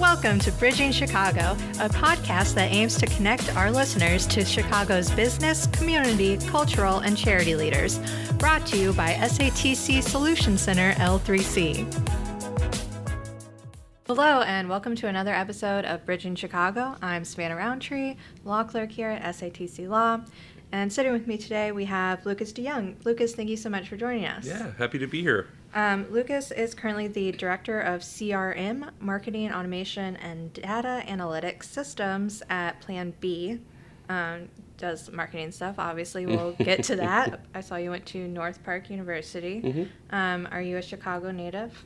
Welcome 0.00 0.38
to 0.40 0.52
Bridging 0.52 0.90
Chicago, 0.90 1.56
a 1.78 1.88
podcast 1.88 2.54
that 2.54 2.72
aims 2.72 2.96
to 2.98 3.06
connect 3.06 3.54
our 3.56 3.70
listeners 3.70 4.26
to 4.28 4.44
Chicago's 4.44 5.10
business, 5.10 5.66
community, 5.68 6.38
cultural, 6.48 6.98
and 6.98 7.16
charity 7.16 7.54
leaders. 7.54 8.00
Brought 8.38 8.66
to 8.66 8.76
you 8.76 8.92
by 8.94 9.12
SATC 9.12 10.02
Solution 10.02 10.58
Center 10.58 10.92
L3C. 10.94 11.86
Hello, 14.06 14.40
and 14.42 14.68
welcome 14.68 14.96
to 14.96 15.06
another 15.08 15.32
episode 15.32 15.84
of 15.84 16.04
Bridging 16.04 16.34
Chicago. 16.34 16.96
I'm 17.00 17.24
Savannah 17.24 17.56
Roundtree, 17.56 18.16
law 18.44 18.64
clerk 18.64 18.90
here 18.90 19.10
at 19.10 19.22
SATC 19.36 19.88
Law. 19.88 20.20
And 20.72 20.92
sitting 20.92 21.12
with 21.12 21.26
me 21.26 21.36
today, 21.36 21.70
we 21.70 21.84
have 21.84 22.24
Lucas 22.24 22.52
DeYoung. 22.52 23.04
Lucas, 23.04 23.34
thank 23.34 23.50
you 23.50 23.56
so 23.58 23.68
much 23.68 23.88
for 23.88 23.96
joining 23.96 24.24
us. 24.24 24.46
Yeah, 24.46 24.72
happy 24.78 24.98
to 24.98 25.06
be 25.06 25.20
here. 25.20 25.48
Um, 25.74 26.06
Lucas 26.10 26.50
is 26.50 26.74
currently 26.74 27.08
the 27.08 27.32
director 27.32 27.80
of 27.80 28.02
CRM, 28.02 28.90
Marketing 29.00 29.52
Automation 29.52 30.16
and 30.16 30.52
Data 30.52 31.02
Analytics 31.06 31.64
Systems 31.64 32.42
at 32.50 32.80
Plan 32.80 33.14
B. 33.20 33.60
Um, 34.08 34.48
does 34.76 35.10
marketing 35.10 35.52
stuff. 35.52 35.76
Obviously, 35.78 36.26
we'll 36.26 36.52
get 36.58 36.82
to 36.84 36.96
that. 36.96 37.40
I 37.54 37.60
saw 37.62 37.76
you 37.76 37.90
went 37.90 38.04
to 38.06 38.26
North 38.28 38.62
Park 38.64 38.90
University. 38.90 39.62
Mm-hmm. 39.62 40.14
Um, 40.14 40.48
are 40.50 40.60
you 40.60 40.76
a 40.76 40.82
Chicago 40.82 41.30
native? 41.30 41.84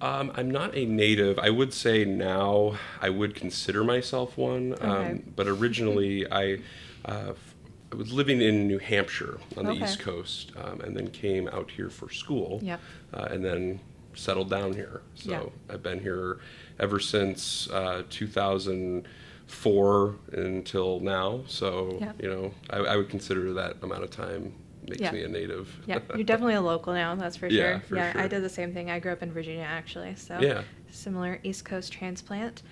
Um, 0.00 0.30
I'm 0.36 0.50
not 0.50 0.76
a 0.76 0.84
native. 0.84 1.38
I 1.38 1.50
would 1.50 1.72
say 1.72 2.04
now 2.04 2.74
I 3.00 3.08
would 3.08 3.34
consider 3.34 3.82
myself 3.82 4.36
one, 4.36 4.74
Okay. 4.74 4.86
um, 4.86 5.32
but 5.34 5.48
originally 5.48 6.30
I, 6.30 6.58
uh, 7.06 7.30
f- 7.30 7.53
I 7.94 7.96
was 7.96 8.12
living 8.12 8.42
in 8.42 8.66
New 8.66 8.80
Hampshire 8.80 9.38
on 9.56 9.66
the 9.66 9.70
Okay. 9.70 9.84
East 9.84 10.00
Coast, 10.00 10.50
um, 10.56 10.80
and 10.80 10.96
then 10.96 11.06
came 11.10 11.46
out 11.48 11.70
here 11.70 11.88
for 11.88 12.10
school, 12.10 12.58
Yep. 12.60 12.80
uh, 13.12 13.28
and 13.30 13.44
then 13.44 13.78
settled 14.14 14.50
down 14.50 14.72
here. 14.72 15.02
So 15.14 15.30
Yeah. 15.30 15.42
I've 15.74 15.82
been 15.84 16.00
here 16.00 16.38
ever 16.80 16.98
since 16.98 17.70
uh, 17.70 18.02
2004 18.10 20.14
until 20.32 20.98
now. 21.00 21.42
So 21.46 21.98
Yeah. 22.00 22.12
you 22.20 22.28
know, 22.28 22.52
I, 22.70 22.78
I 22.78 22.96
would 22.96 23.08
consider 23.08 23.52
that 23.54 23.76
amount 23.82 24.02
of 24.02 24.10
time 24.10 24.54
makes 24.88 25.12
me 25.12 25.22
a 25.22 25.28
native. 25.28 25.68
Yeah, 25.86 26.00
you're 26.16 26.24
definitely 26.24 26.54
a 26.54 26.60
local 26.60 26.92
now. 26.92 27.14
That's 27.14 27.36
for 27.36 27.48
sure. 27.48 27.56
Yeah, 27.58 27.78
sure. 27.78 27.88
for 27.88 27.96
yeah, 27.96 28.12
I 28.16 28.26
did 28.26 28.42
the 28.42 28.48
same 28.48 28.74
thing. 28.74 28.90
I 28.90 28.98
grew 28.98 29.12
up 29.12 29.22
in 29.22 29.32
Virginia 29.32 29.62
actually, 29.64 30.16
so 30.16 30.40
Yeah. 30.40 30.62
similar 30.90 31.38
East 31.44 31.64
Coast 31.64 31.92
transplant. 31.92 32.62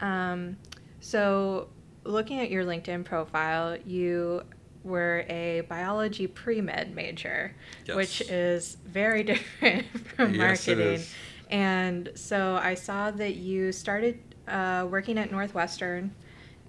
Um, 0.00 0.56
so, 1.00 1.68
looking 2.04 2.40
at 2.40 2.50
your 2.50 2.64
LinkedIn 2.64 3.04
profile, 3.04 3.76
you 3.86 4.42
were 4.84 5.24
a 5.28 5.62
biology 5.68 6.26
pre 6.26 6.60
med 6.60 6.94
major, 6.94 7.54
Yes. 7.86 7.96
which 7.96 8.20
is 8.22 8.76
very 8.86 9.22
different 9.30 9.86
from 10.16 10.34
Yes, 10.34 10.66
it 10.68 10.76
marketing. 10.78 10.94
is. 10.94 11.14
And 11.50 12.10
so, 12.14 12.56
I 12.62 12.74
saw 12.74 13.10
that 13.10 13.36
you 13.36 13.72
started 13.72 14.18
uh, 14.48 14.86
working 14.90 15.18
at 15.18 15.30
Northwestern 15.30 16.14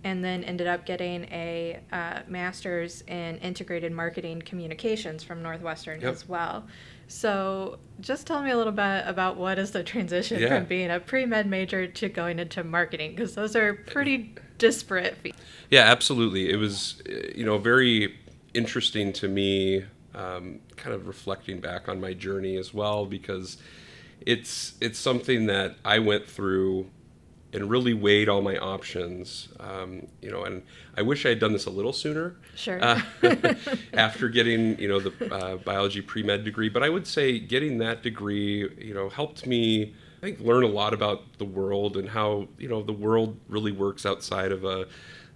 and 0.03 0.21
then 0.23 0.43
ended 0.43 0.67
up 0.67 0.85
getting 0.85 1.23
a 1.31 1.79
uh, 1.93 2.19
master's 2.27 3.01
in 3.07 3.37
integrated 3.37 3.93
marketing 3.93 4.41
communications 4.41 5.23
from 5.23 5.41
Northwestern 5.41 6.01
Yep. 6.01 6.11
as 6.11 6.27
well. 6.27 6.65
So, 7.07 7.77
just 8.01 8.27
tell 8.27 8.41
me 8.41 8.51
a 8.51 8.57
little 8.57 8.73
bit 8.73 9.03
about 9.07 9.37
what 9.37 9.57
is 9.57 9.71
the 9.71 9.83
transition 9.83 10.41
Yeah. 10.41 10.49
from 10.57 10.65
being 10.65 10.91
a 10.91 10.99
pre 10.99 11.25
med 11.25 11.47
major 11.47 11.87
to 11.87 12.09
going 12.09 12.39
into 12.39 12.63
marketing 12.65 13.11
because 13.11 13.33
those 13.35 13.55
are 13.55 13.73
pretty 13.73 14.35
disparate. 14.67 15.17
fe- 15.17 15.33
Yeah, 15.69 15.81
absolutely. 15.91 16.49
It 16.49 16.55
was, 16.57 17.01
uh, 17.09 17.13
you 17.35 17.45
know, 17.45 17.57
very 17.57 18.15
interesting 18.53 19.11
to 19.13 19.27
me, 19.27 19.83
um, 20.15 20.59
kind 20.77 20.95
of 20.95 21.07
reflecting 21.07 21.59
back 21.59 21.89
on 21.89 21.99
my 21.99 22.13
journey 22.13 22.55
as 22.57 22.73
well, 22.73 23.05
because 23.05 23.57
it's 24.25 24.75
it's 24.79 24.97
something 24.99 25.47
that 25.47 25.75
I 25.83 25.99
went 25.99 26.25
through 26.29 26.89
and 27.51 27.69
really 27.69 27.93
weighed 27.93 28.29
all 28.29 28.41
my 28.41 28.57
options. 28.57 29.49
Um, 29.59 30.07
you 30.21 30.31
know, 30.31 30.43
and 30.43 30.63
I 30.97 31.01
wish 31.03 31.25
I 31.25 31.29
had 31.29 31.39
done 31.39 31.51
this 31.53 31.65
a 31.65 31.69
little 31.69 31.93
sooner. 31.93 32.35
Sure. 32.55 32.79
Uh, 32.81 33.01
after 33.93 34.29
getting, 34.29 34.79
you 34.79 34.87
know, 34.87 34.99
the 34.99 35.13
uh, 35.33 35.57
biology 35.57 36.01
pre 36.01 36.23
med 36.23 36.43
degree, 36.45 36.69
but 36.69 36.83
I 36.83 36.89
would 36.89 37.05
say 37.05 37.37
getting 37.39 37.77
that 37.79 38.01
degree, 38.01 38.69
you 38.79 38.93
know, 38.93 39.09
helped 39.09 39.45
me. 39.45 39.93
I 40.23 40.27
think 40.27 40.39
learn 40.39 40.63
a 40.63 40.67
lot 40.67 40.93
about 40.93 41.37
the 41.37 41.43
world 41.43 41.97
and 41.97 42.07
how 42.07 42.47
you 42.57 42.69
know 42.69 42.81
the 42.81 42.93
world 42.93 43.37
really 43.49 43.73
works 43.73 44.05
outside 44.05 44.53
of 44.53 44.63
a 44.63 44.87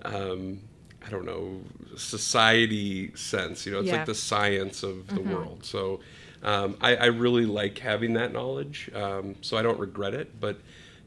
um, 0.06 0.62
I 1.06 1.10
don't 1.10 1.26
know 1.26 1.60
society 1.98 3.14
sense. 3.16 3.66
You 3.66 3.74
know, 3.74 3.80
it's 3.80 3.88
Yeah. 3.88 3.98
like 3.98 4.06
the 4.06 4.16
science 4.16 4.84
of 4.84 5.08
the 5.08 5.20
world. 5.22 5.66
So 5.66 6.00
um, 6.42 6.78
I, 6.80 6.96
I 6.96 7.06
really 7.08 7.46
like 7.46 7.80
having 7.80 8.14
that 8.14 8.32
knowledge. 8.32 8.90
Um, 8.96 9.36
so 9.42 9.58
I 9.58 9.62
don't 9.62 9.80
regret 9.80 10.14
it, 10.14 10.40
but. 10.40 10.60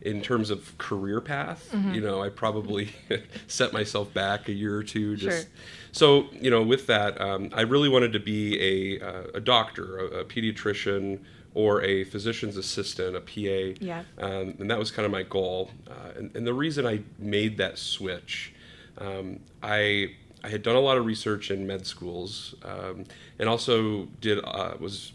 In 0.03 0.23
terms 0.23 0.49
of 0.49 0.79
career 0.79 1.21
path, 1.21 1.75
you 1.93 2.01
know, 2.01 2.23
I 2.23 2.31
probably 2.31 2.89
set 3.49 3.75
myself 3.75 4.15
back 4.15 4.49
a 4.49 4.53
year 4.55 4.75
or 4.75 4.83
two. 4.83 5.15
Just 5.15 5.43
Sure. 5.43 5.51
so 5.93 6.27
you 6.33 6.49
know, 6.49 6.63
with 6.63 6.87
that, 6.87 7.21
um, 7.21 7.51
I 7.53 7.61
really 7.61 7.91
wanted 7.91 8.15
to 8.15 8.19
be 8.19 8.59
a, 8.99 9.07
uh, 9.07 9.23
a 9.35 9.41
doctor, 9.41 9.99
a, 9.99 10.05
a 10.21 10.25
pediatrician, 10.25 11.19
or 11.55 11.83
a 11.83 12.05
physician's 12.05 12.57
assistant, 12.57 13.17
a 13.17 13.21
PA. 13.21 13.77
Yeah. 13.85 14.03
Um, 14.19 14.55
and 14.61 14.71
that 14.71 14.79
was 14.79 14.91
kind 14.91 15.05
of 15.07 15.11
my 15.13 15.23
goal. 15.25 15.71
Uh, 15.89 16.11
and, 16.17 16.37
and 16.37 16.47
the 16.47 16.55
reason 16.55 16.87
I 16.87 17.01
made 17.19 17.57
that 17.59 17.79
switch, 17.79 18.53
um, 18.99 19.41
I 19.63 20.13
I 20.43 20.49
had 20.49 20.63
done 20.63 20.77
a 20.77 20.81
lot 20.81 20.97
of 20.97 21.05
research 21.07 21.51
in 21.51 21.67
med 21.67 21.87
schools, 21.87 22.55
um, 22.65 23.05
and 23.39 23.49
also 23.49 24.07
did 24.21 24.39
uh, 24.45 24.75
was 24.79 25.13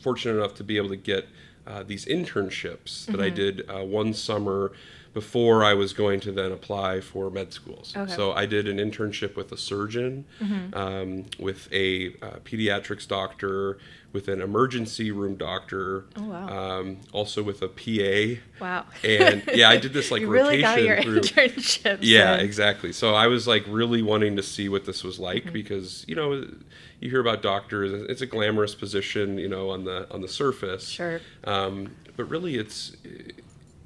fortunate 0.00 0.36
enough 0.38 0.54
to 0.56 0.64
be 0.64 0.76
able 0.76 0.90
to 0.90 0.96
get 0.96 1.26
uh, 1.66 1.82
these 1.82 2.04
internships 2.04 3.06
that 3.06 3.20
I 3.20 3.30
Mm-hmm. 3.30 3.34
did 3.34 3.70
uh, 3.70 3.84
one 3.84 4.12
summer 4.12 4.72
before 5.14 5.64
I 5.64 5.74
was 5.74 5.92
going 5.92 6.20
to 6.20 6.32
then 6.32 6.52
apply 6.52 7.00
for 7.00 7.30
med 7.30 7.52
schools. 7.52 7.94
Okay. 7.96 8.12
So 8.12 8.32
I 8.32 8.46
did 8.46 8.68
an 8.68 8.76
internship 8.78 9.34
with 9.36 9.50
a 9.52 9.56
surgeon, 9.56 10.24
Mm-hmm. 10.42 10.74
um, 10.76 11.24
with 11.38 11.68
a 11.72 12.08
uh, 12.20 12.38
pediatrics 12.44 13.08
doctor, 13.08 13.78
with 14.14 14.28
an 14.28 14.40
emergency 14.40 15.10
room 15.10 15.34
doctor, 15.34 16.04
Oh, 16.16 16.22
wow. 16.28 16.78
um, 16.78 17.00
also 17.12 17.42
with 17.42 17.60
a 17.62 17.68
PA. 17.68 18.40
Wow. 18.64 18.86
And 19.02 19.42
yeah, 19.52 19.68
I 19.68 19.76
did 19.76 19.92
this 19.92 20.10
like 20.12 20.22
really 20.22 20.62
rotation 20.62 21.02
through. 21.02 21.20
internships. 21.20 21.98
Yeah, 22.00 22.36
exactly. 22.36 22.92
So 22.92 23.14
I 23.14 23.26
was 23.26 23.46
like 23.48 23.64
really 23.68 24.02
wanting 24.02 24.36
to 24.36 24.42
see 24.42 24.68
what 24.70 24.86
this 24.86 25.02
was 25.04 25.18
like 25.18 25.42
Mm-hmm. 25.44 25.52
because 25.52 26.04
you 26.08 26.14
know 26.14 26.32
you 27.00 27.10
hear 27.10 27.20
about 27.20 27.42
doctors, 27.42 27.92
it's 28.08 28.22
a 28.22 28.26
glamorous 28.26 28.74
position, 28.74 29.36
you 29.36 29.48
know, 29.48 29.68
on 29.70 29.84
the 29.84 30.06
on 30.14 30.20
the 30.22 30.28
surface. 30.28 30.88
Sure. 30.88 31.20
Um, 31.42 31.96
but 32.16 32.24
really, 32.30 32.54
it's 32.56 32.96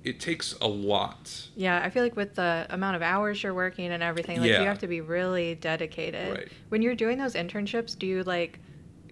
it 0.04 0.20
takes 0.20 0.54
a 0.60 0.68
lot. 0.68 1.48
Yeah, 1.56 1.80
I 1.82 1.88
feel 1.90 2.02
like 2.02 2.16
with 2.16 2.34
the 2.34 2.66
amount 2.70 2.96
of 2.96 3.02
hours 3.02 3.42
you're 3.42 3.54
working 3.54 3.90
and 3.92 4.02
everything, 4.02 4.40
like 4.40 4.50
Yeah. 4.50 4.60
you 4.60 4.66
have 4.66 4.78
to 4.80 4.86
be 4.86 5.00
really 5.00 5.54
dedicated. 5.54 6.36
Right. 6.36 6.48
When 6.68 6.82
you're 6.82 6.94
doing 6.94 7.16
those 7.18 7.32
internships, 7.34 7.98
do 7.98 8.06
you 8.06 8.22
like 8.24 8.58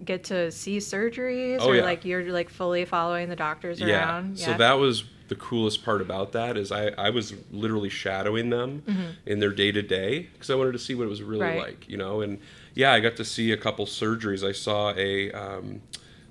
get 0.04 0.24
to 0.24 0.50
see 0.50 0.78
surgeries 0.78 1.58
Oh, 1.60 1.68
or 1.70 1.76
yeah. 1.76 1.82
like 1.82 2.04
you're 2.04 2.30
like 2.32 2.50
fully 2.50 2.84
following 2.84 3.28
the 3.28 3.36
doctors 3.36 3.80
Yeah. 3.80 3.98
around? 4.08 4.38
So 4.38 4.54
that 4.56 4.74
was 4.74 5.04
the 5.28 5.34
coolest 5.34 5.84
part 5.84 6.00
about 6.00 6.32
that 6.32 6.56
is 6.56 6.70
I, 6.70 6.88
I 6.90 7.10
was 7.10 7.34
literally 7.50 7.88
shadowing 7.88 8.50
them 8.50 8.82
in 9.26 9.40
their 9.40 9.50
day 9.50 9.72
to 9.72 9.82
day 9.82 10.28
because 10.32 10.50
I 10.50 10.54
wanted 10.54 10.72
to 10.72 10.78
see 10.78 10.94
what 10.94 11.04
it 11.04 11.10
was 11.10 11.22
really 11.22 11.40
Mm-hmm. 11.46 11.58
Right. 11.58 11.66
like, 11.66 11.88
you 11.88 11.96
know. 11.96 12.20
And 12.20 12.38
yeah, 12.74 12.92
I 12.92 13.00
got 13.00 13.16
to 13.16 13.24
see 13.24 13.50
a 13.52 13.56
couple 13.56 13.86
surgeries. 13.86 14.46
I 14.46 14.52
saw 14.52 14.92
a 14.96 15.32
um, 15.32 15.80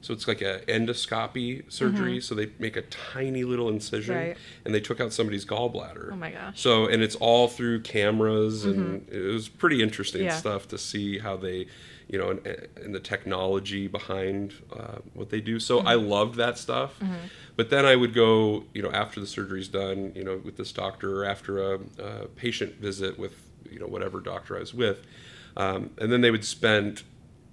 so 0.02 0.14
it's 0.14 0.28
like 0.28 0.42
a 0.42 0.60
endoscopy 0.68 1.64
surgery. 1.72 2.22
So 2.22 2.36
they 2.36 2.50
make 2.60 2.78
a 2.78 2.84
tiny 2.84 3.44
little 3.44 3.70
incision 3.70 4.16
Mm-hmm. 4.16 4.28
Right. 4.30 4.38
and 4.64 4.74
they 4.74 4.80
took 4.80 5.02
out 5.02 5.12
somebody's 5.12 5.46
gallbladder. 5.46 6.12
Oh 6.14 6.16
my 6.16 6.32
gosh. 6.32 6.62
So 6.62 6.86
and 6.88 7.02
it's 7.04 7.16
all 7.16 7.48
through 7.48 7.82
cameras 7.82 8.66
and 8.66 9.08
it 9.10 9.20
was 9.34 9.50
pretty 9.50 9.82
interesting 9.82 10.22
Mm-hmm. 10.22 10.30
Yeah. 10.30 10.38
stuff 10.38 10.68
to 10.70 10.78
see 10.78 11.20
how 11.20 11.36
they, 11.38 11.68
you 12.08 12.18
know, 12.20 12.30
and, 12.32 12.46
and 12.78 12.94
the 12.96 13.00
technology 13.00 13.88
behind 13.88 14.54
uh, 14.72 14.98
what 15.14 15.30
they 15.30 15.42
do. 15.42 15.60
So 15.60 15.80
I 15.80 15.96
Mm-hmm. 15.96 16.10
loved 16.10 16.36
that 16.36 16.58
stuff. 16.58 17.02
But 17.58 17.70
then 17.70 17.86
I 17.86 17.96
would 17.96 18.14
go, 18.14 18.66
you 18.74 18.82
know, 18.82 18.92
after 18.92 19.20
the 19.22 19.28
surgery's 19.28 19.70
done, 19.70 20.12
you 20.16 20.24
know, 20.24 20.42
with 20.44 20.58
this 20.58 20.72
doctor 20.74 21.22
or 21.22 21.26
after 21.26 21.74
a, 21.74 21.80
a 21.98 22.28
patient 22.28 22.76
visit 22.82 23.18
with, 23.18 23.34
you 23.72 23.80
know, 23.80 23.88
whatever 23.88 24.20
doctor 24.20 24.58
I 24.58 24.60
was 24.60 24.74
with, 24.74 25.06
um, 25.58 25.92
and 25.98 26.12
then 26.12 26.22
they 26.22 26.32
would 26.32 26.46
spend. 26.46 27.04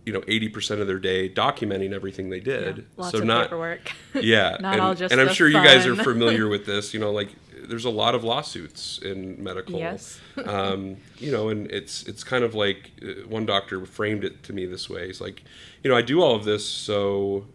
You 0.04 0.12
know, 0.12 0.25
eighty 0.26 0.49
percent 0.49 0.81
of 0.81 0.88
their 0.88 0.99
day 0.99 1.28
documenting 1.28 1.93
everything 1.93 2.28
they 2.28 2.38
Yeah, 2.40 2.72
did. 2.72 2.87
Lots 2.96 3.12
so 3.12 3.19
of 3.19 3.25
not 3.25 3.44
paperwork. 3.44 3.93
yeah, 4.20 4.56
Not 4.58 4.75
and, 4.75 4.82
all 4.82 4.94
just 4.96 5.12
and 5.12 5.20
I'm 5.20 5.28
sure 5.28 5.46
you 5.46 5.62
guys 5.62 5.87
are 5.87 5.94
familiar 6.10 6.49
with 6.49 6.66
this. 6.66 6.93
You 6.93 6.99
know, 6.99 7.12
like 7.12 7.28
there's 7.69 7.84
a 7.84 7.90
lot 7.90 8.14
of 8.14 8.25
lawsuits 8.25 8.99
in 8.99 9.43
medical. 9.43 9.78
Yes. 9.78 10.20
um, 10.44 10.96
you 11.19 11.31
know, 11.32 11.49
and 11.49 11.70
it's 11.70 12.02
it's 12.04 12.25
kind 12.25 12.44
of 12.44 12.54
like 12.54 12.90
uh, 13.02 13.26
one 13.28 13.46
doctor 13.46 13.84
framed 13.87 14.25
it 14.25 14.43
to 14.44 14.52
me 14.52 14.66
this 14.66 14.88
way. 14.90 15.06
He's 15.06 15.20
like, 15.20 15.43
you 15.82 15.90
know, 15.90 15.96
I 15.96 16.02
do 16.02 16.22
all 16.22 16.34
of 16.34 16.44
this 16.44 16.66
so 16.66 17.46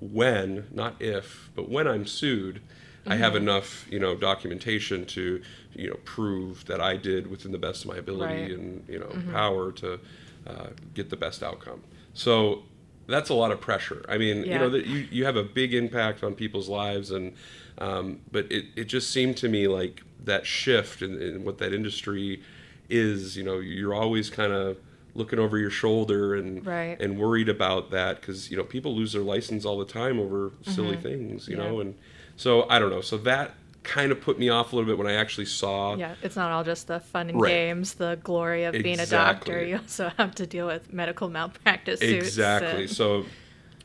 when, 0.00 0.66
not 0.72 0.94
if, 1.00 1.50
but 1.56 1.68
when 1.68 1.86
I'm 1.88 2.06
sued, 2.06 2.60
I 3.06 3.16
have 3.16 3.32
Mm-hmm. 3.32 3.42
enough, 3.42 3.86
you 3.90 3.98
know, 3.98 4.14
documentation 4.14 5.06
to, 5.06 5.42
you 5.74 5.88
know, 5.90 5.96
prove 6.04 6.66
that 6.66 6.80
I 6.80 6.96
did 6.96 7.28
within 7.28 7.52
the 7.52 7.58
best 7.58 7.84
of 7.84 7.90
my 7.90 7.96
ability 7.96 8.34
Right. 8.34 8.50
Mm-hmm. 8.50 8.60
and 8.60 8.84
you 8.88 8.98
know 8.98 9.32
power 9.32 9.72
to 9.72 9.98
uh, 10.46 10.66
get 10.94 11.10
the 11.10 11.16
best 11.16 11.42
outcome. 11.42 11.82
So 12.14 12.62
that's 13.06 13.30
a 13.30 13.34
lot 13.34 13.50
of 13.50 13.60
pressure. 13.60 14.04
I 14.08 14.18
mean, 14.18 14.44
you 14.44 14.58
know, 14.58 14.68
that 14.70 14.86
you, 14.86 15.06
you 15.10 15.24
have 15.24 15.36
a 15.36 15.42
big 15.42 15.72
impact 15.72 16.22
on 16.22 16.34
people's 16.34 16.68
lives, 16.68 17.10
and 17.10 17.32
um, 17.78 18.20
but 18.30 18.50
it, 18.50 18.66
it 18.76 18.84
just 18.84 19.10
seemed 19.10 19.36
to 19.38 19.48
me 19.48 19.68
like 19.68 20.02
that 20.24 20.46
shift 20.46 21.02
and, 21.02 21.20
and 21.20 21.44
what 21.44 21.58
that 21.58 21.72
industry 21.72 22.42
is. 22.88 23.36
You 23.36 23.44
know, 23.44 23.58
you're 23.58 23.94
always 23.94 24.30
kind 24.30 24.52
of 24.52 24.76
looking 25.14 25.38
over 25.38 25.58
your 25.58 25.70
shoulder 25.70 26.34
and 26.34 26.64
Right. 26.64 27.00
and 27.00 27.18
worried 27.18 27.48
about 27.48 27.90
that 27.90 28.20
because 28.20 28.50
you 28.50 28.56
know 28.56 28.64
people 28.64 28.94
lose 28.94 29.12
their 29.12 29.22
license 29.22 29.64
all 29.64 29.78
the 29.78 29.84
time 29.84 30.18
over 30.20 30.52
silly 30.62 30.96
things. 30.96 31.48
You 31.48 31.56
Mm-hmm. 31.56 31.64
Yeah. 31.64 31.70
know, 31.70 31.80
and 31.80 31.94
so 32.36 32.68
I 32.68 32.78
don't 32.78 32.90
know. 32.90 33.00
So 33.00 33.16
that 33.18 33.54
kind 33.84 34.12
of 34.12 34.20
put 34.20 34.38
me 34.38 34.48
off 34.50 34.72
a 34.72 34.76
little 34.76 34.90
bit 34.90 34.98
when 34.98 35.06
I 35.06 35.14
actually 35.14 35.46
saw. 35.46 35.96
Yeah, 35.96 36.14
it's 36.22 36.36
not 36.36 36.50
all 36.52 36.62
just 36.64 36.88
the 36.88 37.00
fun 37.00 37.30
and 37.30 37.40
Right. 37.40 37.48
games, 37.50 37.94
the 37.94 38.18
glory 38.22 38.64
of 38.64 38.74
being 38.74 39.00
a 39.00 39.06
doctor. 39.06 39.64
You 39.64 39.76
also 39.78 40.10
have 40.18 40.34
to 40.34 40.46
deal 40.46 40.66
with 40.66 40.92
medical 40.92 41.28
malpractice 41.30 42.00
suits. 42.00 42.26
Exactly. 42.26 42.82
and- 42.82 42.90
So, 42.90 43.24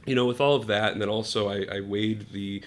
you 0.06 0.13
know, 0.16 0.25
with 0.25 0.42
all 0.42 0.56
of 0.56 0.68
that, 0.68 0.92
and 0.92 1.01
then 1.01 1.07
also 1.10 1.48
I, 1.48 1.78
I 1.78 1.80
weighed 1.80 2.31
the 2.31 2.62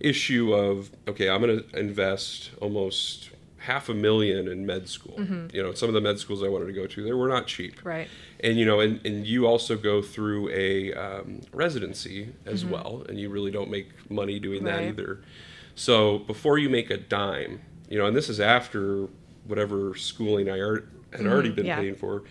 issue 0.00 0.52
of 0.52 0.90
okay, 1.06 1.28
I'm 1.28 1.40
going 1.40 1.62
to 1.62 1.78
invest 1.78 2.50
almost 2.60 3.30
half 3.58 3.88
a 3.88 3.94
million 3.94 4.48
in 4.48 4.64
med 4.64 4.88
school. 4.88 5.16
You 5.52 5.62
know, 5.62 5.74
some 5.74 5.88
of 5.88 5.94
the 5.94 6.00
med 6.00 6.18
schools 6.18 6.42
I 6.42 6.48
wanted 6.48 6.66
to 6.66 6.72
go 6.72 6.86
to, 6.86 7.02
they 7.04 7.12
were 7.12 7.28
not 7.28 7.46
cheap. 7.46 7.76
Mm-hmm. 7.78 7.88
Right. 7.88 8.08
And 8.40 8.56
you 8.58 8.64
know, 8.64 8.80
and, 8.80 9.04
and 9.04 9.26
you 9.26 9.46
also 9.46 9.76
go 9.76 10.00
through 10.00 10.48
a 10.50 10.94
um, 10.94 11.40
residency 11.52 12.28
as 12.46 12.64
well, 12.64 13.04
and 13.08 13.18
you 13.18 13.28
really 13.30 13.50
don't 13.50 13.70
make 13.70 13.88
money 14.10 14.38
doing 14.38 14.64
that 14.64 14.76
Mm-hmm. 14.80 14.84
Right. 14.84 14.88
either. 15.00 15.20
So 15.74 16.18
before 16.18 16.58
you 16.58 16.68
make 16.68 16.90
a 16.90 16.96
dime, 16.96 17.60
you 17.88 17.98
know, 17.98 18.06
and 18.06 18.16
this 18.16 18.28
is 18.28 18.40
after 18.40 19.06
whatever 19.46 19.94
schooling 19.96 20.48
I 20.50 20.60
ar- 20.60 20.84
had 21.12 21.26
already 21.26 21.50
been 21.50 21.64
Mm-hmm. 21.64 21.66
yeah. 21.66 21.76
paying 21.80 21.94
for. 21.96 22.22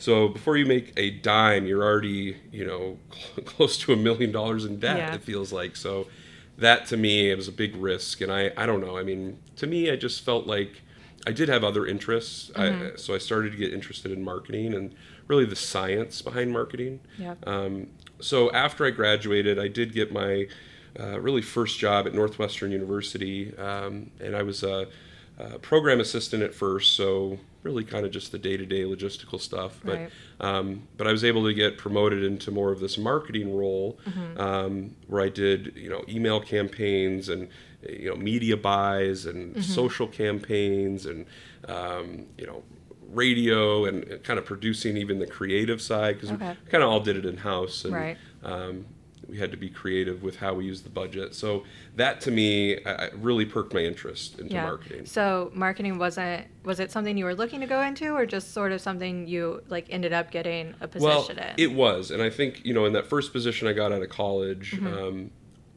So 0.00 0.28
before 0.28 0.56
you 0.56 0.64
make 0.66 0.92
a 0.96 1.10
dime, 1.10 1.66
you're 1.66 1.82
already, 1.82 2.36
you 2.52 2.64
know, 2.64 2.98
close 3.44 3.78
to 3.78 3.92
a 3.92 3.96
million 3.96 4.30
dollars 4.32 4.64
in 4.64 4.78
debt. 4.78 4.96
Yeah. 4.98 5.14
It 5.14 5.22
feels 5.22 5.52
like 5.52 5.74
so. 5.76 6.06
That 6.58 6.86
to 6.86 6.96
me, 6.96 7.30
it 7.30 7.36
was 7.36 7.48
a 7.48 7.52
big 7.52 7.76
risk, 7.76 8.20
and 8.20 8.32
I, 8.32 8.50
I 8.56 8.66
don't 8.66 8.80
know. 8.80 8.98
I 8.98 9.04
mean, 9.04 9.38
to 9.56 9.66
me, 9.66 9.90
I 9.90 9.96
just 9.96 10.24
felt 10.24 10.46
like 10.46 10.82
I 11.26 11.32
did 11.32 11.48
have 11.48 11.62
other 11.62 11.86
interests. 11.86 12.50
I, 12.56 12.92
so 12.96 13.14
I 13.14 13.18
started 13.18 13.52
to 13.52 13.58
get 13.58 13.72
interested 13.72 14.10
in 14.10 14.24
marketing 14.24 14.74
and 14.74 14.94
really 15.28 15.44
the 15.44 15.56
science 15.56 16.20
behind 16.22 16.52
marketing. 16.52 17.00
Yeah. 17.18 17.34
Um, 17.46 17.88
so 18.20 18.50
after 18.52 18.84
I 18.84 18.90
graduated, 18.90 19.58
I 19.58 19.68
did 19.68 19.92
get 19.92 20.12
my 20.12 20.48
uh, 20.98 21.20
really 21.20 21.42
first 21.42 21.78
job 21.78 22.06
at 22.06 22.14
Northwestern 22.14 22.72
University, 22.72 23.56
um, 23.56 24.10
and 24.20 24.34
I 24.34 24.42
was 24.42 24.62
a, 24.62 24.88
a 25.38 25.58
program 25.58 26.00
assistant 26.00 26.42
at 26.42 26.54
first. 26.54 26.94
So 26.96 27.38
really, 27.62 27.84
kind 27.84 28.04
of 28.06 28.12
just 28.12 28.32
the 28.32 28.38
day-to-day 28.38 28.82
logistical 28.82 29.40
stuff. 29.40 29.80
But 29.84 29.98
Right. 29.98 30.10
um, 30.40 30.82
but 30.96 31.06
I 31.06 31.12
was 31.12 31.24
able 31.24 31.44
to 31.46 31.54
get 31.54 31.76
promoted 31.78 32.22
into 32.24 32.50
more 32.50 32.70
of 32.72 32.80
this 32.80 32.96
marketing 32.98 33.54
role, 33.56 33.98
um, 34.36 34.94
where 35.06 35.22
I 35.22 35.28
did 35.28 35.72
you 35.76 35.90
know 35.90 36.04
email 36.08 36.40
campaigns 36.40 37.28
and 37.28 37.48
you 37.88 38.10
know 38.10 38.16
media 38.16 38.56
buys 38.56 39.26
and 39.26 39.62
social 39.62 40.06
campaigns 40.08 41.06
and 41.06 41.26
um, 41.68 42.26
you 42.36 42.46
know 42.46 42.62
radio 43.10 43.86
and 43.86 44.22
kind 44.22 44.38
of 44.38 44.44
producing 44.44 44.96
even 44.96 45.18
the 45.18 45.26
creative 45.26 45.80
side 45.80 46.14
because 46.16 46.30
Okay. 46.30 46.54
we 46.64 46.70
kind 46.70 46.84
of 46.84 46.90
all 46.90 47.00
did 47.00 47.16
it 47.16 47.24
in 47.24 47.38
house 47.38 47.84
and 47.84 47.94
Right. 47.94 48.18
um, 48.42 48.84
we 49.28 49.38
had 49.38 49.50
to 49.50 49.56
be 49.56 49.68
creative 49.68 50.22
with 50.22 50.36
how 50.36 50.54
we 50.54 50.64
used 50.64 50.84
the 50.84 50.90
budget. 50.90 51.34
So 51.34 51.64
that 51.96 52.20
to 52.22 52.30
me 52.30 52.82
I, 52.84 53.10
really 53.14 53.44
perked 53.44 53.74
my 53.74 53.80
interest 53.80 54.38
into 54.38 54.54
yeah. 54.54 54.62
marketing. 54.64 55.04
So 55.06 55.50
marketing 55.54 55.98
wasn't 55.98 56.46
was 56.64 56.80
it 56.80 56.90
something 56.90 57.16
you 57.18 57.24
were 57.24 57.34
looking 57.34 57.60
to 57.60 57.66
go 57.66 57.80
into, 57.82 58.14
or 58.14 58.26
just 58.26 58.52
sort 58.52 58.72
of 58.72 58.80
something 58.80 59.26
you 59.26 59.62
like 59.68 59.86
ended 59.90 60.12
up 60.12 60.30
getting 60.30 60.74
a 60.80 60.88
Well, 60.98 61.22
position 61.24 61.42
in? 61.44 61.54
it 61.58 61.72
was, 61.72 62.10
and 62.10 62.22
I 62.22 62.30
think 62.30 62.64
you 62.64 62.72
know 62.74 62.86
in 62.86 62.92
that 62.94 63.06
first 63.06 63.32
position 63.32 63.68
I 63.68 63.72
got 63.74 63.92
out 63.92 64.02
of 64.02 64.08
college, 64.08 64.72
Mm-hmm. 64.72 64.86
um, 64.86 65.30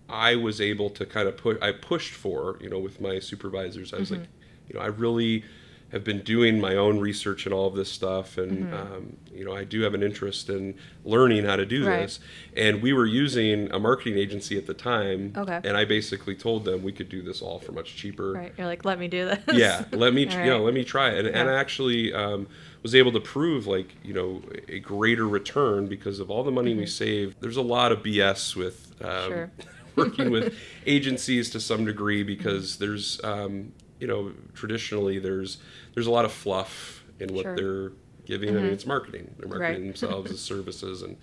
I 0.10 0.36
was 0.36 0.60
able 0.60 0.90
to 0.92 1.06
kind 1.06 1.28
of 1.30 1.38
put. 1.38 1.62
I 1.64 1.72
pushed 1.72 2.14
for 2.14 2.58
you 2.62 2.70
know 2.70 2.80
with 2.80 3.00
my 3.02 3.20
supervisors. 3.20 3.94
I 3.94 3.98
was 4.00 4.12
Mm-hmm. 4.12 4.22
like, 4.22 4.30
you 4.70 4.76
know, 4.80 4.82
I 4.82 4.88
really 4.88 5.44
have 5.92 6.04
been 6.04 6.22
doing 6.22 6.60
my 6.60 6.76
own 6.76 7.00
research 7.00 7.46
and 7.46 7.54
all 7.54 7.68
of 7.68 7.76
this 7.76 7.92
stuff, 7.92 8.38
and 8.38 8.66
Mm-hmm. 8.66 8.74
um, 8.74 9.18
you 9.34 9.44
know, 9.46 9.54
I 9.56 9.64
do 9.64 9.82
have 9.82 9.94
an 9.94 10.04
interest 10.04 10.50
in 10.50 10.76
learning 11.04 11.46
how 11.46 11.56
to 11.56 11.66
do 11.66 11.86
Right. 11.88 12.02
this. 12.04 12.20
And 12.56 12.82
we 12.82 12.94
were 12.94 13.06
using 13.06 13.72
a 13.72 13.80
marketing 13.80 14.18
agency 14.18 14.58
at 14.58 14.68
the 14.68 14.74
time, 14.74 15.34
Okay. 15.36 15.60
and 15.64 15.76
I 15.76 15.86
basically 15.86 16.36
told 16.36 16.64
them 16.66 16.84
we 16.84 16.92
could 16.92 17.10
do 17.10 17.22
this 17.22 17.42
all 17.42 17.60
for 17.60 17.72
much 17.72 17.96
cheaper 17.96 18.34
right. 18.34 18.54
You're 18.58 18.68
like, 18.68 18.86
let 18.86 19.00
me 19.00 19.08
do 19.08 19.26
this. 19.26 19.40
yeah 19.54 19.86
let 19.92 20.14
me 20.14 20.28
All 20.32 20.40
you 20.40 20.50
know 20.50 20.64
let 20.64 20.74
me 20.74 20.84
try 20.84 21.10
it 21.12 21.26
and, 21.26 21.36
and 21.36 21.50
i 21.50 21.54
actually 21.54 22.14
um, 22.14 22.48
was 22.84 22.94
able 22.96 23.12
to 23.14 23.20
prove 23.20 23.68
like 23.68 23.96
you 24.04 24.14
know 24.14 24.42
a 24.70 24.80
greater 24.80 25.28
return 25.28 25.88
because 25.88 26.20
of 26.20 26.30
all 26.32 26.44
the 26.44 26.52
money 26.52 26.74
we 26.76 26.86
saved 26.86 27.38
there's 27.42 27.58
a 27.58 27.62
lot 27.62 27.92
of 27.92 28.00
bs 28.04 28.56
with 28.56 28.94
um, 29.02 29.10
Mm-hmm. 29.10 29.30
Sure. 29.32 29.52
working 29.98 30.32
with 30.32 30.54
agencies 30.86 31.50
to 31.50 31.60
some 31.60 31.84
degree 31.86 32.24
because 32.24 32.78
there's 32.78 33.22
um, 33.26 33.74
you 34.02 34.08
know 34.08 34.34
traditionally 34.54 35.18
there's 35.20 35.58
there's 35.94 36.08
a 36.08 36.12
lot 36.12 36.26
of 36.26 36.32
fluff 36.34 37.04
in 37.20 37.34
what 37.34 37.44
Sure. 37.44 37.56
they're 37.56 37.92
giving 38.26 38.50
i 38.50 38.62
mean 38.62 38.66
it's 38.72 38.86
marketing 38.86 39.34
they're 39.38 39.48
marketing 39.48 39.76
Mm-hmm. 39.76 39.84
Right. 39.84 40.00
themselves 40.00 40.32
as 40.32 40.40
services 40.42 41.02
and 41.04 41.16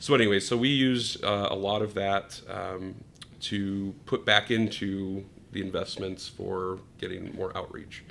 so 0.00 0.14
anyway 0.14 0.40
so 0.40 0.56
we 0.56 0.68
use 0.68 1.16
uh, 1.22 1.48
a 1.50 1.56
lot 1.56 1.80
of 1.82 1.94
that 1.94 2.40
um, 2.50 2.94
to 3.40 3.94
put 4.06 4.24
back 4.24 4.50
into 4.50 5.24
the 5.52 5.60
investments 5.62 6.28
for 6.28 6.78
getting 6.98 7.34
more 7.34 7.56
outreach 7.56 8.04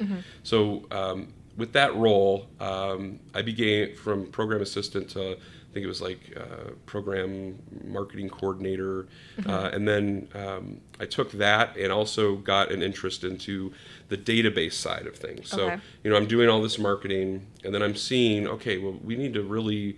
so 0.44 0.85
um, 0.91 1.27
with 1.57 1.71
that 1.73 1.95
role 1.95 2.47
um, 2.59 3.19
i 3.33 3.41
began 3.41 3.95
from 3.95 4.25
program 4.27 4.61
assistant 4.61 5.09
to 5.09 5.38
think 5.75 5.83
it 5.83 5.88
was 5.89 6.01
like 6.01 6.22
uh, 6.38 6.72
program 6.86 7.60
marketing 7.83 8.30
coordinator. 8.30 9.07
Uh, 9.45 9.69
and 9.74 9.86
then 9.86 10.30
um, 10.33 10.80
i 11.01 11.06
took 11.06 11.31
that 11.33 11.75
and 11.75 11.92
also 11.92 12.38
got 12.38 12.72
an 12.72 12.81
interest 12.81 13.25
into 13.25 13.74
the 14.07 14.16
database 14.18 14.72
side 14.74 15.06
of 15.06 15.16
things. 15.18 15.50
So 15.50 15.66
Okay. 15.66 15.77
you 16.04 16.10
know 16.10 16.16
i'm 16.16 16.27
doing 16.27 16.48
all 16.48 16.62
this 16.62 16.80
marketing 16.80 17.45
and 17.66 17.74
then 17.75 17.81
i'm 17.81 17.95
seeing 17.95 18.48
okay 18.48 18.77
well 18.77 18.98
we 19.04 19.16
need 19.18 19.33
to 19.33 19.44
really 19.44 19.98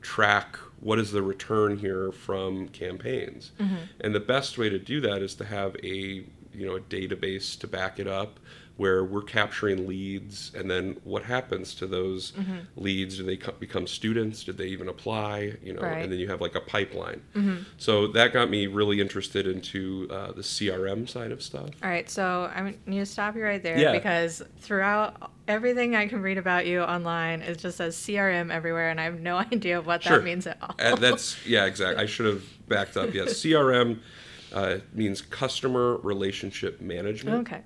track 0.00 0.56
what 0.78 0.98
is 1.00 1.10
the 1.10 1.22
return 1.22 1.78
here 1.78 2.12
from 2.12 2.68
campaigns. 2.68 3.50
And 4.00 4.14
the 4.14 4.20
best 4.20 4.56
way 4.58 4.68
to 4.68 4.78
do 4.78 5.00
that 5.00 5.22
is 5.22 5.34
to 5.36 5.44
have 5.44 5.74
a 5.82 6.24
you 6.54 6.66
know 6.66 6.76
a 6.76 6.80
database 6.80 7.58
to 7.58 7.66
back 7.66 7.98
it 7.98 8.06
up 8.06 8.38
where 8.76 9.02
we're 9.04 9.22
capturing 9.22 9.86
leads 9.88 10.52
and 10.54 10.70
then 10.70 10.96
what 11.04 11.22
happens 11.22 11.74
to 11.74 11.86
those 11.86 12.32
leads 12.76 13.16
do 13.16 13.22
they 13.22 13.36
co- 13.36 13.52
become 13.52 13.86
students 13.86 14.44
did 14.44 14.58
they 14.58 14.66
even 14.66 14.88
apply 14.88 15.54
you 15.62 15.72
know 15.72 15.80
Right. 15.82 16.02
and 16.02 16.12
then 16.12 16.18
you 16.18 16.28
have 16.28 16.40
like 16.40 16.54
a 16.54 16.60
pipeline 16.60 17.22
so 17.78 18.06
that 18.08 18.32
got 18.32 18.50
me 18.50 18.66
really 18.66 19.00
interested 19.00 19.46
into 19.46 20.08
uh, 20.10 20.32
the 20.32 20.42
crm 20.42 21.08
side 21.08 21.32
of 21.32 21.42
stuff 21.42 21.70
All 21.82 21.88
right, 21.90 22.08
so 22.10 22.50
I 22.54 22.74
need 22.86 22.98
to 22.98 23.06
stop 23.06 23.34
you 23.36 23.44
right 23.44 23.62
there 23.62 23.78
Yeah. 23.78 23.92
because 23.92 24.42
throughout 24.58 25.32
everything 25.48 25.94
I 25.96 26.06
can 26.08 26.20
read 26.22 26.38
about 26.38 26.66
you 26.66 26.80
online, 26.80 27.40
it 27.40 27.58
just 27.58 27.76
says 27.78 27.96
CRM 27.96 28.50
everywhere, 28.52 28.90
and 28.90 29.00
I 29.00 29.04
have 29.04 29.20
no 29.20 29.36
idea 29.52 29.80
what 29.80 30.02
Sure. 30.02 30.18
that 30.18 30.24
means 30.24 30.46
at 30.46 30.58
all. 30.60 30.74
Uh, 30.80 30.96
that's 30.96 31.46
yeah, 31.46 31.66
exactly. 31.66 32.02
I 32.02 32.06
should 32.06 32.26
have 32.26 32.42
backed 32.68 32.96
up. 32.96 33.14
Yes, 33.14 33.34
CRM 33.34 34.00
uh, 34.52 34.78
means 34.92 35.22
customer 35.22 35.98
relationship 35.98 36.80
management. 36.80 37.46
okay. 37.48 37.62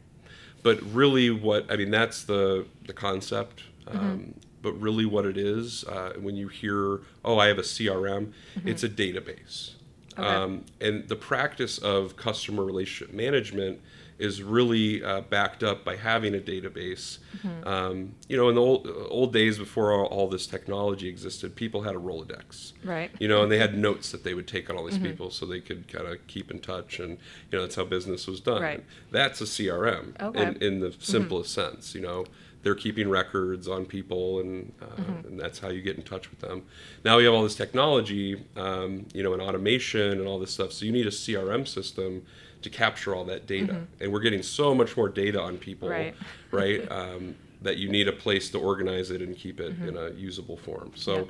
But 0.62 0.80
really, 0.92 1.30
what 1.30 1.70
I 1.70 1.76
mean 1.76 1.90
that's 1.90 2.24
the 2.24 2.66
the 2.86 2.92
concept. 2.92 3.62
Um, 3.86 4.34
But 4.62 4.72
really, 4.78 5.06
what 5.06 5.24
it 5.24 5.38
is 5.38 5.84
uh, 5.84 6.12
when 6.20 6.36
you 6.36 6.48
hear, 6.48 7.00
"Oh, 7.24 7.38
I 7.38 7.46
have 7.46 7.58
a 7.58 7.62
CRM," 7.62 8.32
it's 8.66 8.84
a 8.84 8.88
database. 8.90 9.70
Okay. 10.18 10.28
Um, 10.28 10.64
and 10.82 11.08
the 11.08 11.16
practice 11.16 11.78
of 11.78 12.14
customer 12.16 12.62
relationship 12.64 13.14
management 13.14 13.80
is 14.20 14.42
really 14.42 15.02
uh, 15.02 15.22
backed 15.22 15.62
up 15.62 15.84
by 15.84 15.96
having 15.96 16.34
a 16.34 16.38
database. 16.38 17.18
Um, 17.64 18.14
you 18.28 18.36
know, 18.36 18.48
in 18.50 18.54
the 18.54 18.60
old, 18.60 18.86
old 19.08 19.32
days 19.32 19.58
before 19.58 19.92
all, 19.92 20.06
all 20.06 20.28
this 20.28 20.46
technology 20.46 21.08
existed, 21.08 21.56
people 21.56 21.82
had 21.82 21.94
a 21.94 21.98
Rolodex 21.98 22.72
Right. 22.84 23.10
you 23.18 23.28
know, 23.28 23.42
and 23.42 23.50
they 23.50 23.58
had 23.58 23.76
notes 23.76 24.12
that 24.12 24.22
they 24.24 24.34
would 24.34 24.46
take 24.46 24.68
on 24.70 24.76
all 24.76 24.84
these 24.84 24.98
people 24.98 25.30
so 25.30 25.46
they 25.46 25.60
could 25.60 25.88
kind 25.88 26.06
of 26.06 26.24
keep 26.26 26.50
in 26.50 26.58
touch, 26.60 27.00
and 27.00 27.12
you 27.50 27.58
know 27.58 27.62
that's 27.62 27.76
how 27.76 27.84
business 27.84 28.26
was 28.26 28.40
done. 28.40 28.62
Right. 28.62 28.84
That's 29.10 29.40
a 29.40 29.44
CRM 29.44 30.20
Okay. 30.20 30.42
in, 30.42 30.56
in 30.62 30.80
the 30.80 30.94
simplest 30.98 31.52
sense. 31.54 31.94
You 31.94 32.02
know, 32.02 32.26
they're 32.62 32.74
keeping 32.74 33.08
records 33.08 33.66
on 33.68 33.86
people, 33.86 34.40
and 34.40 34.72
uh, 34.82 35.26
and 35.26 35.40
that's 35.40 35.58
how 35.60 35.68
you 35.68 35.80
get 35.80 35.96
in 35.96 36.02
touch 36.02 36.30
with 36.30 36.40
them. 36.40 36.62
Now 37.04 37.16
we 37.16 37.24
have 37.24 37.32
all 37.32 37.42
this 37.42 37.54
technology, 37.56 38.42
um, 38.56 39.06
you 39.14 39.22
know, 39.22 39.32
and 39.32 39.40
automation 39.40 40.12
and 40.12 40.26
all 40.26 40.38
this 40.38 40.52
stuff. 40.52 40.72
So 40.72 40.84
you 40.84 40.92
need 40.92 41.06
a 41.06 41.10
CRM 41.10 41.66
system 41.66 42.26
to 42.62 42.70
capture 42.70 43.14
all 43.14 43.24
that 43.24 43.46
data, 43.46 43.86
and 44.00 44.12
we're 44.12 44.20
getting 44.20 44.42
so 44.42 44.74
much 44.74 44.96
more 44.96 45.08
data 45.08 45.40
on 45.40 45.56
people, 45.58 45.88
Right. 45.88 46.14
right? 46.50 46.90
Um, 46.90 47.36
that 47.62 47.76
you 47.76 47.88
need 47.90 48.08
a 48.08 48.12
place 48.12 48.50
to 48.50 48.58
organize 48.58 49.10
it 49.10 49.20
and 49.20 49.36
keep 49.36 49.60
it 49.60 49.74
in 49.86 49.96
a 49.96 50.10
usable 50.10 50.56
form. 50.56 50.92
So. 50.94 51.16
Yeah. 51.16 51.24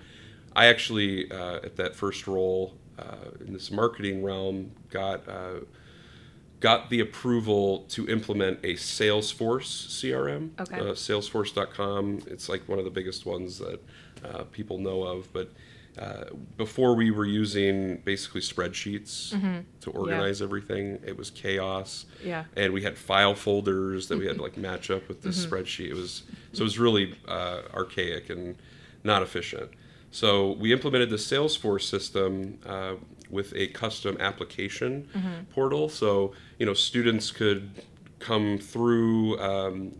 I 0.57 0.67
actually, 0.67 1.31
uh, 1.31 1.57
at 1.63 1.77
that 1.77 1.95
first 1.95 2.27
role 2.27 2.75
uh, 2.99 3.31
in 3.47 3.53
this 3.53 3.71
marketing 3.71 4.25
realm, 4.25 4.73
got 4.91 5.29
uh, 5.29 5.61
got 6.59 6.91
the 6.91 7.01
approval 7.01 7.85
to 7.89 8.09
implement 8.09 8.59
a 8.65 8.75
Salesforce 8.75 9.89
CRM. 9.89 10.51
Okay. 10.61 10.79
Uh, 10.79 10.93
Salesforce.com. 10.93 12.23
It's 12.27 12.49
like 12.49 12.69
one 12.69 12.79
of 12.79 12.85
the 12.85 12.91
biggest 12.91 13.27
ones 13.27 13.59
that 13.59 13.81
uh, 14.25 14.45
people 14.51 14.79
know 14.79 15.03
of, 15.05 15.33
but 15.33 15.53
uh, 15.99 16.25
before 16.57 16.95
we 16.95 17.11
were 17.11 17.25
using 17.25 17.97
basically 18.05 18.41
spreadsheets 18.41 19.33
to 19.81 19.91
organize 19.91 20.41
everything. 20.41 21.01
It 21.05 21.17
was 21.17 21.31
chaos. 21.31 22.07
Yeah. 22.25 22.45
And 22.57 22.73
we 22.73 22.83
had 22.83 22.97
file 22.97 23.35
folders 23.35 24.09
that 24.09 24.19
we 24.19 24.27
had 24.27 24.37
to 24.37 24.43
like 24.43 24.57
match 24.57 24.91
up 24.91 25.09
with 25.09 25.23
this 25.23 25.45
spreadsheet. 25.45 25.91
It 25.91 25.95
was 25.95 26.23
so 26.53 26.61
it 26.61 26.65
was 26.65 26.79
really 26.79 27.17
uh, 27.29 27.63
archaic 27.75 28.31
and 28.31 28.57
not 29.05 29.23
efficient. 29.23 29.71
So 30.13 30.53
we 30.53 30.73
implemented 30.73 31.11
the 31.11 31.17
Salesforce 31.17 31.83
system 31.89 32.59
uh, 32.67 32.95
with 33.29 33.53
a 33.55 33.69
custom 33.69 34.17
application 34.21 35.09
portal. 35.55 35.89
So 35.89 36.33
you 36.59 36.67
know 36.67 36.75
students 36.75 37.31
could 37.31 37.71
come 38.21 38.59
through. 38.59 39.39
Um, 39.41 39.93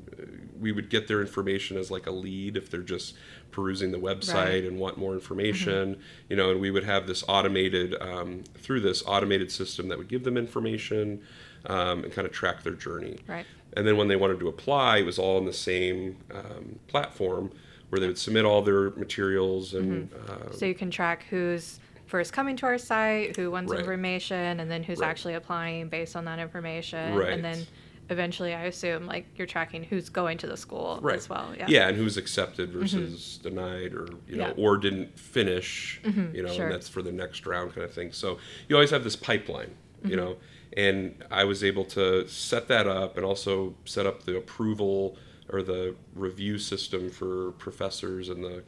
we 0.61 0.73
would 0.73 0.91
get 0.91 1.09
their 1.09 1.21
information 1.21 1.77
as 1.77 1.91
like 1.91 2.07
a 2.07 2.11
lead 2.11 2.57
if 2.57 2.71
they're 2.71 2.81
just 2.83 3.15
perusing 3.51 3.91
the 3.91 3.99
website 3.99 4.35
Right. 4.35 4.65
and 4.65 4.79
want 4.79 4.99
more 4.99 5.15
information. 5.15 5.99
You 6.29 6.37
know, 6.37 6.51
and 6.51 6.61
we 6.61 6.71
would 6.71 6.85
have 6.85 7.07
this 7.07 7.25
automated 7.27 7.97
um, 8.01 8.45
through 8.55 8.81
this 8.81 9.03
automated 9.07 9.51
system 9.51 9.89
that 9.89 9.99
would 9.99 10.09
give 10.09 10.25
them 10.25 10.37
information 10.37 11.23
um, 11.67 12.05
and 12.05 12.13
kind 12.13 12.27
of 12.27 12.33
track 12.33 12.63
their 12.63 12.75
journey. 12.75 13.19
Right. 13.27 13.47
And 13.75 13.87
then 13.87 13.97
when 13.97 14.09
they 14.09 14.17
wanted 14.17 14.41
to 14.41 14.49
apply, 14.49 14.99
it 14.99 15.07
was 15.07 15.19
all 15.19 15.39
in 15.39 15.45
the 15.45 15.53
same 15.53 16.17
um, 16.35 16.79
platform 16.89 17.51
where 17.89 18.01
they 18.01 18.07
would 18.07 18.19
submit 18.19 18.45
all 18.45 18.63
their 18.63 18.91
materials 18.91 19.75
and 19.75 20.11
uh, 20.29 20.53
So 20.53 20.65
you 20.67 20.75
can 20.75 20.91
track 20.91 21.25
who's 21.29 21.81
first 22.07 22.33
coming 22.33 22.57
to 22.57 22.67
our 22.67 22.79
site, 22.79 23.37
who 23.37 23.51
wants 23.51 23.71
Right. 23.71 23.81
information, 23.81 24.61
and 24.61 24.71
then 24.71 24.83
who's 24.83 24.99
Right. 24.99 25.09
actually 25.09 25.35
applying 25.35 25.89
based 25.89 26.17
on 26.17 26.25
that 26.25 26.39
information. 26.39 27.15
Right. 27.15 27.33
And 27.33 27.45
then 27.45 27.67
eventually, 28.11 28.55
I 28.55 28.65
assume, 28.65 29.07
like 29.07 29.27
you're 29.37 29.47
tracking 29.47 29.85
who's 29.85 30.09
going 30.09 30.39
to 30.39 30.47
the 30.47 30.57
school 30.57 30.99
right 31.03 31.17
as 31.17 31.29
well. 31.29 31.55
Yeah. 31.57 31.67
yeah 31.69 31.89
and 31.89 31.97
who's 31.97 32.17
accepted 32.17 32.71
mm-hmm. 32.71 32.81
versus 32.81 33.39
denied 33.43 33.95
or 33.95 34.09
you 34.29 34.37
know 34.37 34.49
Yeah. 34.49 34.65
or 34.65 34.77
didn't 34.77 35.19
finish 35.19 36.01
mm-hmm, 36.05 36.35
you 36.35 36.43
know 36.43 36.53
sure. 36.53 36.67
and 36.67 36.75
that's 36.75 36.89
for 36.89 37.03
the 37.03 37.13
next 37.13 37.47
round 37.47 37.75
kind 37.75 37.85
of 37.85 37.93
thing 37.93 38.13
so 38.13 38.39
you 38.69 38.77
always 38.77 38.91
have 38.91 39.05
this 39.05 39.17
pipeline 39.17 39.75
you 40.03 40.11
mm-hmm. 40.11 40.17
know 40.17 40.37
and 40.77 41.25
i 41.31 41.45
was 41.45 41.63
able 41.65 41.85
to 41.85 42.27
set 42.29 42.69
that 42.69 42.87
up 42.87 43.17
and 43.17 43.25
also 43.25 43.75
set 43.85 44.07
up 44.07 44.25
the 44.25 44.37
approval 44.37 45.17
or 45.53 45.63
the 45.63 45.95
review 46.15 46.59
system 46.59 47.11
for 47.11 47.53
professors 47.53 48.29
and 48.29 48.45
the 48.45 48.63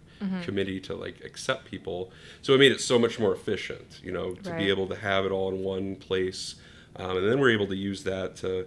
committee 0.45 0.79
to 0.79 0.95
like 0.95 1.21
accept 1.25 1.65
people 1.65 2.13
so 2.43 2.55
it 2.55 2.59
made 2.59 2.71
it 2.71 2.81
so 2.81 2.97
much 2.99 3.19
more 3.19 3.35
efficient 3.35 4.01
you 4.05 4.13
know 4.13 4.35
to 4.35 4.51
Right. 4.51 4.59
be 4.59 4.69
able 4.69 4.87
to 4.89 4.97
have 4.97 5.25
it 5.25 5.33
all 5.33 5.49
in 5.53 5.63
one 5.65 5.97
place 5.97 6.55
um, 6.97 7.17
and 7.17 7.27
then 7.29 7.41
we're 7.41 7.51
able 7.51 7.67
to 7.69 7.77
use 7.77 8.05
that 8.05 8.37
to 8.37 8.67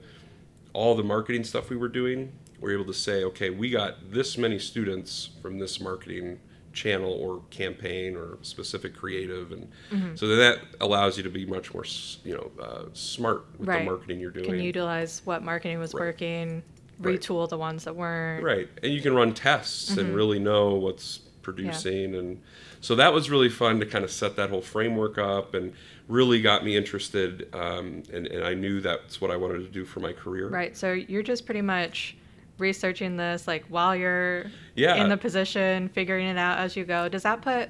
all 0.76 0.94
the 0.96 1.04
marketing 1.04 1.44
stuff 1.46 1.70
we 1.70 1.78
were 1.78 1.88
doing, 1.88 2.32
we're 2.60 2.74
able 2.74 2.86
to 2.86 2.94
say, 2.94 3.24
okay, 3.24 3.50
we 3.50 3.70
got 3.70 4.12
this 4.12 4.38
many 4.38 4.60
students 4.60 5.30
from 5.42 5.58
this 5.58 5.80
marketing 5.80 6.40
channel 6.74 7.12
or 7.14 7.42
campaign 7.50 8.18
or 8.18 8.38
specific 8.42 8.94
creative, 8.96 9.54
and 9.54 9.70
Mm-hmm. 9.92 10.16
so 10.16 10.28
then 10.28 10.38
that 10.38 10.60
allows 10.82 11.16
you 11.18 11.24
to 11.24 11.30
be 11.30 11.46
much 11.46 11.74
more, 11.74 11.86
you 12.26 12.34
know, 12.36 12.52
uh, 12.62 12.84
smart 12.94 13.46
with 13.58 13.70
Right. 13.70 13.80
the 13.80 13.86
marketing 13.86 14.20
you're 14.20 14.32
doing. 14.32 14.46
Can 14.48 14.60
utilize 14.60 15.22
what 15.24 15.42
marketing 15.44 15.80
was 15.80 15.94
Right. 15.94 16.02
working, 16.02 16.64
Right. 17.00 17.20
retool 17.20 17.48
the 17.48 17.58
ones 17.58 17.86
that 17.86 17.96
weren't. 17.96 18.44
Right, 18.44 18.68
and 18.84 18.92
you 18.94 19.02
can 19.02 19.14
run 19.16 19.34
tests 19.34 19.92
Mm-hmm. 19.92 20.00
and 20.02 20.16
really 20.16 20.40
know 20.40 20.74
what's 20.74 21.20
producing, 21.42 22.16
and 22.16 22.42
so 22.82 22.96
that 22.96 23.14
was 23.14 23.30
really 23.30 23.50
fun 23.50 23.80
to 23.80 23.86
kind 23.86 24.04
of 24.04 24.12
set 24.12 24.36
that 24.36 24.50
whole 24.50 24.62
framework 24.62 25.18
up, 25.18 25.54
and 25.54 25.72
really 26.08 26.42
got 26.42 26.64
me 26.64 26.76
interested, 26.78 27.48
um, 27.54 28.04
and, 28.14 28.28
and 28.28 28.44
I 28.44 28.54
knew 28.54 28.80
that's 28.82 29.20
what 29.20 29.32
I 29.32 29.38
wanted 29.38 29.60
to 29.60 29.70
do 29.70 29.86
for 29.86 30.00
my 30.00 30.14
career. 30.14 30.50
Right. 30.50 30.76
So 30.78 30.94
you're 30.94 31.24
just 31.24 31.46
pretty 31.46 31.62
much 31.62 32.16
researching 32.58 33.18
this 33.18 33.48
like 33.48 33.66
while 33.66 33.96
you're 33.96 34.46
Yeah. 34.76 34.96
in 34.96 35.10
the 35.10 35.18
position, 35.18 35.90
figuring 35.90 36.28
it 36.28 36.38
out 36.38 36.58
as 36.60 36.76
you 36.76 36.86
go. 36.86 37.10
Does 37.10 37.24
that 37.24 37.42
put 37.42 37.70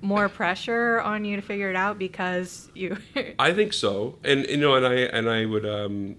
more 0.00 0.28
pressure 0.28 1.00
on 1.00 1.24
you 1.24 1.36
to 1.36 1.42
figure 1.42 1.70
it 1.70 1.76
out 1.76 1.98
because 1.98 2.68
you 2.74 2.96
I 3.38 3.52
think 3.52 3.72
so, 3.72 4.18
and 4.24 4.46
you 4.46 4.56
know, 4.56 4.74
and 4.74 4.86
I 4.86 4.94
and 4.94 5.28
I 5.30 5.44
would 5.46 5.64
um, 5.66 6.16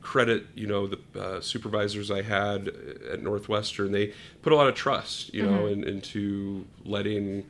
credit 0.00 0.46
you 0.54 0.66
know 0.66 0.86
the 0.86 0.98
uh, 1.20 1.40
supervisors 1.40 2.10
I 2.10 2.22
had 2.22 2.68
at 3.12 3.22
Northwestern. 3.22 3.92
They 3.92 4.14
put 4.42 4.52
a 4.52 4.56
lot 4.56 4.68
of 4.68 4.74
trust, 4.74 5.32
you 5.34 5.42
know, 5.44 5.66
in, 5.66 5.84
into 5.84 6.66
letting 6.84 7.46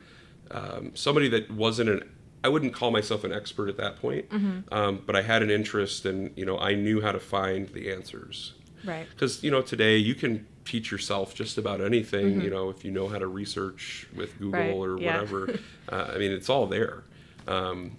um, 0.51 0.91
somebody 0.93 1.29
that 1.29 1.49
wasn't 1.51 1.89
an 1.89 2.09
I 2.43 2.49
wouldn't 2.49 2.73
call 2.73 2.91
myself 2.91 3.23
an 3.23 3.31
expert 3.31 3.69
at 3.69 3.77
that 3.77 3.97
point, 4.01 4.25
um, 4.71 5.01
but 5.05 5.15
I 5.15 5.21
had 5.21 5.43
an 5.43 5.51
interest, 5.51 6.05
and 6.05 6.31
you 6.35 6.45
know, 6.45 6.57
I 6.57 6.73
knew 6.73 7.01
how 7.01 7.11
to 7.11 7.19
find 7.19 7.67
the 7.69 7.91
answers. 7.91 8.53
Right. 8.83 9.07
Because 9.09 9.43
you 9.43 9.51
know, 9.51 9.61
today 9.61 9.97
you 9.97 10.15
can 10.15 10.47
teach 10.65 10.91
yourself 10.91 11.35
just 11.35 11.57
about 11.57 11.81
anything. 11.81 12.41
You 12.41 12.49
know, 12.49 12.69
if 12.69 12.83
you 12.83 12.91
know 12.91 13.07
how 13.07 13.19
to 13.19 13.27
research 13.27 14.07
with 14.15 14.37
Google 14.39 14.59
Right, 14.59 14.73
or 14.73 14.99
yeah. 14.99 15.13
whatever. 15.13 15.59
uh, 15.89 16.11
I 16.15 16.17
mean, 16.17 16.31
it's 16.31 16.49
all 16.49 16.65
there. 16.67 17.03
Um, 17.47 17.97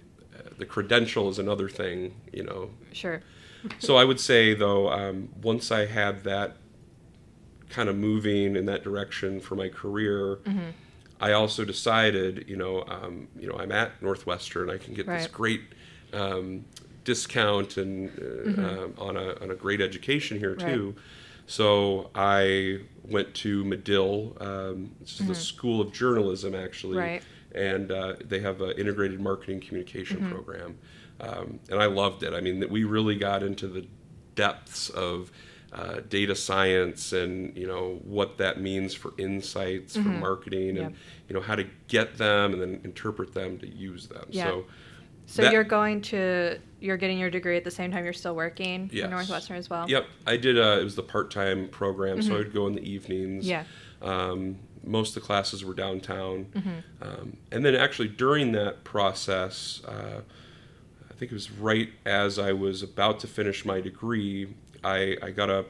the 0.57 0.65
credential 0.65 1.29
is 1.29 1.39
another 1.39 1.69
thing, 1.69 2.13
you 2.31 2.43
know. 2.43 2.69
Sure. 2.91 3.21
So 3.79 3.95
I 3.95 4.03
would 4.03 4.19
say 4.19 4.53
though, 4.53 4.89
um, 4.89 5.29
once 5.41 5.71
I 5.71 5.85
had 5.85 6.23
that 6.25 6.57
kind 7.69 7.87
of 7.89 7.95
moving 7.95 8.55
in 8.55 8.65
that 8.65 8.83
direction 8.83 9.39
for 9.39 9.55
my 9.55 9.69
career, 9.69 10.39
Mm-hmm. 10.43 10.69
I 11.27 11.31
also 11.31 11.63
decided, 11.63 12.45
you 12.51 12.57
know, 12.57 12.83
um, 12.97 13.27
you 13.39 13.47
know, 13.47 13.57
I'm 13.61 13.71
at 13.71 13.89
Northwestern. 14.01 14.69
I 14.69 14.77
can 14.77 14.93
get 14.93 15.05
this 15.07 15.27
great 15.27 15.61
um, 16.11 16.65
discount 17.05 17.77
and 17.77 18.09
uh, 18.59 18.61
um, 18.67 18.93
on 18.97 19.15
a 19.17 19.27
on 19.41 19.49
a 19.51 19.55
great 19.55 19.81
education 19.89 20.37
here 20.37 20.55
Mm-hmm. 20.55 20.65
Right. 20.67 20.75
too. 20.75 20.95
So 21.47 22.09
I 22.15 22.79
went 23.15 23.33
to 23.43 23.63
Medill, 23.63 24.35
um, 24.39 24.91
is 25.05 25.17
the 25.19 25.35
School 25.35 25.79
of 25.81 25.91
Journalism 25.93 26.53
actually, 26.55 26.97
Mm-hmm. 26.97 27.13
Right. 27.13 27.23
and 27.71 27.91
uh, 27.91 28.13
they 28.31 28.39
have 28.41 28.57
an 28.61 28.71
integrated 28.81 29.19
marketing 29.29 29.59
communication 29.65 30.17
Mm-hmm. 30.17 30.31
program, 30.33 30.71
um, 31.21 31.59
and 31.69 31.77
I 31.81 31.85
loved 32.01 32.23
it. 32.23 32.33
I 32.33 32.41
mean, 32.41 32.55
we 32.69 32.83
really 32.97 33.15
got 33.17 33.43
into 33.43 33.67
the 33.67 33.83
depths 34.35 34.89
of 34.89 35.31
uh, 35.73 36.01
data 36.07 36.35
science 36.35 37.13
and 37.13 37.57
you 37.57 37.65
know 37.65 37.99
what 38.03 38.37
that 38.37 38.61
means 38.61 38.93
for 38.93 39.11
insights 39.17 39.95
for 39.95 40.01
marketing 40.01 40.69
and 40.77 40.77
Yep. 40.77 40.93
you 41.29 41.33
know 41.35 41.41
how 41.41 41.55
to 41.55 41.65
get 41.87 42.17
them 42.17 42.53
and 42.53 42.61
then 42.61 42.81
interpret 42.83 43.33
them 43.33 43.57
to 43.59 43.67
use 43.67 44.07
them. 44.07 44.25
Yeah. 44.29 44.45
So 44.49 44.65
So 45.25 45.41
that- 45.41 45.51
you're 45.51 45.63
going 45.63 46.01
to 46.01 46.59
you're 46.79 46.97
getting 46.97 47.17
your 47.17 47.29
degree 47.31 47.57
at 47.57 47.63
the 47.63 47.71
same 47.71 47.91
time 47.91 48.03
you're 48.03 48.13
still 48.13 48.35
working 48.35 48.89
Yes. 48.93 49.05
for 49.05 49.09
Northwestern 49.11 49.57
as 49.57 49.69
well. 49.69 49.89
Yep, 49.89 50.05
I 50.27 50.37
did. 50.37 50.59
Uh, 50.59 50.77
it 50.79 50.83
was 50.83 50.95
the 50.95 51.01
part-time 51.03 51.69
program, 51.69 52.21
so 52.21 52.35
I 52.35 52.37
would 52.39 52.53
go 52.53 52.67
in 52.67 52.75
the 52.75 52.87
evenings. 52.87 53.47
Yeah. 53.47 53.63
Um, 54.01 54.57
most 54.85 55.15
of 55.15 55.21
the 55.23 55.25
classes 55.25 55.63
were 55.63 55.73
downtown, 55.73 56.45
Mm-hmm. 56.53 56.69
um, 57.01 57.37
and 57.53 57.65
then 57.65 57.73
actually 57.73 58.09
during 58.09 58.51
that 58.51 58.83
process, 58.83 59.81
uh, 59.87 60.19
I 61.09 61.13
think 61.13 61.31
it 61.31 61.35
was 61.35 61.49
right 61.51 61.89
as 62.05 62.37
I 62.37 62.51
was 62.51 62.83
about 62.83 63.21
to 63.21 63.27
finish 63.27 63.63
my 63.63 63.79
degree, 63.79 64.53
I, 64.83 65.17
I 65.21 65.31
got 65.31 65.49
a 65.49 65.65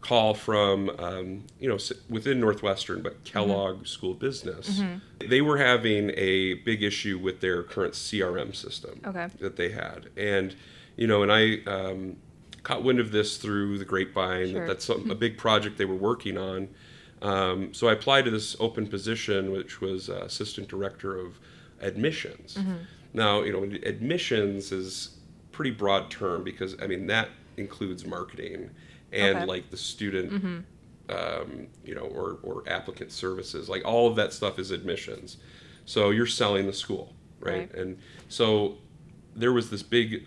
call 0.00 0.32
from 0.32 0.90
um, 0.98 1.44
you 1.58 1.68
know 1.68 1.78
within 2.08 2.38
Northwestern, 2.40 3.02
but 3.02 3.24
Kellogg 3.24 3.86
School 3.86 4.12
of 4.12 4.18
Business. 4.18 4.80
They 5.18 5.40
were 5.40 5.58
having 5.58 6.10
a 6.16 6.54
big 6.54 6.82
issue 6.82 7.18
with 7.18 7.40
their 7.40 7.62
current 7.62 7.94
CRM 7.94 8.54
system 8.54 9.00
Okay. 9.06 9.28
that 9.40 9.56
they 9.56 9.70
had, 9.70 10.08
and 10.16 10.54
you 10.96 11.06
know, 11.06 11.22
and 11.22 11.32
I 11.32 11.58
um, 11.66 12.16
caught 12.62 12.82
wind 12.84 13.00
of 13.00 13.10
this 13.12 13.36
through 13.38 13.78
the 13.78 13.84
grapevine 13.84 14.50
Sure. 14.50 14.60
that 14.60 14.66
that's 14.66 14.88
a 14.88 15.14
big 15.14 15.36
project 15.38 15.78
they 15.78 15.84
were 15.84 15.94
working 15.94 16.36
on. 16.38 16.68
Um, 17.20 17.74
so 17.74 17.88
I 17.88 17.92
applied 17.92 18.24
to 18.26 18.30
this 18.30 18.54
open 18.60 18.86
position, 18.86 19.50
which 19.50 19.80
was 19.80 20.08
uh, 20.08 20.22
assistant 20.24 20.68
director 20.68 21.18
of 21.18 21.40
admissions. 21.80 22.54
Mm-hmm. 22.54 22.74
Now, 23.14 23.42
you 23.42 23.52
know, 23.52 23.64
admissions 23.84 24.70
is 24.70 25.16
pretty 25.50 25.70
broad 25.72 26.08
term 26.10 26.44
because 26.44 26.76
I 26.80 26.86
mean 26.86 27.08
that 27.08 27.28
includes 27.58 28.06
marketing 28.06 28.70
and 29.12 29.36
Okay. 29.38 29.46
like 29.46 29.70
the 29.70 29.76
student, 29.76 30.64
um, 31.08 31.66
you 31.84 31.94
know, 31.94 32.02
or 32.02 32.38
or 32.42 32.62
applicant 32.66 33.12
services. 33.12 33.68
Like 33.68 33.84
all 33.84 34.06
of 34.08 34.16
that 34.16 34.32
stuff 34.32 34.58
is 34.58 34.70
admissions. 34.70 35.38
So 35.84 36.10
you're 36.10 36.26
selling 36.26 36.66
the 36.66 36.72
school, 36.72 37.14
right? 37.40 37.60
Right. 37.60 37.74
And 37.74 37.98
so 38.28 38.78
there 39.34 39.52
was 39.52 39.70
this 39.70 39.82
big 39.82 40.26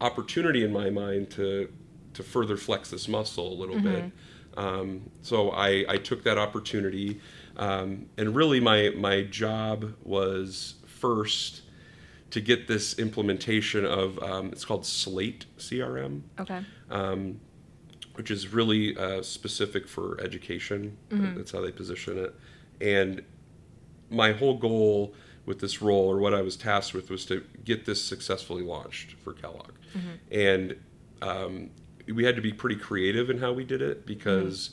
opportunity 0.00 0.64
in 0.64 0.72
my 0.72 0.90
mind 0.90 1.30
to 1.32 1.70
to 2.14 2.22
further 2.22 2.56
flex 2.56 2.90
this 2.90 3.06
muscle 3.08 3.52
a 3.52 3.54
little 3.54 3.80
bit. 3.80 4.10
Um, 4.56 5.10
so 5.22 5.50
I, 5.52 5.84
I 5.88 5.96
took 5.96 6.24
that 6.24 6.36
opportunity, 6.36 7.20
um, 7.56 8.06
and 8.18 8.34
really 8.34 8.58
my 8.60 8.90
my 8.96 9.22
job 9.22 9.94
was 10.02 10.74
first 10.86 11.62
to 12.30 12.40
get 12.40 12.68
this 12.68 12.98
implementation 12.98 13.84
of 13.84 14.18
um, 14.22 14.48
it's 14.52 14.64
called 14.64 14.86
Slate 14.86 15.46
CRM, 15.58 16.22
Okay. 16.38 16.60
um, 16.90 17.40
which 18.14 18.30
is 18.30 18.52
really 18.52 18.96
uh, 18.96 19.22
specific 19.22 19.88
for 19.88 20.20
education. 20.20 20.96
That's 21.10 21.52
how 21.52 21.60
they 21.60 21.72
position 21.72 22.18
it, 22.18 22.34
and 22.80 23.22
my 24.10 24.32
whole 24.32 24.56
goal 24.58 25.14
with 25.46 25.60
this 25.60 25.80
role 25.80 26.08
or 26.10 26.18
what 26.18 26.34
I 26.34 26.42
was 26.42 26.56
tasked 26.56 26.94
with 26.94 27.10
was 27.10 27.24
to 27.26 27.44
get 27.64 27.84
this 27.86 28.02
successfully 28.04 28.62
launched 28.62 29.12
for 29.24 29.32
Kellogg. 29.32 29.72
And 30.30 30.76
um, 31.22 31.70
we 32.12 32.24
had 32.24 32.36
to 32.36 32.42
be 32.42 32.52
pretty 32.52 32.76
creative 32.76 33.30
in 33.30 33.38
how 33.38 33.52
we 33.52 33.64
did 33.64 33.82
it 33.82 34.06
because 34.06 34.70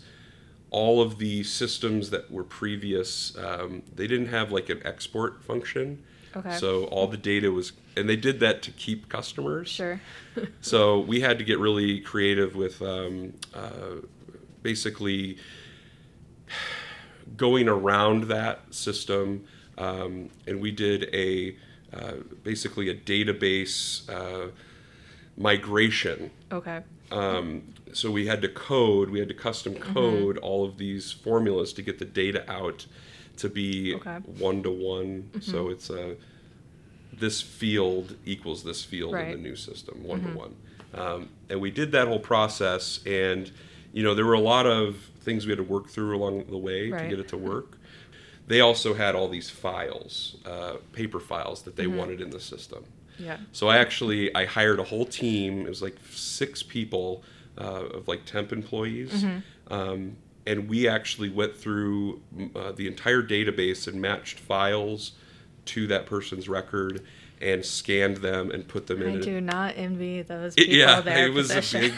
all 0.70 1.02
of 1.02 1.18
the 1.20 1.44
systems 1.44 2.10
that 2.10 2.30
were 2.32 2.44
previous, 2.44 3.36
um, 3.38 3.84
they 3.96 4.06
didn't 4.08 4.28
have 4.28 4.52
like 4.52 4.70
an 4.70 4.82
export 4.86 5.44
function. 5.44 6.04
Okay. 6.38 6.58
So 6.58 6.86
all 6.86 7.08
the 7.08 7.18
data 7.18 7.52
was, 7.52 7.74
and 7.96 8.08
they 8.08 8.16
did 8.16 8.40
that 8.40 8.62
to 8.64 8.72
keep 8.72 9.10
customers. 9.10 9.70
Sure. 9.70 10.02
So 10.62 11.00
we 11.00 11.22
had 11.22 11.40
to 11.40 11.44
get 11.44 11.58
really 11.58 12.00
creative 12.00 12.56
with 12.56 12.80
um, 12.84 13.34
uh, 13.56 14.02
basically 14.62 15.40
going 17.36 17.68
around 17.68 18.26
that 18.26 18.72
system, 18.72 19.46
um, 19.80 20.30
and 20.46 20.62
we 20.62 20.70
did 20.70 21.10
a 21.12 21.56
uh, 21.92 22.18
basically 22.44 22.90
a 22.90 22.96
database 22.96 24.08
uh, 24.10 24.52
migration. 25.38 26.30
Okay. 26.52 26.82
Um, 27.12 27.74
so 27.94 28.12
we 28.12 28.28
had 28.28 28.42
to 28.42 28.50
code, 28.50 29.10
we 29.10 29.20
had 29.20 29.28
to 29.30 29.34
custom 29.34 29.74
Mm-hmm. 29.76 29.94
code 29.94 30.38
all 30.40 30.66
of 30.66 30.78
these 30.78 31.12
formulas 31.12 31.74
to 31.74 31.82
get 31.82 32.00
the 32.00 32.06
data 32.06 32.50
out 32.52 32.86
to 33.38 33.50
be 33.50 33.94
Mm-hmm. 33.96 34.40
one 34.40 34.64
to 34.64 34.72
one. 34.72 35.30
So 35.42 35.70
it's 35.70 35.90
a 35.90 36.16
this 37.14 37.42
field 37.42 38.16
equals 38.26 38.64
this 38.64 38.84
field 38.84 39.14
in 39.16 39.32
the 39.32 39.38
new 39.38 39.56
system, 39.56 40.04
one 40.04 40.22
to 40.22 40.30
one. 40.38 40.56
Um, 40.94 41.30
and 41.50 41.60
we 41.62 41.72
did 41.72 41.92
that 41.94 42.08
whole 42.08 42.20
process, 42.20 43.00
and 43.06 43.52
you 43.94 44.04
know 44.04 44.14
there 44.14 44.26
were 44.26 44.34
a 44.34 44.40
lot 44.40 44.66
of 44.66 44.98
things 45.22 45.46
we 45.46 45.52
had 45.52 45.58
to 45.58 45.64
work 45.64 45.90
through 45.90 46.16
along 46.18 46.46
the 46.46 46.58
way 46.58 46.90
to 46.90 47.10
get 47.10 47.20
it 47.20 47.28
to 47.30 47.38
work. 47.38 47.78
They 48.48 48.62
also 48.62 48.94
had 48.94 49.14
all 49.14 49.28
these 49.28 49.50
files, 49.50 50.38
uh, 50.46 50.76
paper 50.94 51.20
files 51.20 51.64
that 51.64 51.76
they 51.76 51.86
Mm-hmm. 51.86 51.98
wanted 51.98 52.22
in 52.22 52.30
the 52.30 52.40
system. 52.40 52.86
Yeah. 53.20 53.38
So 53.52 53.68
I 53.68 53.78
actually 53.78 54.34
I 54.36 54.46
hired 54.46 54.80
a 54.80 54.84
whole 54.84 55.06
team. 55.06 55.66
It 55.66 55.70
was 55.70 55.82
like 55.82 55.98
six 56.14 56.62
people 56.64 57.24
uh, 57.58 57.86
of 57.98 58.08
like 58.08 58.26
temp 58.26 58.52
employees, 58.52 59.12
Mm-hmm. 59.24 59.74
um, 59.74 60.18
and 60.46 60.70
we 60.70 60.88
actually 60.88 61.30
went 61.30 61.56
through 61.58 62.22
uh, 62.56 62.72
the 62.72 62.88
entire 62.88 63.22
database 63.22 63.86
and 63.88 64.02
matched 64.02 64.40
files 64.40 65.12
to 65.66 65.88
that 65.88 66.06
person's 66.06 66.48
record 66.48 67.04
and 67.42 67.64
scanned 67.66 68.18
them 68.18 68.50
and 68.50 68.68
put 68.68 68.88
them 68.88 69.02
in. 69.02 69.18
I 69.18 69.20
do 69.20 69.42
not 69.42 69.74
envy 69.76 70.22
those 70.22 70.54
it- 70.56 70.62
people. 70.68 70.76
yeah, 70.76 71.02
their 71.02 71.28
it 71.28 71.34
was 71.34 71.52
a 71.52 71.62
big 71.80 71.94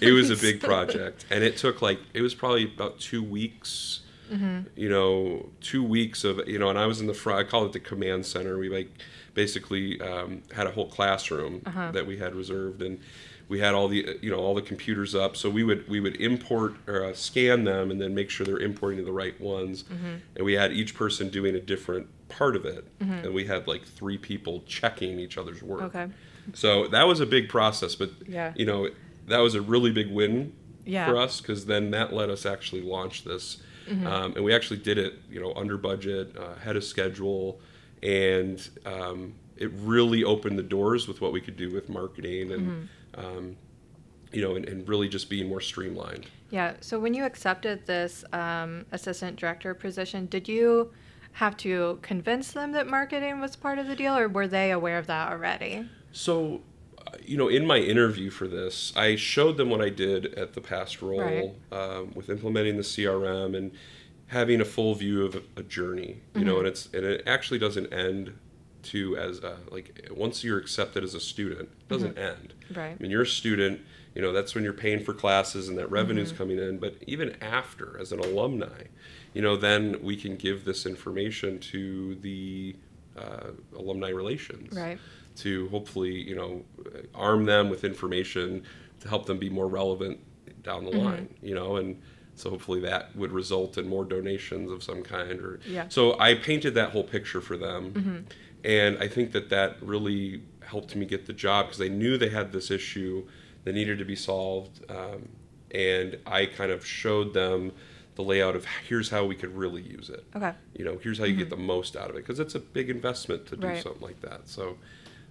it 0.00 0.12
was 0.12 0.30
a 0.30 0.36
big 0.36 0.60
project, 0.70 1.26
and 1.30 1.44
it 1.44 1.56
took 1.58 1.82
like 1.82 1.98
it 2.14 2.22
was 2.22 2.34
probably 2.34 2.64
about 2.64 2.98
two 2.98 3.22
weeks. 3.22 4.00
Mm-hmm. 4.32 4.60
You 4.76 4.88
know, 4.88 5.48
two 5.60 5.82
weeks 5.82 6.22
of 6.24 6.40
you 6.48 6.58
know, 6.58 6.70
and 6.70 6.78
I 6.78 6.86
was 6.86 7.00
in 7.00 7.06
the 7.08 7.14
front. 7.14 7.40
I 7.46 7.50
call 7.50 7.66
it 7.66 7.72
the 7.72 7.80
command 7.80 8.24
center. 8.24 8.56
We 8.58 8.68
like 8.68 8.88
basically 9.34 10.00
um, 10.00 10.42
had 10.54 10.66
a 10.66 10.70
whole 10.70 10.86
classroom 10.88 11.62
Uh-huh. 11.66 11.90
that 11.92 12.06
we 12.06 12.16
had 12.16 12.34
reserved, 12.34 12.80
and 12.80 12.98
we 13.50 13.58
had 13.58 13.74
all 13.74 13.88
the 13.88 14.16
you 14.22 14.30
know 14.30 14.38
all 14.38 14.54
the 14.54 14.62
computers 14.62 15.14
up. 15.14 15.36
So 15.36 15.50
we 15.50 15.64
would 15.64 15.86
we 15.88 15.98
would 16.00 16.16
import 16.16 16.76
or 16.86 17.04
uh, 17.04 17.12
scan 17.12 17.64
them, 17.64 17.90
and 17.90 18.00
then 18.00 18.14
make 18.14 18.30
sure 18.30 18.46
they're 18.46 18.60
importing 18.60 19.04
the 19.04 19.12
right 19.12 19.38
ones. 19.40 19.82
Mm-hmm. 19.82 20.14
And 20.36 20.44
we 20.44 20.54
had 20.54 20.72
each 20.72 20.94
person 20.94 21.28
doing 21.28 21.54
a 21.56 21.60
different 21.60 22.06
part 22.28 22.54
of 22.56 22.64
it, 22.64 22.86
and 23.00 23.34
we 23.34 23.44
had 23.44 23.66
like 23.66 23.84
three 23.84 24.16
people 24.16 24.62
checking 24.66 25.18
each 25.18 25.36
other's 25.36 25.62
work. 25.62 25.82
Okay. 25.82 26.06
So 26.54 26.86
that 26.88 27.06
was 27.08 27.18
a 27.20 27.26
big 27.26 27.48
process, 27.48 27.94
but 27.96 28.10
Yeah. 28.26 28.52
you 28.56 28.64
know 28.64 28.88
that 29.26 29.38
was 29.38 29.54
a 29.56 29.60
really 29.60 29.90
big 29.90 30.10
win 30.10 30.52
Yeah. 30.86 31.06
for 31.06 31.16
us 31.16 31.40
because 31.40 31.66
then 31.66 31.90
that 31.90 32.12
let 32.12 32.30
us 32.30 32.46
actually 32.46 32.82
launch 32.82 33.24
this, 33.24 33.58
Mm-hmm. 33.90 34.06
um, 34.06 34.32
and 34.36 34.44
we 34.44 34.54
actually 34.54 34.78
did 34.78 34.96
it 34.96 35.14
you 35.28 35.40
know 35.40 35.52
under 35.56 35.76
budget, 35.76 36.36
uh, 36.38 36.54
ahead 36.56 36.76
of 36.76 36.84
schedule, 36.84 37.60
and 38.00 38.68
um, 38.86 39.34
it 39.56 39.70
really 39.74 40.22
opened 40.22 40.56
the 40.56 40.62
doors 40.62 41.08
with 41.08 41.20
what 41.20 41.32
we 41.32 41.40
could 41.40 41.56
do 41.56 41.68
with 41.72 41.88
marketing 41.88 42.52
and. 42.52 42.88
Mm-hmm. 43.12 43.26
Um, 43.26 43.56
you 44.32 44.42
know, 44.42 44.54
and, 44.54 44.68
and 44.68 44.88
really 44.88 45.08
just 45.08 45.28
being 45.28 45.48
more 45.48 45.60
streamlined. 45.60 46.26
Yeah. 46.50 46.74
So 46.80 46.98
when 47.00 47.14
you 47.14 47.24
accepted 47.24 47.86
this 47.86 48.24
um, 48.32 48.84
assistant 48.92 49.36
director 49.36 49.74
position, 49.74 50.26
did 50.26 50.48
you 50.48 50.92
have 51.32 51.56
to 51.58 51.98
convince 52.02 52.52
them 52.52 52.72
that 52.72 52.86
marketing 52.86 53.40
was 53.40 53.56
part 53.56 53.78
of 53.78 53.86
the 53.86 53.96
deal, 53.96 54.16
or 54.16 54.28
were 54.28 54.48
they 54.48 54.70
aware 54.70 54.98
of 54.98 55.06
that 55.06 55.30
already? 55.30 55.88
So, 56.12 56.60
uh, 57.06 57.12
you 57.24 57.36
know, 57.36 57.48
in 57.48 57.66
my 57.66 57.78
interview 57.78 58.30
for 58.30 58.48
this, 58.48 58.92
I 58.96 59.16
showed 59.16 59.56
them 59.56 59.70
what 59.70 59.80
I 59.80 59.90
did 59.90 60.34
at 60.34 60.54
the 60.54 60.60
past 60.60 61.02
role 61.02 61.20
Right. 61.20 61.54
um, 61.72 62.12
with 62.14 62.28
implementing 62.30 62.76
the 62.76 62.82
CRM 62.82 63.56
and 63.56 63.72
having 64.26 64.60
a 64.60 64.64
full 64.64 64.94
view 64.94 65.24
of 65.24 65.36
a, 65.36 65.42
a 65.56 65.62
journey. 65.62 66.20
You 66.34 66.44
know, 66.44 66.58
and 66.58 66.66
it's 66.66 66.86
and 66.92 67.04
it 67.04 67.22
actually 67.26 67.58
doesn't 67.58 67.92
end 67.92 68.36
to 68.84 69.16
as 69.16 69.38
a, 69.40 69.56
like 69.70 70.08
once 70.10 70.42
you're 70.44 70.58
accepted 70.58 71.04
as 71.04 71.14
a 71.14 71.20
student, 71.20 71.68
it 71.80 71.88
doesn't 71.88 72.18
end. 72.18 72.54
Right. 72.74 72.96
I 72.98 73.02
mean, 73.02 73.10
you're 73.10 73.22
a 73.22 73.26
student. 73.26 73.80
You 74.14 74.22
know, 74.22 74.32
that's 74.32 74.54
when 74.54 74.64
you're 74.64 74.72
paying 74.72 75.04
for 75.04 75.14
classes 75.14 75.68
and 75.68 75.78
that 75.78 75.90
revenue's 75.90 76.32
coming 76.32 76.58
in. 76.58 76.78
But 76.78 76.96
even 77.06 77.36
after, 77.40 77.96
as 78.00 78.10
an 78.10 78.18
alumni, 78.18 78.84
you 79.34 79.40
know, 79.42 79.56
then 79.56 80.00
we 80.02 80.16
can 80.16 80.36
give 80.36 80.64
this 80.64 80.84
information 80.84 81.60
to 81.60 82.16
the 82.16 82.74
uh, 83.16 83.50
alumni 83.76 84.08
relations 84.08 84.72
Right. 84.76 84.98
to 85.36 85.68
hopefully 85.68 86.10
you 86.12 86.34
know 86.34 86.62
arm 87.14 87.44
them 87.44 87.68
with 87.70 87.84
information 87.84 88.62
to 89.00 89.08
help 89.08 89.26
them 89.26 89.38
be 89.38 89.50
more 89.50 89.66
relevant 89.68 90.18
down 90.62 90.84
Mm-hmm. 90.84 90.98
the 90.98 91.04
line 91.04 91.34
you 91.42 91.54
know 91.54 91.76
and 91.76 92.00
so 92.36 92.50
hopefully 92.50 92.80
that 92.80 93.14
would 93.16 93.32
result 93.32 93.76
in 93.78 93.88
more 93.88 94.04
donations 94.04 94.70
of 94.70 94.82
some 94.82 95.02
kind 95.02 95.40
or 95.40 95.60
Yeah. 95.66 95.86
so 95.88 96.18
i 96.20 96.34
painted 96.34 96.74
that 96.74 96.90
whole 96.90 97.02
picture 97.04 97.40
for 97.40 97.56
them 97.56 97.92
Mm-hmm. 97.92 98.16
And 98.64 98.98
i 98.98 99.08
think 99.08 99.32
that 99.32 99.48
that 99.50 99.76
really 99.82 100.42
helped 100.62 100.94
me 100.94 101.04
get 101.06 101.26
the 101.26 101.32
job 101.32 101.66
because 101.66 101.78
they 101.78 101.88
knew 101.88 102.16
they 102.18 102.28
had 102.28 102.52
this 102.52 102.70
issue 102.70 103.26
that 103.64 103.72
needed 103.74 103.98
to 103.98 104.04
be 104.04 104.16
solved 104.16 104.80
um, 104.90 105.28
and 105.72 106.18
i 106.26 106.46
kind 106.46 106.70
of 106.70 106.84
showed 106.84 107.32
them 107.34 107.72
the 108.16 108.22
layout 108.22 108.54
of 108.56 108.66
here's 108.88 109.08
how 109.10 109.24
we 109.24 109.34
could 109.34 109.54
really 109.56 109.82
use 109.82 110.10
it 110.10 110.24
Okay. 110.36 110.52
you 110.76 110.84
know 110.84 110.98
here's 111.02 111.18
how 111.18 111.24
you 111.24 111.36
get 111.36 111.48
the 111.50 111.56
most 111.56 111.96
out 111.96 112.10
of 112.10 112.16
it 112.16 112.20
because 112.26 112.38
it's 112.40 112.54
a 112.54 112.60
big 112.60 112.90
investment 112.90 113.46
to 113.46 113.56
do 113.56 113.62
Mm-hmm. 113.62 113.68
Right. 113.74 113.82
something 113.82 114.02
like 114.02 114.20
that 114.20 114.48
so 114.48 114.76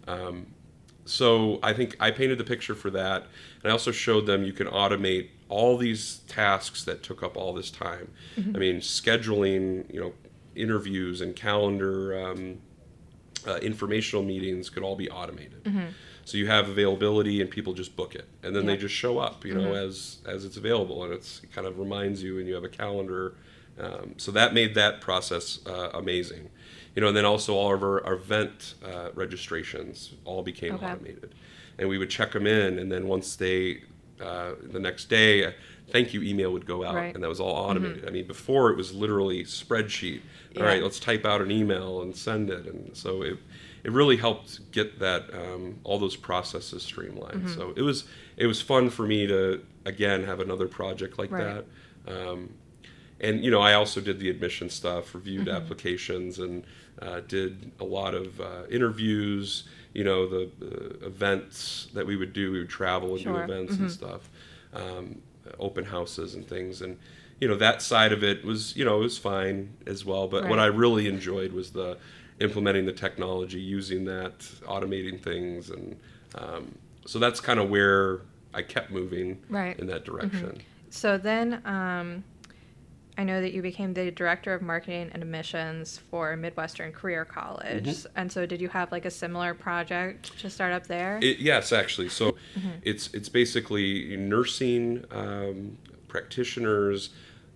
um, 0.07 0.47
so 1.05 1.59
i 1.63 1.73
think 1.73 1.95
i 1.99 2.09
painted 2.11 2.37
the 2.37 2.43
picture 2.43 2.75
for 2.75 2.89
that 2.91 3.23
and 3.63 3.69
i 3.69 3.71
also 3.71 3.91
showed 3.91 4.25
them 4.25 4.43
you 4.43 4.53
can 4.53 4.67
automate 4.67 5.29
all 5.49 5.77
these 5.77 6.19
tasks 6.27 6.83
that 6.85 7.01
took 7.03 7.21
up 7.23 7.35
all 7.37 7.53
this 7.53 7.69
time 7.71 8.11
Mm-hmm. 8.37 8.55
i 8.55 8.59
mean 8.59 8.75
scheduling 8.77 9.91
you 9.93 9.99
know 9.99 10.13
interviews 10.55 11.21
and 11.21 11.35
calendar 11.35 12.17
um, 12.27 12.59
uh, 13.49 13.57
informational 13.69 14.23
meetings 14.33 14.69
could 14.69 14.83
all 14.83 14.95
be 14.95 15.09
automated. 15.09 15.61
So 16.25 16.37
you 16.37 16.47
have 16.47 16.69
availability 16.69 17.41
and 17.41 17.49
people 17.49 17.73
just 17.73 17.95
book 17.95 18.13
it. 18.21 18.25
And 18.43 18.55
then 18.55 18.65
they 18.67 18.73
Mm-hmm. 18.73 18.81
Just 18.87 18.95
show 18.95 19.17
up 19.27 19.37
you 19.45 19.55
know 19.59 19.73
as 19.85 20.19
as 20.33 20.39
it's 20.47 20.57
available. 20.63 20.97
And 21.03 21.11
it's 21.17 21.31
it 21.43 21.51
kind 21.55 21.65
of 21.69 21.73
reminds 21.85 22.17
you 22.25 22.37
and 22.39 22.45
you 22.47 22.53
have 22.59 22.63
a 22.73 22.75
calendar. 22.83 23.23
Um, 23.85 24.13
so 24.17 24.31
that 24.39 24.53
made 24.53 24.71
that 24.75 24.93
process 25.01 25.45
uh, 25.65 25.89
amazing. 26.03 26.43
You 26.95 27.01
know 27.01 27.07
and 27.09 27.17
then 27.17 27.25
also 27.33 27.51
all 27.55 27.73
of 27.73 27.81
our, 27.83 27.97
our 28.05 28.13
event 28.13 28.75
uh, 28.89 29.09
registrations 29.15 30.13
all 30.25 30.43
became 30.43 30.73
Okay. 30.75 30.85
automated. 30.91 31.33
And 31.79 31.87
we 31.89 31.97
would 31.97 32.09
check 32.17 32.31
them 32.33 32.45
in 32.45 32.77
and 32.81 32.91
then 32.91 33.03
once 33.07 33.35
they 33.35 33.83
uh, 34.21 34.51
the 34.75 34.79
next 34.79 35.05
day 35.09 35.31
thank 35.91 36.13
you 36.13 36.21
email 36.23 36.51
would 36.51 36.65
go 36.65 36.83
out 36.83 36.95
Right. 36.95 37.13
and 37.15 37.23
that 37.23 37.29
was 37.29 37.39
all 37.39 37.51
automated 37.67 38.07
i 38.07 38.11
mean 38.11 38.27
before 38.27 38.69
it 38.71 38.77
was 38.77 38.93
literally 38.93 39.43
spreadsheet 39.43 40.21
all 40.55 40.63
Yeah. 40.63 40.69
right 40.69 40.83
let's 40.83 40.99
type 40.99 41.25
out 41.25 41.41
an 41.41 41.51
email 41.51 42.01
and 42.01 42.15
send 42.15 42.49
it 42.49 42.65
and 42.65 42.95
so 42.95 43.21
it 43.23 43.37
it 43.83 43.91
really 43.91 44.17
helped 44.17 44.71
get 44.73 44.99
that 44.99 45.33
um, 45.33 45.79
all 45.85 45.97
those 45.99 46.15
processes 46.17 46.83
streamlined 46.83 47.43
Mm-hmm. 47.45 47.53
so 47.59 47.73
it 47.75 47.81
was 47.81 48.05
it 48.37 48.45
was 48.47 48.61
fun 48.61 48.89
for 48.89 49.05
me 49.07 49.25
to 49.27 49.63
again 49.85 50.23
have 50.25 50.39
another 50.39 50.67
project 50.67 51.17
like 51.17 51.31
Right. 51.31 51.63
that 52.05 52.13
um, 52.13 52.49
and 53.21 53.43
you 53.43 53.51
know 53.51 53.61
i 53.61 53.73
also 53.73 53.99
did 54.01 54.19
the 54.19 54.29
admission 54.29 54.69
stuff 54.69 55.13
reviewed 55.15 55.47
Mm-hmm. 55.47 55.55
applications 55.63 56.39
and 56.39 56.63
uh, 57.01 57.21
did 57.21 57.71
a 57.79 57.85
lot 57.85 58.13
of 58.13 58.41
uh, 58.41 58.63
interviews 58.69 59.63
you 59.93 60.03
know 60.03 60.27
the, 60.27 60.49
the 60.59 61.05
events 61.05 61.87
that 61.93 62.05
we 62.05 62.15
would 62.17 62.33
do 62.33 62.51
we 62.51 62.59
would 62.59 62.69
travel 62.69 63.11
and 63.13 63.21
Sure. 63.21 63.33
do 63.45 63.51
events 63.53 63.77
and 63.77 63.89
stuff 63.89 64.29
um, 64.73 65.21
open 65.59 65.85
houses 65.85 66.35
and 66.35 66.47
things. 66.47 66.81
And 66.81 66.97
you 67.39 67.47
know 67.47 67.55
that 67.55 67.81
side 67.81 68.11
of 68.11 68.23
it 68.23 68.43
was 68.43 68.75
you 68.75 68.83
know 68.85 68.97
it 68.97 69.03
was 69.03 69.17
fine 69.17 69.69
as 69.87 70.03
well. 70.05 70.27
But 70.27 70.47
what 70.49 70.59
i 70.59 70.65
really 70.65 71.07
enjoyed 71.07 71.53
was 71.53 71.71
the 71.71 71.97
implementing 72.39 72.85
the 72.85 72.93
technology 72.93 73.59
using 73.59 74.05
that 74.05 74.39
automating 74.63 75.19
things. 75.21 75.69
And 75.69 75.97
um, 76.35 76.75
so 77.05 77.19
that's 77.19 77.39
kind 77.39 77.59
of 77.59 77.69
where 77.69 78.21
i 78.53 78.61
kept 78.61 78.91
moving 78.91 79.37
Right. 79.49 79.77
in 79.79 79.87
that 79.87 80.05
direction. 80.05 80.61
So 80.89 81.17
then, 81.17 81.61
um, 81.65 82.23
I 83.19 83.23
know 83.25 83.41
that 83.41 83.51
you 83.51 83.61
became 83.61 83.93
the 83.93 84.11
director 84.11 84.53
of 84.53 84.61
marketing 84.61 85.09
and 85.11 85.21
admissions 85.21 85.97
for 86.09 86.37
Midwestern 86.37 86.93
Career 86.93 87.25
College. 87.25 87.83
Mm-hmm. 87.83 88.07
And 88.15 88.31
so, 88.31 88.45
did 88.45 88.61
you 88.61 88.69
have 88.69 88.93
like 88.93 89.03
a 89.03 89.11
similar 89.11 89.53
project 89.53 90.39
to 90.39 90.49
start 90.49 90.71
up 90.71 90.87
there? 90.87 91.19
It, 91.21 91.39
yes, 91.39 91.73
actually. 91.73 92.07
So 92.09 92.31
Mm-hmm. 92.57 92.69
it's 92.83 93.13
it's 93.13 93.27
basically 93.27 94.15
nursing 94.15 95.03
um, 95.11 95.77
practitioners, 96.07 97.09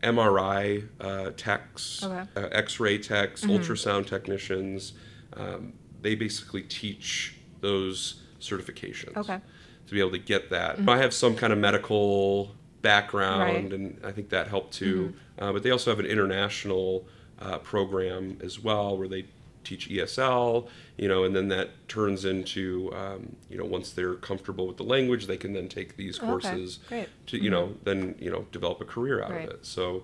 MRI 0.04 0.86
uh, 1.00 1.32
techs, 1.38 2.04
Okay. 2.04 2.24
uh, 2.36 2.50
X-ray 2.52 2.98
techs, 2.98 3.46
ultrasound 3.46 4.06
technicians. 4.08 4.94
Um, 5.38 5.74
they 6.02 6.16
basically 6.16 6.64
teach 6.64 7.36
those 7.62 8.22
certifications. 8.42 9.16
Okay. 9.16 9.40
To 9.88 9.94
be 9.94 10.02
able 10.02 10.12
to 10.12 10.18
get 10.18 10.50
that, 10.50 10.78
I 10.90 10.98
have 10.98 11.14
some 11.14 11.36
kind 11.38 11.54
of 11.54 11.60
medical 11.60 12.54
background, 12.82 13.42
Right. 13.72 13.74
and 13.74 14.02
I 14.06 14.12
think 14.12 14.28
that 14.30 14.50
helped 14.50 14.74
too. 14.74 15.14
Uh, 15.40 15.52
but 15.52 15.64
they 15.64 15.72
also 15.72 15.90
have 15.92 16.00
an 16.00 16.06
international 16.06 17.06
uh, 17.40 17.58
program 17.60 18.38
as 18.44 18.60
well 18.60 18.98
where 18.98 19.08
they 19.08 19.26
teach 19.64 19.90
ESL, 19.90 20.68
you 20.98 21.08
know, 21.08 21.24
and 21.24 21.36
then 21.36 21.48
that 21.48 21.70
turns 21.88 22.26
into, 22.26 22.92
um, 22.94 23.36
you 23.50 23.58
know, 23.58 23.64
once 23.66 23.92
they're 23.92 24.16
comfortable 24.16 24.68
with 24.68 24.78
the 24.78 24.84
language, 24.84 25.26
they 25.26 25.38
can 25.38 25.54
then 25.54 25.68
take 25.70 25.96
these 25.96 26.18
Okay, 26.20 26.28
courses 26.28 26.80
great. 26.90 27.08
to, 27.28 27.42
you 27.42 27.50
know, 27.50 27.74
then 27.84 28.16
you 28.20 28.30
know 28.30 28.46
develop 28.52 28.82
a 28.82 28.86
career 28.86 29.24
out 29.24 29.32
Right. 29.32 29.48
of 29.48 29.56
it. 29.56 29.66
So, 29.66 30.04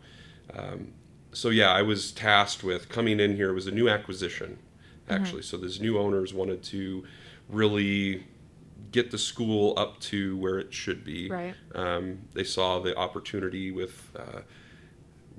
um, 0.55 0.93
so 1.33 1.49
yeah, 1.49 1.71
I 1.71 1.81
was 1.81 2.11
tasked 2.11 2.63
with 2.63 2.89
coming 2.89 3.19
in 3.19 3.35
here. 3.35 3.49
It 3.49 3.53
was 3.53 3.67
a 3.67 3.71
new 3.71 3.89
acquisition, 3.89 4.57
actually. 5.09 5.41
So 5.43 5.57
these 5.57 5.79
new 5.81 5.99
owners 5.99 6.33
wanted 6.33 6.63
to 6.63 7.03
really 7.49 8.23
get 8.91 9.11
the 9.11 9.17
school 9.17 9.73
up 9.77 9.99
to 9.99 10.37
where 10.37 10.57
it 10.57 10.73
should 10.73 11.03
be. 11.03 11.29
Right. 11.29 11.53
Um, 11.75 12.19
they 12.33 12.43
saw 12.45 12.79
the 12.79 12.95
opportunity 12.97 13.71
with 13.71 14.09
uh, 14.17 14.41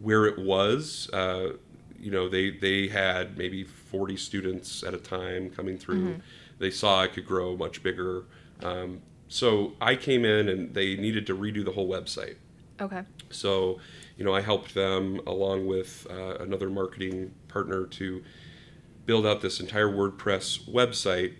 where 0.00 0.26
it 0.26 0.38
was. 0.38 1.08
Uh, 1.12 1.52
you 1.98 2.10
know, 2.10 2.28
they 2.28 2.50
they 2.50 2.88
had 2.88 3.36
maybe 3.36 3.64
40 3.64 4.16
students 4.16 4.82
at 4.82 4.94
a 4.94 4.98
time 4.98 5.50
coming 5.50 5.78
through. 5.78 6.20
They 6.58 6.70
saw 6.70 7.00
I 7.02 7.06
could 7.06 7.26
grow 7.26 7.56
much 7.56 7.82
bigger. 7.82 8.24
Um, 8.62 9.00
so 9.28 9.74
I 9.80 9.94
came 9.96 10.24
in 10.24 10.48
and 10.48 10.74
they 10.74 10.96
needed 10.96 11.26
to 11.28 11.36
redo 11.36 11.64
the 11.64 11.72
whole 11.72 11.88
website. 11.88 12.36
Okay. 12.80 13.02
So, 13.30 13.78
you 14.16 14.24
know, 14.24 14.34
I 14.34 14.40
helped 14.40 14.74
them 14.74 15.20
along 15.26 15.66
with 15.66 16.06
uh, 16.10 16.36
another 16.40 16.68
marketing 16.68 17.32
partner 17.48 17.86
to 17.86 18.22
build 19.06 19.26
out 19.26 19.40
this 19.40 19.60
entire 19.60 19.88
WordPress 19.88 20.68
website, 20.70 21.34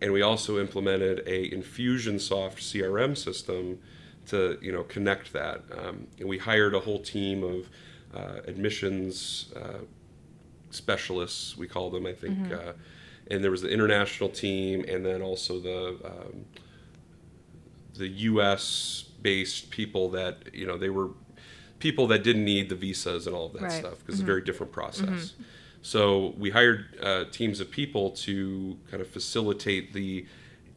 and 0.00 0.12
we 0.12 0.22
also 0.22 0.58
implemented 0.58 1.20
a 1.26 1.50
Infusionsoft 1.50 2.58
CRM 2.58 3.16
system 3.16 3.78
to 4.26 4.58
you 4.60 4.72
know 4.72 4.82
connect 4.82 5.32
that. 5.32 5.62
Um, 5.76 6.06
and 6.18 6.28
we 6.28 6.38
hired 6.38 6.74
a 6.74 6.80
whole 6.80 7.00
team 7.00 7.42
of 7.42 7.68
uh, 8.14 8.40
admissions 8.46 9.52
uh, 9.56 9.78
specialists, 10.70 11.56
we 11.56 11.66
call 11.66 11.90
them, 11.90 12.06
I 12.06 12.12
think. 12.12 12.36
Uh, 12.52 12.72
and 13.30 13.42
there 13.42 13.50
was 13.50 13.62
the 13.62 13.70
international 13.70 14.28
team, 14.28 14.84
and 14.88 15.04
then 15.04 15.22
also 15.22 15.58
the 15.60 15.96
um, 16.04 16.44
the 17.94 18.08
U.S. 18.08 19.04
based 19.22 19.70
people 19.70 20.10
that 20.10 20.54
you 20.54 20.66
know 20.66 20.76
they 20.76 20.90
were 20.90 21.10
people 21.78 22.06
that 22.08 22.22
didn't 22.22 22.44
need 22.44 22.68
the 22.68 22.74
visas 22.74 23.26
and 23.26 23.34
all 23.36 23.46
of 23.46 23.52
that 23.54 23.62
Right. 23.62 23.72
stuff 23.72 23.98
because 23.98 24.14
it's 24.16 24.22
a 24.22 24.24
very 24.24 24.42
different 24.42 24.72
process. 24.72 25.34
So 25.82 26.34
we 26.38 26.50
hired 26.50 26.86
uh, 27.02 27.24
teams 27.30 27.60
of 27.60 27.70
people 27.70 28.10
to 28.10 28.78
kind 28.90 29.02
of 29.02 29.08
facilitate 29.08 29.92
the 29.92 30.26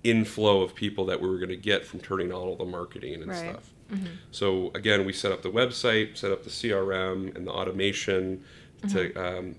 inflow 0.03 0.61
of 0.61 0.75
people 0.75 1.05
that 1.05 1.21
we 1.21 1.29
were 1.29 1.37
going 1.37 1.49
to 1.49 1.55
get 1.57 1.85
from 1.85 2.01
turning 2.01 2.31
on 2.33 2.41
all 2.41 2.55
the 2.57 2.65
marketing 2.65 3.15
and 3.15 3.27
Right. 3.27 3.37
stuff. 3.37 3.71
So 4.31 4.71
again, 4.75 5.05
we 5.05 5.13
set 5.13 5.31
up 5.31 5.41
the 5.41 5.49
website, 5.51 6.17
set 6.17 6.31
up 6.31 6.43
the 6.43 6.49
CRM 6.49 7.35
and 7.35 7.47
the 7.47 7.51
automation 7.51 8.43
to 8.89 9.13
um, 9.15 9.55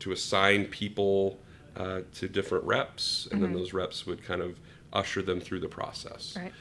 to 0.00 0.12
assign 0.12 0.66
people 0.66 1.38
uh, 1.76 2.00
to 2.14 2.28
different 2.28 2.64
reps, 2.64 3.28
and 3.32 3.42
then 3.42 3.52
those 3.52 3.72
reps 3.72 4.06
would 4.06 4.22
kind 4.24 4.42
of 4.42 4.58
usher 4.92 5.22
them 5.22 5.40
through 5.40 5.60
the 5.60 5.68
process. 5.68 6.36
Right. 6.36 6.52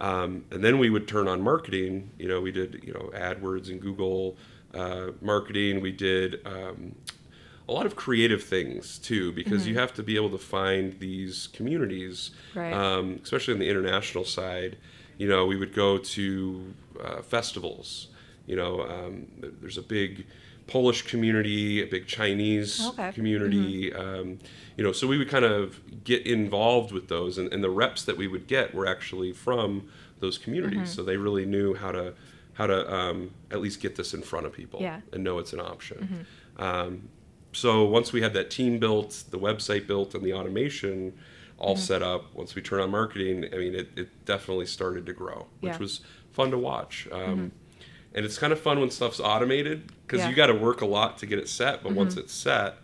Um, 0.00 0.44
and 0.50 0.62
then 0.62 0.78
we 0.78 0.90
would 0.90 1.08
turn 1.08 1.26
on 1.26 1.40
marketing. 1.42 2.10
You 2.18 2.28
know, 2.28 2.40
we 2.40 2.52
did 2.52 2.80
you 2.84 2.92
know 2.92 3.10
AdWords 3.14 3.68
and 3.70 3.80
Google 3.80 4.36
uh, 4.74 5.08
marketing. 5.20 5.80
We 5.80 5.92
did 5.92 6.40
um, 6.46 6.94
a 7.68 7.72
lot 7.72 7.84
of 7.86 7.96
creative 7.96 8.42
things 8.44 8.98
too, 8.98 9.32
because 9.32 9.66
you 9.66 9.74
have 9.78 9.92
to 9.94 10.02
be 10.02 10.16
able 10.16 10.30
to 10.30 10.38
find 10.38 10.98
these 11.00 11.48
communities, 11.48 12.30
Right. 12.54 12.72
um, 12.72 13.20
especially 13.22 13.54
on 13.54 13.60
the 13.60 13.68
international 13.68 14.24
side. 14.24 14.78
You 15.18 15.28
know, 15.28 15.46
we 15.46 15.56
would 15.56 15.74
go 15.74 15.98
to 15.98 16.74
uh, 17.02 17.22
festivals. 17.22 18.08
You 18.46 18.56
know, 18.56 18.82
um, 18.82 19.26
there's 19.60 19.76
a 19.76 19.82
big 19.82 20.26
Polish 20.68 21.02
community, 21.02 21.82
a 21.82 21.86
big 21.86 22.06
Chinese 22.06 22.86
Okay. 22.90 23.10
community. 23.12 23.92
Um, 23.92 24.38
you 24.76 24.84
know, 24.84 24.92
so 24.92 25.06
we 25.06 25.18
would 25.18 25.28
kind 25.28 25.44
of 25.44 25.80
get 26.04 26.26
involved 26.26 26.92
with 26.92 27.08
those, 27.08 27.36
and, 27.38 27.52
and 27.52 27.62
the 27.64 27.70
reps 27.70 28.04
that 28.04 28.16
we 28.16 28.28
would 28.28 28.46
get 28.46 28.74
were 28.74 28.86
actually 28.86 29.32
from 29.32 29.88
those 30.20 30.38
communities, 30.38 30.78
Mm-hmm. 30.80 30.86
so 30.86 31.02
they 31.04 31.16
really 31.16 31.46
knew 31.46 31.74
how 31.74 31.92
to 31.92 32.14
how 32.54 32.66
to 32.66 32.92
um, 32.92 33.30
at 33.52 33.60
least 33.60 33.80
get 33.80 33.94
this 33.94 34.14
in 34.14 34.20
front 34.22 34.44
of 34.44 34.52
people 34.52 34.80
Yeah. 34.82 35.00
and 35.12 35.22
know 35.22 35.38
it's 35.38 35.52
an 35.52 35.60
option. 35.60 35.98
Mm-hmm. 36.58 36.62
Um, 36.62 37.08
so 37.52 37.84
once 37.84 38.12
we 38.12 38.20
had 38.20 38.32
that 38.34 38.50
team 38.50 38.78
built, 38.80 39.22
the 39.30 39.38
website 39.38 39.86
built, 39.86 40.12
and 40.16 40.24
the 40.24 40.32
automation 40.32 41.12
all 41.58 41.74
Mm-hmm. 41.74 41.82
set 41.82 42.02
up, 42.02 42.32
once 42.34 42.54
we 42.54 42.62
turned 42.62 42.82
on 42.82 42.90
marketing, 42.90 43.46
I 43.52 43.56
mean, 43.56 43.74
it, 43.74 43.88
it 43.96 44.24
definitely 44.24 44.66
started 44.66 45.06
to 45.06 45.12
grow, 45.12 45.46
which 45.60 45.68
Yeah. 45.70 45.72
Mm-hmm. 45.74 45.82
was 45.82 46.00
fun 46.32 46.50
to 46.52 46.58
watch. 46.58 47.08
Um, 47.12 47.52
And 48.14 48.24
it's 48.24 48.38
kind 48.38 48.52
of 48.54 48.60
fun 48.60 48.80
when 48.80 48.90
stuff's 48.90 49.20
automated 49.20 49.92
because 50.06 50.20
Yeah. 50.20 50.30
you 50.30 50.34
got 50.34 50.46
to 50.46 50.54
work 50.54 50.80
a 50.80 50.86
lot 50.86 51.18
to 51.18 51.26
get 51.26 51.38
it 51.38 51.48
set. 51.48 51.82
But 51.82 51.92
once 51.92 52.16
it's 52.16 52.32
set, 52.32 52.76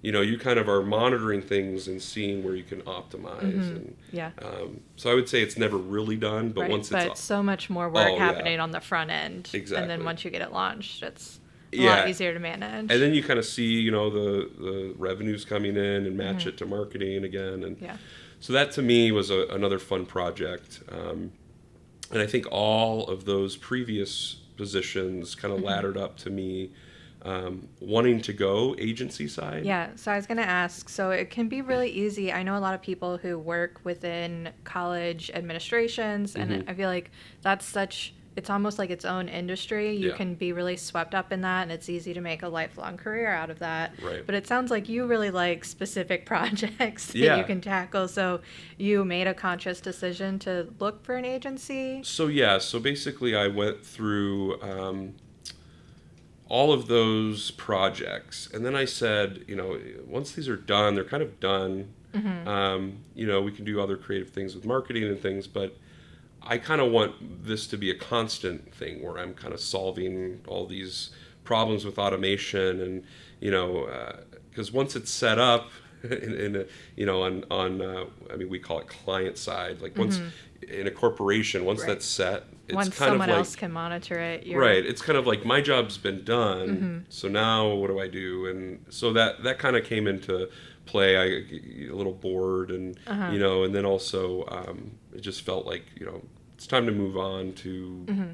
you 0.00 0.12
know, 0.12 0.20
you 0.20 0.38
kind 0.38 0.58
of 0.58 0.68
are 0.68 0.80
monitoring 0.82 1.42
things 1.42 1.88
and 1.88 2.00
seeing 2.00 2.44
where 2.44 2.54
you 2.54 2.62
can 2.62 2.80
optimize. 2.82 3.42
And 3.42 3.96
Yeah. 4.12 4.30
um, 4.40 4.80
so 4.96 5.10
I 5.10 5.14
would 5.14 5.28
say 5.28 5.42
it's 5.42 5.58
never 5.58 5.76
really 5.76 6.16
done, 6.16 6.50
but 6.50 6.62
right. 6.62 6.70
once 6.70 6.88
but 6.88 7.06
it's 7.08 7.20
so 7.20 7.42
much 7.42 7.68
more 7.68 7.88
work 7.88 8.06
Oh, 8.10 8.12
yeah. 8.14 8.18
happening 8.18 8.60
on 8.60 8.70
the 8.70 8.80
front 8.80 9.10
end. 9.10 9.50
And 9.52 9.90
then 9.90 10.04
once 10.04 10.24
you 10.24 10.30
get 10.30 10.40
it 10.40 10.52
launched, 10.52 11.02
it's 11.02 11.39
Yeah. 11.72 11.90
lot 12.00 12.08
easier 12.08 12.32
to 12.34 12.40
manage. 12.40 12.90
and 12.90 13.02
then 13.02 13.14
you 13.14 13.22
kind 13.22 13.38
of 13.38 13.44
see 13.44 13.80
you 13.80 13.90
know 13.90 14.10
the 14.10 14.50
the 14.58 14.94
revenues 14.98 15.44
coming 15.44 15.76
in 15.76 16.06
and 16.06 16.16
match 16.16 16.46
it 16.46 16.56
to 16.58 16.66
marketing 16.66 17.24
again 17.24 17.62
and 17.64 17.76
Mm-hmm. 17.76 17.84
yeah. 17.84 17.96
so 18.40 18.52
that 18.52 18.72
to 18.72 18.82
me 18.82 19.12
was 19.12 19.30
a, 19.30 19.46
another 19.48 19.78
fun 19.78 20.04
project 20.06 20.80
um, 20.90 21.30
and 22.12 22.20
i 22.20 22.26
think 22.26 22.46
all 22.50 23.06
of 23.08 23.24
those 23.24 23.56
previous 23.56 24.36
positions 24.56 25.34
kind 25.34 25.52
of 25.54 25.58
Mm-hmm. 25.60 25.68
laddered 25.68 25.96
up 25.96 26.16
to 26.18 26.30
me 26.30 26.70
um, 27.22 27.68
wanting 27.80 28.20
to 28.22 28.32
go 28.32 28.74
agency 28.78 29.28
side 29.28 29.64
Yeah, 29.66 29.90
so 29.94 30.10
I 30.10 30.16
was 30.16 30.26
going 30.26 30.38
to 30.38 30.48
ask. 30.48 30.88
So 30.88 31.10
it 31.10 31.28
can 31.28 31.48
be 31.48 31.60
really 31.60 31.90
easy. 31.90 32.32
I 32.32 32.42
know 32.42 32.56
a 32.56 32.64
lot 32.66 32.72
of 32.74 32.80
people 32.80 33.18
who 33.18 33.38
work 33.38 33.78
within 33.84 34.48
college 34.64 35.30
administrations, 35.34 36.34
and 36.34 36.50
Mm-hmm. 36.50 36.70
I 36.70 36.74
feel 36.74 36.88
like 36.88 37.10
that's 37.42 37.66
such. 37.66 38.14
It's 38.40 38.48
almost 38.48 38.78
like 38.78 38.88
its 38.88 39.04
own 39.04 39.28
industry. 39.28 39.94
You 39.94 40.08
Yeah. 40.08 40.16
can 40.16 40.34
be 40.34 40.54
really 40.54 40.78
swept 40.78 41.14
up 41.14 41.30
in 41.30 41.42
that, 41.42 41.60
and 41.64 41.70
it's 41.70 41.90
easy 41.90 42.14
to 42.14 42.22
make 42.22 42.42
a 42.42 42.48
lifelong 42.48 42.96
career 42.96 43.28
out 43.30 43.50
of 43.50 43.58
that. 43.58 43.92
Right. 44.02 44.24
But 44.24 44.34
it 44.34 44.46
sounds 44.46 44.70
like 44.70 44.88
you 44.88 45.04
really 45.04 45.30
like 45.30 45.62
specific 45.66 46.24
projects 46.32 47.08
that 47.08 47.18
Yeah. 47.18 47.36
you 47.36 47.44
can 47.44 47.60
tackle. 47.60 48.08
So 48.08 48.40
you 48.78 49.04
made 49.04 49.26
a 49.26 49.34
conscious 49.34 49.78
decision 49.78 50.38
to 50.38 50.68
look 50.78 51.04
for 51.04 51.16
an 51.16 51.26
agency. 51.26 52.00
So 52.02 52.28
yeah, 52.28 52.56
so 52.56 52.80
basically 52.80 53.36
I 53.36 53.46
went 53.48 53.84
through 53.84 54.58
um, 54.62 55.16
all 56.48 56.72
of 56.72 56.86
those 56.88 57.50
projects, 57.50 58.48
and 58.54 58.64
then 58.64 58.74
I 58.74 58.86
said, 58.86 59.44
you 59.46 59.54
know, 59.54 59.78
once 60.06 60.32
these 60.32 60.48
are 60.48 60.56
done, 60.56 60.94
they're 60.94 61.04
kind 61.04 61.22
of 61.22 61.38
done. 61.40 61.92
Um, 62.46 63.00
you 63.14 63.26
know, 63.26 63.42
we 63.42 63.52
can 63.52 63.66
do 63.66 63.80
other 63.82 63.96
creative 63.98 64.30
things 64.30 64.54
with 64.54 64.64
marketing 64.64 65.04
and 65.04 65.20
things, 65.20 65.46
but 65.46 65.76
I 66.42 66.58
kind 66.58 66.80
of 66.80 66.90
want 66.90 67.44
this 67.44 67.66
to 67.68 67.76
be 67.76 67.90
a 67.90 67.94
constant 67.94 68.74
thing 68.74 69.02
where 69.02 69.18
I'm 69.18 69.34
kind 69.34 69.52
of 69.54 69.60
solving 69.60 70.40
all 70.46 70.66
these 70.66 71.10
problems 71.44 71.84
with 71.84 71.98
automation, 71.98 72.80
and 72.80 73.04
you 73.40 73.50
know, 73.50 73.88
because 74.50 74.72
once 74.72 74.96
it's 74.96 75.10
set 75.10 75.38
up. 75.38 75.70
In, 76.02 76.32
in 76.32 76.56
a, 76.56 76.64
you 76.96 77.04
know, 77.04 77.24
on 77.24 77.44
on 77.50 77.82
uh, 77.82 78.06
I 78.32 78.36
mean, 78.36 78.48
we 78.48 78.58
call 78.58 78.78
it 78.80 78.86
client 78.88 79.36
side. 79.36 79.82
Like 79.82 79.98
once 79.98 80.18
in 80.66 80.86
a 80.86 80.90
corporation, 80.90 81.66
once 81.66 81.80
Right. 81.80 81.88
that's 81.88 82.06
set, 82.06 82.44
it's 82.70 82.76
Once 82.76 82.98
kind 82.98 83.10
someone 83.10 83.28
of 83.30 83.34
like 83.34 83.38
else 83.38 83.56
can 83.56 83.72
monitor 83.72 84.18
it, 84.18 84.46
you're 84.46 84.60
right. 84.60 84.84
It's 84.84 85.02
kind 85.02 85.18
of 85.18 85.26
like 85.26 85.44
my 85.44 85.60
job's 85.60 85.98
been 85.98 86.24
done, 86.24 86.68
Mm-hmm. 86.68 86.98
so 87.08 87.28
now 87.28 87.68
what 87.74 87.88
do 87.88 87.98
I 88.00 88.08
do? 88.08 88.46
And 88.46 88.84
so 88.88 89.12
that 89.12 89.42
that 89.44 89.58
kind 89.58 89.76
of 89.76 89.84
came 89.84 90.06
into 90.06 90.48
play. 90.86 91.16
I 91.16 91.24
a 91.90 91.94
little 91.94 92.14
bored, 92.14 92.70
and 92.70 92.98
Uh-huh. 93.06 93.30
you 93.32 93.38
know, 93.38 93.64
and 93.64 93.74
then 93.74 93.84
also 93.84 94.44
um, 94.48 94.92
it 95.14 95.20
just 95.20 95.42
felt 95.42 95.66
like 95.66 95.84
you 95.98 96.06
know 96.06 96.22
it's 96.54 96.66
time 96.66 96.86
to 96.86 96.92
move 96.92 97.16
on 97.16 97.52
to 97.64 98.04
Mm-hmm. 98.08 98.30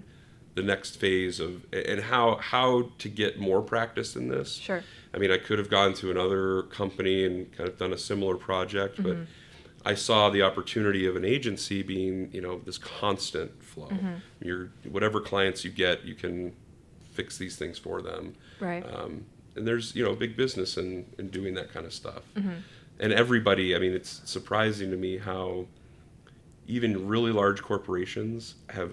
the 0.55 0.63
next 0.63 0.97
phase 0.97 1.39
of 1.41 1.65
and 1.73 2.01
how 2.01 2.37
how 2.37 2.91
to 2.99 3.09
get 3.09 3.39
more 3.39 3.61
practice 3.63 4.17
in 4.17 4.29
this. 4.29 4.55
Sure. 4.57 4.83
I 5.15 5.19
mean, 5.19 5.31
I 5.31 5.39
could 5.39 5.59
have 5.59 5.71
gone 5.71 5.95
to 5.95 6.11
another 6.11 6.63
company 6.65 7.25
and 7.25 7.51
kind 7.57 7.69
of 7.71 7.79
done 7.79 7.93
a 7.93 7.99
similar 7.99 8.37
project, 8.37 8.97
but 9.03 9.13
Mm-hmm. 9.17 9.25
I 9.87 9.95
saw 9.95 10.31
the 10.31 10.43
opportunity 10.43 11.07
of 11.07 11.15
an 11.17 11.25
agency 11.25 11.83
being, 11.83 12.31
you 12.33 12.41
know, 12.41 12.61
this 12.65 12.79
constant 12.79 13.51
flow. 13.63 13.89
Mm-hmm. 13.89 14.47
Your 14.47 14.71
whatever 14.91 15.21
clients 15.21 15.65
you 15.65 15.71
get, 15.71 16.05
you 16.05 16.15
can 16.15 16.53
fix 17.13 17.39
these 17.39 17.57
things 17.57 17.79
for 17.79 18.03
them. 18.03 18.35
right. 18.61 18.85
Um, 18.95 19.25
and 19.55 19.67
there's, 19.67 19.95
you 19.97 20.05
know, 20.05 20.15
big 20.15 20.37
business 20.37 20.77
in, 20.77 21.07
in 21.19 21.29
doing 21.29 21.55
that 21.55 21.73
kind 21.73 21.87
of 21.87 21.93
stuff. 21.95 22.23
Mm-hmm. 22.35 22.57
And 23.01 23.13
everybody, 23.13 23.75
I 23.75 23.79
mean, 23.79 23.95
it's 23.95 24.21
surprising 24.25 24.91
to 24.91 24.97
me 24.97 25.17
how 25.17 25.67
even 26.67 27.07
really 27.09 27.33
large 27.33 27.63
corporations 27.63 28.57
have 28.71 28.91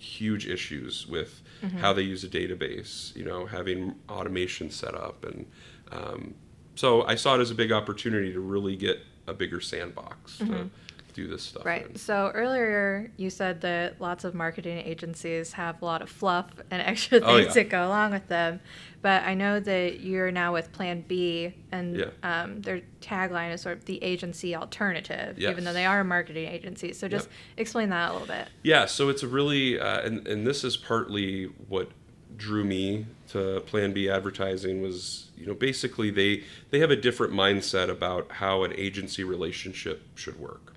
huge 0.00 0.46
issues 0.46 1.06
with 1.06 1.42
Mm-hmm. 1.62 1.78
how 1.78 1.92
they 1.92 2.02
use 2.02 2.24
a 2.24 2.28
database, 2.28 3.14
you 3.14 3.24
know, 3.24 3.46
having 3.46 3.94
automation 4.08 4.68
set 4.68 4.96
up. 4.96 5.24
And 5.24 5.46
um, 5.92 6.34
so 6.74 7.04
I 7.04 7.14
saw 7.14 7.36
it 7.36 7.40
as 7.40 7.52
a 7.52 7.54
big 7.54 7.70
opportunity 7.70 8.32
to 8.32 8.40
really 8.40 8.74
get 8.74 8.98
a 9.26 9.34
bigger 9.34 9.60
sandbox 9.60 10.38
to, 10.38 10.44
Mm-hmm. 10.44 10.66
do 11.14 11.28
this 11.28 11.42
stuff. 11.42 11.64
Right. 11.66 11.86
in. 11.86 11.96
So 11.96 12.30
earlier 12.34 13.10
you 13.16 13.28
said 13.30 13.60
that 13.62 14.00
lots 14.00 14.24
of 14.24 14.34
marketing 14.34 14.78
agencies 14.78 15.52
have 15.52 15.80
a 15.82 15.84
lot 15.84 16.00
of 16.02 16.08
fluff 16.08 16.46
and 16.70 16.80
extra 16.92 17.20
things 17.20 17.30
Oh, 17.30 17.36
yeah. 17.36 17.52
that 17.52 17.68
go 17.68 17.86
along 17.86 18.12
with 18.12 18.28
them. 18.28 18.60
But 19.02 19.24
I 19.24 19.34
know 19.34 19.58
that 19.58 20.00
you're 20.00 20.30
now 20.30 20.52
with 20.52 20.70
Plan 20.72 21.04
B, 21.08 21.52
and 21.72 21.96
Yeah. 21.96 22.04
um, 22.22 22.62
their 22.62 22.82
tagline 23.00 23.52
is 23.52 23.60
sort 23.60 23.78
of 23.78 23.84
the 23.86 24.00
agency 24.02 24.54
alternative, 24.54 25.38
even 25.40 25.64
though 25.64 25.72
they 25.72 25.86
are 25.86 26.00
a 26.00 26.04
marketing 26.04 26.46
agency. 26.48 26.92
So 26.92 27.08
just 27.08 27.26
Yep. 27.26 27.32
explain 27.56 27.88
that 27.90 28.10
a 28.10 28.12
little 28.12 28.28
bit. 28.28 28.46
Yeah, 28.62 28.86
so 28.86 29.08
it's 29.08 29.24
a 29.24 29.26
really, 29.26 29.78
uh, 29.78 30.02
and, 30.02 30.24
and 30.28 30.46
this 30.46 30.62
is 30.62 30.76
partly 30.76 31.46
what 31.68 31.90
drew 32.36 32.62
me 32.64 33.06
to 33.30 33.60
Plan 33.66 33.92
B 33.92 34.08
advertising 34.08 34.80
was, 34.80 35.30
you 35.42 35.48
know, 35.48 35.54
basically 35.54 36.08
they 36.10 36.44
they 36.70 36.78
have 36.78 36.90
a 36.92 36.96
different 36.96 37.32
mindset 37.32 37.90
about 37.90 38.30
how 38.30 38.62
an 38.62 38.72
agency 38.76 39.24
relationship 39.24 40.02
should 40.14 40.38
work. 40.38 40.72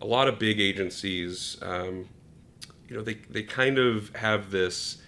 A 0.00 0.06
lot 0.06 0.26
of 0.26 0.38
big 0.38 0.58
agencies, 0.58 1.58
um, 1.62 2.08
you 2.88 2.96
know, 2.96 3.02
they 3.02 3.14
they 3.28 3.42
kind 3.42 3.78
of 3.78 4.14
have 4.16 4.50
this, 4.50 5.02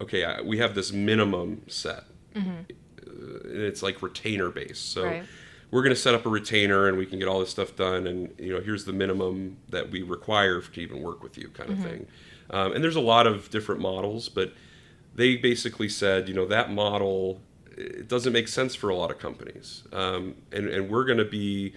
okay, 0.00 0.24
I- 0.24 0.42
we 0.42 0.58
have 0.58 0.74
this 0.76 0.92
minimum 0.92 1.62
set, 1.66 2.04
uh, 2.36 3.48
and 3.48 3.62
it's 3.62 3.82
like 3.82 4.00
retainer 4.00 4.48
based. 4.50 4.92
So 4.92 5.02
Right. 5.04 5.24
we're 5.72 5.82
going 5.82 5.94
to 5.94 6.00
set 6.00 6.14
up 6.14 6.24
a 6.24 6.28
retainer 6.28 6.86
and 6.88 6.96
we 6.96 7.06
can 7.06 7.18
get 7.18 7.26
all 7.26 7.40
this 7.40 7.50
stuff 7.50 7.74
done 7.76 8.06
and 8.06 8.32
you 8.38 8.52
know 8.52 8.60
here's 8.60 8.84
the 8.84 8.92
minimum 8.92 9.56
that 9.68 9.90
we 9.90 10.02
require 10.02 10.60
to 10.60 10.80
even 10.80 11.00
work 11.02 11.22
with 11.22 11.36
you 11.38 11.48
kind 11.48 11.70
of 11.70 11.78
thing 11.80 12.06
um, 12.50 12.72
and 12.72 12.82
there's 12.82 12.96
a 12.96 13.00
lot 13.00 13.24
of 13.26 13.50
different 13.50 13.80
models 13.80 14.28
but 14.28 14.52
they 15.14 15.36
basically 15.36 15.88
said 15.88 16.28
you 16.28 16.34
know 16.34 16.44
that 16.46 16.72
model 16.72 17.40
it 17.80 18.08
doesn't 18.08 18.32
make 18.32 18.48
sense 18.48 18.74
for 18.74 18.90
a 18.90 18.94
lot 18.94 19.10
of 19.10 19.18
companies 19.18 19.82
um, 19.92 20.34
and, 20.52 20.68
and 20.68 20.90
we're 20.90 21.04
going 21.04 21.18
to 21.18 21.24
be 21.24 21.72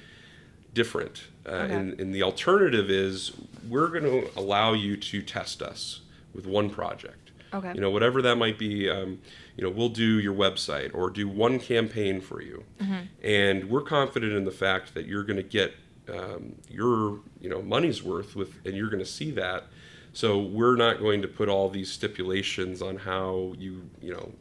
different 0.73 1.23
uh, 1.45 1.49
Okay. 1.51 1.73
and, 1.75 1.99
and 1.99 2.13
the 2.15 2.23
alternative 2.23 2.89
is 2.89 3.31
we're 3.69 3.87
going 3.87 4.03
to 4.03 4.29
allow 4.37 4.73
you 4.73 4.97
to 4.97 5.21
test 5.21 5.61
us 5.61 6.01
with 6.33 6.45
one 6.47 6.69
project 6.69 7.31
Okay. 7.53 7.71
you 7.75 7.81
know 7.81 7.91
whatever 7.91 8.21
that 8.23 8.35
might 8.37 8.57
be 8.57 8.89
um, 8.89 9.19
you 9.55 9.63
know 9.63 9.69
we'll 9.69 9.89
do 9.89 10.19
your 10.19 10.33
website 10.33 10.93
or 10.95 11.09
do 11.11 11.27
one 11.27 11.59
campaign 11.59 12.19
for 12.21 12.41
you 12.41 12.63
Mhm. 12.81 13.07
and 13.23 13.69
we're 13.69 13.83
confident 13.83 14.33
in 14.33 14.43
the 14.45 14.51
fact 14.51 14.93
that 14.95 15.05
you're 15.05 15.23
going 15.23 15.37
to 15.37 15.43
get 15.43 15.75
um, 16.09 16.55
your 16.69 17.19
you 17.39 17.49
know 17.49 17.61
money's 17.61 18.01
worth 18.03 18.35
with 18.35 18.57
and 18.65 18.75
you're 18.75 18.89
going 18.89 19.03
to 19.03 19.05
see 19.19 19.29
that 19.31 19.65
so 20.13 20.39
we're 20.39 20.75
not 20.75 20.99
going 20.99 21.21
to 21.21 21.27
put 21.27 21.47
all 21.49 21.69
these 21.69 21.91
stipulations 21.91 22.81
on 22.81 22.97
how 22.97 23.53
you 23.59 23.87
you 24.01 24.11
know 24.11 24.31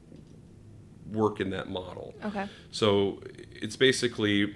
work 1.13 1.41
in 1.41 1.51
that 1.51 1.69
model 1.69 2.15
Okay. 2.25 2.47
so 2.71 3.21
it's 3.61 3.77
basically 3.77 4.55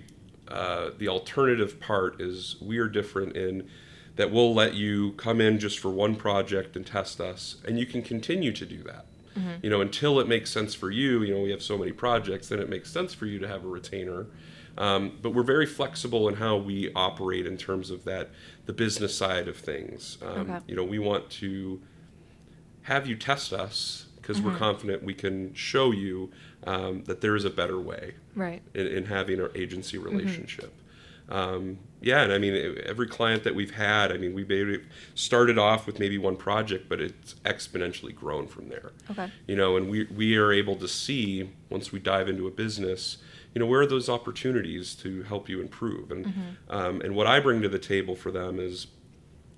uh, 0.49 0.91
the 0.99 1.09
alternative 1.09 1.79
part 1.81 2.21
is 2.21 2.57
we 2.61 2.79
are 2.79 2.89
different 2.89 3.37
in 3.37 3.69
that 4.17 4.31
we'll 4.33 4.55
let 4.55 4.75
you 4.75 5.13
come 5.13 5.41
in 5.41 5.59
just 5.59 5.79
for 5.79 5.91
one 5.91 6.15
project 6.17 6.75
and 6.77 6.87
test 6.87 7.21
us, 7.21 7.57
and 7.67 7.79
you 7.79 7.85
can 7.85 8.01
continue 8.03 8.51
to 8.53 8.65
do 8.65 8.83
that. 8.85 9.05
You 9.63 9.69
know, 9.69 9.83
until 9.83 10.19
it 10.19 10.27
makes 10.27 10.51
sense 10.51 10.75
for 10.75 10.91
you. 10.91 11.23
You 11.23 11.35
know, 11.35 11.43
we 11.43 11.51
have 11.51 11.61
so 11.63 11.77
many 11.77 11.93
projects, 11.93 12.49
then 12.49 12.59
it 12.59 12.71
makes 12.71 12.91
sense 12.91 13.13
for 13.13 13.27
you 13.27 13.39
to 13.41 13.47
have 13.47 13.65
a 13.65 13.69
retainer. 13.69 14.25
Um, 14.79 15.19
but 15.21 15.35
we're 15.35 15.43
very 15.43 15.67
flexible 15.67 16.27
in 16.27 16.37
how 16.37 16.57
we 16.57 16.91
operate 16.95 17.45
in 17.47 17.59
terms 17.59 17.91
of 17.91 18.05
that, 18.05 18.31
the 18.65 18.73
business 18.73 19.15
side 19.15 19.47
of 19.47 19.59
things. 19.59 20.17
Um, 20.23 20.39
Okay. 20.51 20.59
You 20.69 20.77
know, 20.77 20.85
we 20.85 20.99
want 20.99 21.29
to 21.43 21.83
have 22.83 23.07
you 23.07 23.15
test 23.17 23.53
us 23.53 24.07
because 24.17 24.41
we're 24.41 24.57
confident 24.57 25.03
we 25.03 25.15
can 25.15 25.53
show 25.55 25.91
you 25.91 26.31
um, 26.65 27.05
that 27.05 27.21
there 27.21 27.37
is 27.37 27.45
a 27.45 27.51
better 27.51 27.81
way 27.81 28.15
Right. 28.35 28.63
in, 28.75 28.87
in 28.87 29.05
having 29.07 29.41
our 29.41 29.51
agency 29.55 29.99
relationship. 29.99 30.73
Um, 31.29 31.79
yeah, 32.01 32.23
and 32.23 32.33
I 32.33 32.39
mean, 32.39 32.79
every 32.85 33.09
client 33.09 33.43
that 33.45 33.55
we've 33.55 33.75
had, 33.75 34.13
I 34.13 34.17
mean, 34.17 34.33
we 34.33 34.45
maybe 34.45 34.83
started 35.17 35.59
off 35.59 35.85
with 35.87 35.99
maybe 35.99 36.19
one 36.19 36.37
project, 36.37 36.89
but 36.89 37.01
it's 37.01 37.35
exponentially 37.45 38.15
grown 38.15 38.47
from 38.47 38.69
there. 38.69 38.93
Okay. 39.11 39.29
You 39.49 39.57
know, 39.57 39.77
and 39.77 39.91
we, 39.91 40.05
we 40.05 40.37
are 40.37 40.53
able 40.53 40.77
to 40.77 40.87
see 40.87 41.51
once 41.69 41.91
we 41.91 41.99
dive 41.99 42.29
into 42.29 42.47
a 42.47 42.51
business, 42.53 43.19
you 43.55 43.59
know, 43.59 43.67
where 43.67 43.81
are 43.81 43.87
those 43.87 44.09
opportunities 44.09 44.95
to 44.97 45.25
help 45.25 45.49
you 45.49 45.61
improve? 45.61 46.13
And, 46.13 46.33
um, 46.71 47.01
and 47.01 47.17
what 47.17 47.27
I 47.27 47.41
bring 47.41 47.61
to 47.63 47.69
the 47.69 47.79
table 47.81 48.15
for 48.15 48.31
them 48.31 48.61
is, 48.61 48.87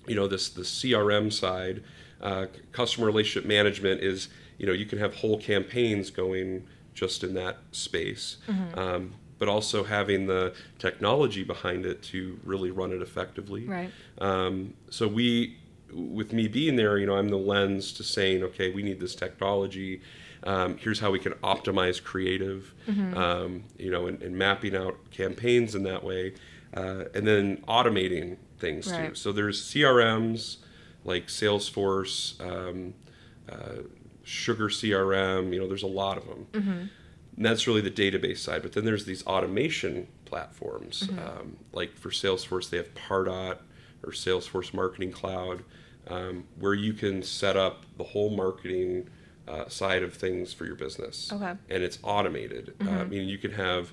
you 0.06 0.14
know 0.14 0.26
this 0.26 0.48
the 0.48 0.62
CRM 0.62 1.30
side, 1.30 1.82
uh, 2.22 2.46
customer 2.72 3.06
relationship 3.06 3.46
management 3.46 4.00
is 4.02 4.28
you 4.56 4.66
know 4.66 4.72
you 4.72 4.86
can 4.86 4.98
have 4.98 5.16
whole 5.16 5.38
campaigns 5.38 6.10
going 6.10 6.66
just 6.98 7.22
in 7.22 7.34
that 7.34 7.58
space, 7.70 8.38
um, 8.74 9.14
but 9.38 9.48
also 9.48 9.84
having 9.84 10.26
the 10.26 10.52
technology 10.78 11.44
behind 11.44 11.86
it 11.86 12.02
to 12.02 12.38
really 12.42 12.70
run 12.72 12.90
it 12.92 13.00
effectively. 13.00 13.64
Right. 13.66 13.90
Um, 14.20 14.74
so 14.90 15.06
we, 15.06 15.56
with 15.92 16.32
me 16.32 16.48
being 16.48 16.74
there, 16.76 16.98
you 16.98 17.06
know, 17.06 17.16
I'm 17.16 17.28
the 17.28 17.36
lens 17.38 17.92
to 17.92 18.02
saying, 18.02 18.42
okay, 18.42 18.70
we 18.72 18.82
need 18.82 18.98
this 18.98 19.14
technology. 19.14 20.00
Um, 20.42 20.76
here's 20.78 20.98
how 21.00 21.10
we 21.12 21.20
can 21.20 21.32
optimize 21.34 22.02
creative, 22.02 22.74
um, 23.16 23.64
you 23.78 23.90
know, 23.90 24.06
and, 24.08 24.20
and 24.22 24.36
mapping 24.36 24.74
out 24.74 24.96
campaigns 25.12 25.74
in 25.76 25.84
that 25.84 26.02
way, 26.02 26.34
uh, 26.76 27.04
and 27.14 27.26
then 27.26 27.58
automating 27.68 28.36
things 28.58 28.86
too. 29.08 29.14
So 29.14 29.30
there's 29.32 29.62
CRMs 29.62 30.56
like 31.04 31.26
Salesforce, 31.28 32.40
um, 32.40 32.94
uh, 33.50 33.82
Sugar 34.28 34.68
CRM. 34.68 35.52
You 35.52 35.60
know, 35.60 35.68
there's 35.68 35.82
a 35.82 35.86
lot 35.86 36.18
of 36.18 36.26
them. 36.26 36.46
And 37.36 37.44
that's 37.44 37.66
really 37.66 37.80
the 37.80 37.90
database 37.90 38.38
side. 38.38 38.62
But 38.62 38.72
then 38.72 38.84
there's 38.84 39.04
these 39.04 39.24
automation 39.26 40.08
platforms. 40.24 41.08
Um, 41.18 41.56
like 41.72 41.96
for 41.96 42.10
Salesforce, 42.10 42.68
they 42.68 42.76
have 42.76 42.92
Pardot 42.94 43.58
or 44.02 44.10
Salesforce 44.12 44.74
Marketing 44.74 45.12
Cloud, 45.12 45.62
um, 46.08 46.44
where 46.58 46.74
you 46.74 46.92
can 46.92 47.22
set 47.22 47.56
up 47.56 47.84
the 47.96 48.04
whole 48.04 48.30
marketing 48.30 49.08
uh, 49.46 49.68
side 49.68 50.02
of 50.02 50.14
things 50.14 50.52
for 50.52 50.66
your 50.66 50.74
business. 50.74 51.32
Okay. 51.32 51.54
And 51.70 51.82
it's 51.82 51.98
automated. 52.02 52.74
Uh, 52.80 53.04
mean, 53.04 53.28
you 53.28 53.38
can 53.38 53.52
have 53.52 53.92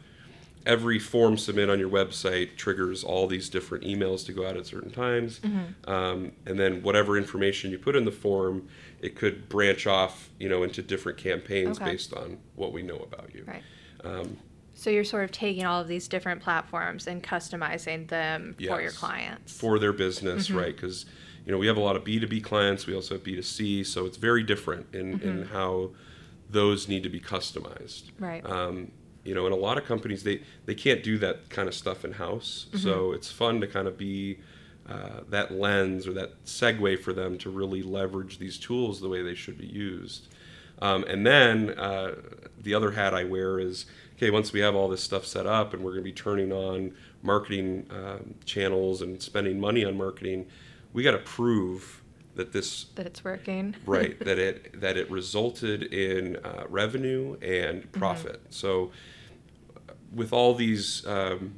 every 0.66 0.98
form 1.00 1.38
submit 1.38 1.70
on 1.70 1.80
your 1.80 1.90
website 1.90 2.56
triggers 2.56 3.04
all 3.04 3.28
these 3.28 3.50
different 3.50 3.84
emails 3.84 4.26
to 4.26 4.34
go 4.34 4.48
out 4.48 4.58
at 4.58 4.66
certain 4.66 4.90
times. 4.92 5.40
Um, 5.86 6.32
and 6.46 6.60
then 6.60 6.82
whatever 6.82 7.18
information 7.18 7.72
you 7.72 7.78
put 7.78 7.96
in 7.96 8.06
the 8.06 8.12
form, 8.12 8.68
it 9.02 9.16
could 9.16 9.48
branch 9.50 9.86
off, 9.88 10.30
you 10.40 10.50
know, 10.50 10.64
into 10.64 10.82
different 10.82 11.18
campaigns 11.18 11.78
Okay. 11.80 11.92
based 11.92 12.14
on 12.14 12.38
what 12.56 12.74
we 12.74 12.82
know 12.82 12.98
about 12.98 13.30
you. 13.34 13.44
Right. 13.48 13.64
Um, 14.04 14.38
So 14.74 14.90
you're 14.90 15.04
sort 15.06 15.24
of 15.24 15.32
taking 15.32 15.66
all 15.66 15.80
of 15.82 15.88
these 15.88 16.08
different 16.08 16.42
platforms 16.42 17.08
and 17.08 17.24
customizing 17.24 18.08
them 18.10 18.56
for 18.60 18.82
your 18.82 18.92
clients. 18.92 19.58
for 19.58 19.80
their 19.80 19.94
business, 19.94 20.50
right? 20.52 20.76
Because 20.76 21.06
you 21.46 21.52
know 21.52 21.58
we 21.60 21.68
have 21.68 21.78
a 21.78 21.82
lot 21.82 21.96
of 21.96 22.04
B 22.04 22.20
two 22.20 22.28
B 22.28 22.42
clients. 22.42 22.88
We 22.88 22.94
also 22.96 23.14
have 23.16 23.24
B 23.24 23.36
two 23.36 23.42
C, 23.42 23.84
so 23.84 24.06
it's 24.06 24.18
very 24.18 24.44
different 24.44 24.88
in 24.94 25.22
in 25.22 25.46
how 25.46 25.92
those 26.50 26.88
need 26.88 27.04
to 27.04 27.10
be 27.10 27.20
customized. 27.22 28.12
Right. 28.20 28.44
Um, 28.46 28.92
you 29.26 29.36
know, 29.36 29.46
and 29.46 29.54
a 29.54 29.58
lot 29.58 29.78
of 29.78 29.86
companies 29.86 30.24
they 30.24 30.42
they 30.66 30.76
can't 30.76 31.04
do 31.04 31.18
that 31.18 31.50
kind 31.50 31.68
of 31.68 31.74
stuff 31.74 32.06
in 32.06 32.14
house. 32.14 32.68
So 32.76 33.12
it's 33.12 33.32
fun 33.32 33.60
to 33.62 33.68
kind 33.68 33.88
of 33.88 33.98
be 33.98 34.38
uh, 34.88 35.22
that 35.30 35.52
lens 35.52 36.08
or 36.08 36.14
that 36.14 36.46
segue 36.46 37.00
for 37.00 37.12
them 37.12 37.38
to 37.40 37.50
really 37.50 37.82
leverage 37.82 38.38
these 38.38 38.58
tools 38.58 39.02
the 39.02 39.10
way 39.10 39.24
they 39.24 39.34
should 39.34 39.58
be 39.58 39.66
used. 39.66 40.28
Um, 40.80 41.04
and 41.06 41.26
then 41.26 41.72
uh, 41.72 42.16
the 42.62 42.74
other 42.76 42.92
hat 42.92 43.14
I 43.14 43.24
wear 43.24 43.60
is 43.60 43.86
okay. 44.18 44.30
Once 44.30 44.54
we 44.54 44.60
have 44.60 44.76
all 44.76 44.88
this 44.88 45.02
stuff 45.02 45.26
set 45.26 45.48
up, 45.48 45.74
and 45.74 45.84
we're 45.84 45.92
going 45.92 46.04
to 46.04 46.10
be 46.10 46.12
turning 46.12 46.52
on 46.52 46.94
marketing 47.24 47.88
um, 47.90 48.36
channels 48.46 49.02
and 49.02 49.22
spending 49.22 49.60
money 49.60 49.84
on 49.84 49.98
marketing, 49.98 50.46
we 50.94 51.02
got 51.02 51.12
to 51.12 51.18
prove 51.20 52.04
that 52.36 52.52
this 52.52 52.86
that 52.96 53.06
it's 53.06 53.24
working. 53.24 53.76
right 53.86 54.20
that 54.20 54.38
it 54.38 54.80
that 54.82 54.98
it 54.98 55.10
resulted 55.10 55.84
in 55.84 56.36
uh, 56.38 56.66
revenue 56.70 57.38
and 57.42 57.90
profit. 57.92 58.42
So 58.50 58.86
uh, 58.86 58.90
with 60.16 60.32
all 60.34 60.54
these 60.56 61.06
um, 61.06 61.56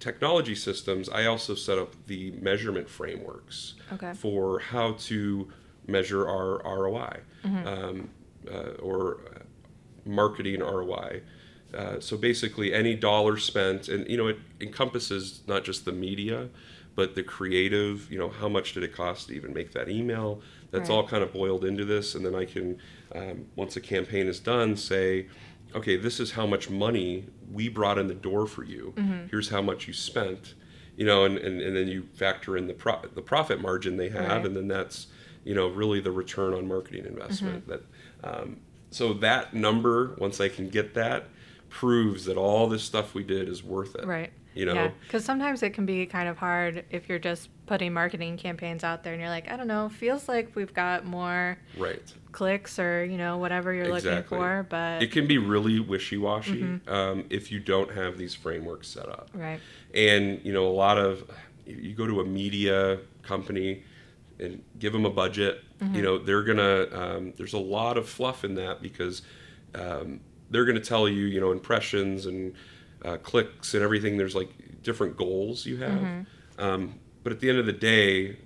technology 0.00 0.54
systems, 0.54 1.08
I 1.08 1.26
also 1.26 1.54
set 1.54 1.78
up 1.78 1.94
the 2.06 2.32
measurement 2.40 2.88
frameworks 2.88 3.74
Okay. 3.92 4.12
for 4.14 4.58
how 4.58 4.92
to 4.92 5.48
measure 5.86 6.26
our 6.28 6.62
ROI 6.64 7.20
um, 7.44 8.08
uh, 8.50 8.58
or 8.82 9.18
uh, 9.34 9.38
marketing 10.06 10.60
ROI. 10.60 11.20
Uh, 11.74 11.98
so 12.00 12.16
basically, 12.16 12.72
any 12.72 12.94
dollar 12.94 13.36
spent, 13.36 13.88
and 13.88 14.08
you 14.08 14.16
know, 14.16 14.28
it 14.28 14.38
encompasses 14.60 15.42
not 15.46 15.64
just 15.64 15.84
the 15.84 15.92
media, 15.92 16.48
but 16.94 17.14
the 17.16 17.22
creative. 17.22 18.10
You 18.10 18.18
know, 18.18 18.28
how 18.30 18.48
much 18.48 18.74
did 18.74 18.82
it 18.84 18.94
cost 18.94 19.28
to 19.28 19.34
even 19.34 19.52
make 19.52 19.72
that 19.72 19.88
email? 19.88 20.40
That's 20.70 20.88
Right. 20.88 20.94
all 20.96 21.06
kind 21.06 21.22
of 21.22 21.32
boiled 21.32 21.64
into 21.64 21.84
this, 21.84 22.14
and 22.14 22.24
then 22.24 22.34
I 22.34 22.44
can, 22.44 22.78
um, 23.14 23.46
once 23.56 23.76
a 23.76 23.80
campaign 23.80 24.26
is 24.28 24.38
done, 24.40 24.76
say, 24.76 25.26
okay, 25.74 25.96
this 25.96 26.20
is 26.20 26.32
how 26.32 26.46
much 26.46 26.70
money 26.70 27.26
we 27.52 27.68
brought 27.68 27.98
in 27.98 28.06
the 28.08 28.14
door 28.14 28.46
for 28.46 28.64
you. 28.64 28.94
Here's 29.30 29.48
how 29.48 29.62
much 29.62 29.86
you 29.86 29.92
spent. 29.92 30.54
You 30.96 31.04
know, 31.04 31.24
and, 31.24 31.36
and, 31.38 31.60
and 31.60 31.76
then 31.76 31.88
you 31.88 32.04
factor 32.14 32.56
in 32.56 32.68
the 32.68 32.74
pro- 32.74 33.02
the 33.14 33.20
profit 33.22 33.60
margin 33.60 33.96
they 33.96 34.10
have, 34.10 34.28
Right. 34.28 34.46
and 34.46 34.54
then 34.54 34.68
that's 34.68 35.08
you 35.44 35.52
know 35.54 35.66
really 35.68 35.98
the 36.00 36.12
return 36.12 36.54
on 36.54 36.68
marketing 36.68 37.04
investment. 37.06 37.66
That 37.66 37.82
um, 38.22 38.58
so 38.90 39.12
that 39.14 39.54
number, 39.54 40.14
once 40.18 40.40
I 40.40 40.48
can 40.48 40.68
get 40.68 40.94
that, 40.94 41.24
proves 41.68 42.26
that 42.26 42.36
all 42.36 42.68
this 42.68 42.84
stuff 42.84 43.12
we 43.12 43.24
did 43.24 43.48
is 43.48 43.64
worth 43.64 43.96
it. 43.96 44.06
Right. 44.06 44.32
You 44.54 44.66
know, 44.66 44.74
Yeah, 44.74 44.90
because 45.02 45.24
sometimes 45.24 45.64
it 45.64 45.70
can 45.70 45.84
be 45.84 46.06
kind 46.06 46.28
of 46.28 46.38
hard 46.38 46.84
if 46.90 47.08
you're 47.08 47.18
just 47.18 47.48
putting 47.66 47.92
marketing 47.92 48.36
campaigns 48.36 48.84
out 48.84 49.02
there 49.02 49.12
and 49.12 49.20
you're 49.20 49.28
like, 49.30 49.50
I 49.50 49.56
don't 49.56 49.66
know, 49.66 49.88
feels 49.88 50.28
like 50.28 50.54
we've 50.54 50.72
got 50.72 51.04
more 51.04 51.58
right? 51.76 52.12
Clicks 52.34 52.78
or 52.78 53.04
you 53.04 53.16
know 53.16 53.38
whatever 53.38 53.72
you're 53.72 53.88
looking 53.88 54.22
for, 54.24 54.66
but 54.68 55.02
It 55.02 55.10
can 55.12 55.26
be 55.26 55.38
really 55.38 55.78
wishy-washy 55.80 56.62
Mm-hmm. 56.62 56.88
um, 56.98 57.24
if 57.30 57.50
you 57.52 57.60
don't 57.60 57.90
have 57.92 58.18
these 58.18 58.34
frameworks 58.34 58.88
set 58.88 59.08
up. 59.08 59.30
right, 59.34 59.60
and 59.94 60.40
you 60.46 60.52
know 60.52 60.66
a 60.66 60.76
lot 60.84 60.98
of 60.98 61.12
you 61.66 61.94
go 61.94 62.06
to 62.06 62.20
a 62.20 62.24
media 62.24 62.98
company 63.22 63.82
and 64.38 64.62
give 64.78 64.92
them 64.92 65.06
a 65.06 65.10
budget 65.10 65.62
you 65.92 66.00
know 66.02 66.16
they're 66.18 66.42
gonna 66.42 66.86
um, 66.92 67.32
there's 67.36 67.52
a 67.52 67.58
lot 67.58 67.98
of 67.98 68.08
fluff 68.08 68.42
in 68.42 68.54
that 68.54 68.80
because 68.82 69.20
um, 69.74 70.18
they're 70.50 70.64
gonna 70.64 70.80
tell 70.80 71.06
you 71.08 71.24
you 71.26 71.40
know 71.40 71.52
impressions 71.52 72.26
and 72.26 72.54
uh, 73.04 73.16
clicks 73.18 73.74
and 73.74 73.82
everything. 73.82 74.16
There's 74.16 74.34
like 74.34 74.50
different 74.82 75.16
goals 75.16 75.66
you 75.66 75.76
have. 75.78 76.26
Um, 76.58 76.82
but 77.22 77.32
at 77.32 77.40
the 77.40 77.48
end 77.50 77.58
of 77.58 77.66
the 77.66 77.72
day 77.94 78.36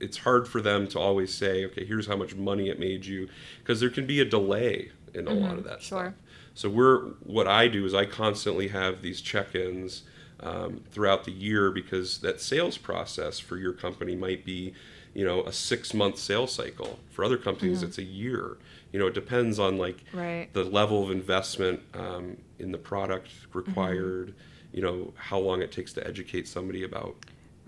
it's 0.00 0.18
hard 0.18 0.46
for 0.46 0.60
them 0.60 0.86
to 0.86 0.98
always 0.98 1.32
say 1.32 1.64
okay 1.64 1.84
here's 1.84 2.06
how 2.06 2.16
much 2.16 2.34
money 2.34 2.68
it 2.68 2.78
made 2.78 3.04
you 3.04 3.28
because 3.60 3.80
there 3.80 3.90
can 3.90 4.06
be 4.06 4.20
a 4.20 4.24
delay 4.24 4.90
in 5.14 5.26
a 5.26 5.32
lot 5.32 5.56
of 5.58 5.64
that 5.64 5.82
Sure. 5.82 5.98
stuff 6.00 6.14
so 6.54 6.68
we're 6.68 7.00
what 7.22 7.46
I 7.46 7.68
do 7.68 7.84
is 7.84 7.94
I 7.94 8.04
constantly 8.04 8.68
have 8.68 9.00
these 9.00 9.20
check-ins 9.20 10.02
um, 10.40 10.80
throughout 10.90 11.24
the 11.24 11.30
year 11.30 11.70
because 11.70 12.18
that 12.18 12.40
sales 12.40 12.76
process 12.76 13.38
for 13.38 13.56
your 13.56 13.72
company 13.72 14.16
might 14.16 14.44
be, 14.44 14.74
you 15.14 15.24
know, 15.24 15.42
a 15.44 15.52
six-month 15.52 16.18
sales 16.18 16.52
cycle. 16.52 16.98
For 17.10 17.24
other 17.24 17.36
companies, 17.36 17.82
it's 17.84 17.98
a 17.98 18.02
year. 18.04 18.56
You 18.92 18.98
know, 18.98 19.06
it 19.06 19.14
depends 19.14 19.58
on 19.60 19.78
like 19.78 20.02
right, 20.12 20.48
the 20.52 20.64
level 20.64 21.02
of 21.04 21.10
investment 21.12 21.80
um, 21.94 22.36
in 22.58 22.72
the 22.72 22.78
product 22.78 23.30
required. 23.52 24.34
You 24.72 24.82
know, 24.82 25.12
how 25.16 25.38
long 25.38 25.62
it 25.62 25.70
takes 25.72 25.92
to 25.94 26.06
educate 26.06 26.46
somebody 26.48 26.82
about 26.82 27.14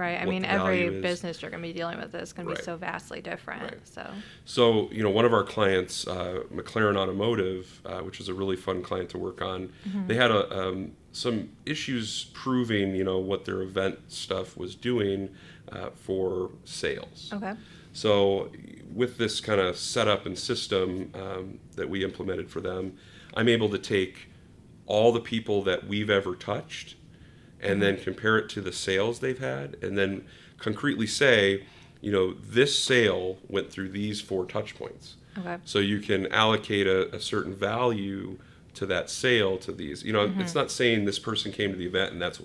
right. 0.01 0.21
I 0.21 0.25
mean, 0.25 0.45
every 0.45 1.01
business 1.01 1.41
you're 1.43 1.51
going 1.51 1.63
to 1.63 1.69
be 1.69 1.73
dealing 1.73 1.99
with 1.99 2.15
is 2.15 2.33
going 2.33 2.49
to 2.49 2.55
be 2.55 2.63
so 2.63 2.77
vastly 2.77 3.21
different. 3.21 3.63
Right. 3.63 3.89
So 3.89 4.11
So, 4.45 4.91
you 4.91 5.03
know, 5.03 5.11
one 5.11 5.25
of 5.25 5.33
our 5.33 5.45
clients, 5.45 6.07
uh, 6.07 6.41
McLaren 6.53 6.97
Automotive, 6.97 7.81
uh, 7.85 8.01
which 8.01 8.19
was 8.19 8.29
a 8.29 8.35
really 8.35 8.57
fun 8.57 8.83
client 8.83 9.11
to 9.11 9.19
work 9.19 9.43
on, 9.43 9.73
they 10.07 10.15
had 10.15 10.31
a, 10.31 10.69
um, 10.69 10.93
some 11.13 11.51
issues 11.67 12.31
proving, 12.33 12.95
you 12.95 13.05
know, 13.05 13.19
what 13.19 13.45
their 13.45 13.61
event 13.63 13.99
stuff 14.09 14.57
was 14.57 14.75
doing 14.75 15.29
uh, 15.71 15.91
for 15.91 16.51
sales. 16.65 17.31
okay, 17.33 17.55
So, 17.93 18.51
with 18.93 19.19
this 19.19 19.41
kind 19.41 19.61
of 19.61 19.77
setup 19.77 20.27
and 20.27 20.37
system 20.37 21.13
um, 21.15 21.59
that 21.77 21.89
we 21.89 22.03
implemented 22.03 22.51
for 22.51 22.61
them, 22.61 22.97
I'm 23.35 23.49
able 23.49 23.69
to 23.69 23.79
take 23.79 24.29
all 24.87 25.13
the 25.13 25.21
people 25.21 25.63
that 25.63 25.87
we've 25.87 26.11
ever 26.11 26.35
touched 26.35 26.97
and 27.63 27.83
then 27.83 27.97
compare 27.99 28.39
it 28.39 28.49
to 28.51 28.61
the 28.61 28.73
sales 28.73 29.21
they've 29.21 29.39
had 29.39 29.77
and 29.83 29.97
then 29.99 30.25
concretely 30.59 31.07
say, 31.07 31.65
you 32.01 32.11
know, 32.11 32.33
this 32.35 32.79
sale 32.83 33.39
went 33.49 33.71
through 33.71 33.89
these 33.91 34.21
four 34.21 34.45
touch 34.47 34.75
points. 34.77 35.17
okay, 35.39 35.59
So 35.65 35.79
you 35.79 36.01
can 36.01 36.27
allocate 36.33 36.87
a, 36.87 37.15
a 37.15 37.21
certain 37.21 37.55
value 37.55 38.39
to 38.75 38.87
that 38.87 39.11
sale 39.11 39.59
to 39.59 39.73
these. 39.73 40.03
You 40.03 40.13
know, 40.13 40.27
Mm-hmm. 40.29 40.41
it's 40.41 40.55
not 40.55 40.71
saying 40.71 41.05
this 41.05 41.19
person 41.19 41.53
came 41.53 41.73
to 41.73 41.77
the 41.79 41.87
event 41.87 42.13
and 42.13 42.23
that's 42.23 42.41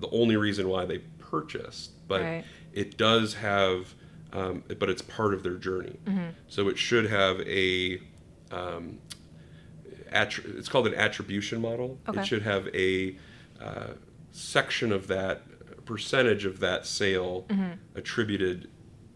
the 0.00 0.08
only 0.10 0.36
reason 0.36 0.68
why 0.68 0.84
they 0.84 0.98
purchased, 1.18 1.90
but 2.08 2.22
Right. 2.22 2.44
it 2.72 2.96
does 2.96 3.34
have, 3.34 3.94
um, 4.32 4.62
but 4.78 4.88
it's 4.88 5.02
part 5.02 5.34
of 5.34 5.42
their 5.42 5.54
journey. 5.56 5.98
Mm-hmm. 6.06 6.28
So 6.48 6.68
it 6.68 6.78
should 6.78 7.06
have 7.10 7.40
a, 7.40 8.00
um, 8.50 8.98
attri- 10.12 10.56
it's 10.58 10.68
called 10.68 10.86
an 10.86 10.94
attribution 10.94 11.60
model. 11.60 11.98
Okay. 12.08 12.20
It 12.20 12.26
should 12.26 12.42
have 12.42 12.68
a 12.68 13.16
uh, 13.60 13.94
section 14.36 14.92
of 14.92 15.06
that 15.08 15.42
percentage 15.86 16.44
of 16.44 16.60
that 16.60 16.84
sale 16.86 17.46
Mm-hmm. 17.48 17.72
attributed 17.98 18.68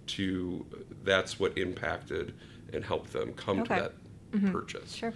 to 0.07 0.65
that's 1.05 1.39
what 1.39 1.57
impacted 1.59 2.35
and 2.73 2.85
helped 2.85 3.13
them 3.13 3.33
come 3.35 3.61
Okay. 3.61 3.77
to 3.77 3.83
that 3.83 4.53
purchase. 4.53 4.95
sure, 4.95 5.13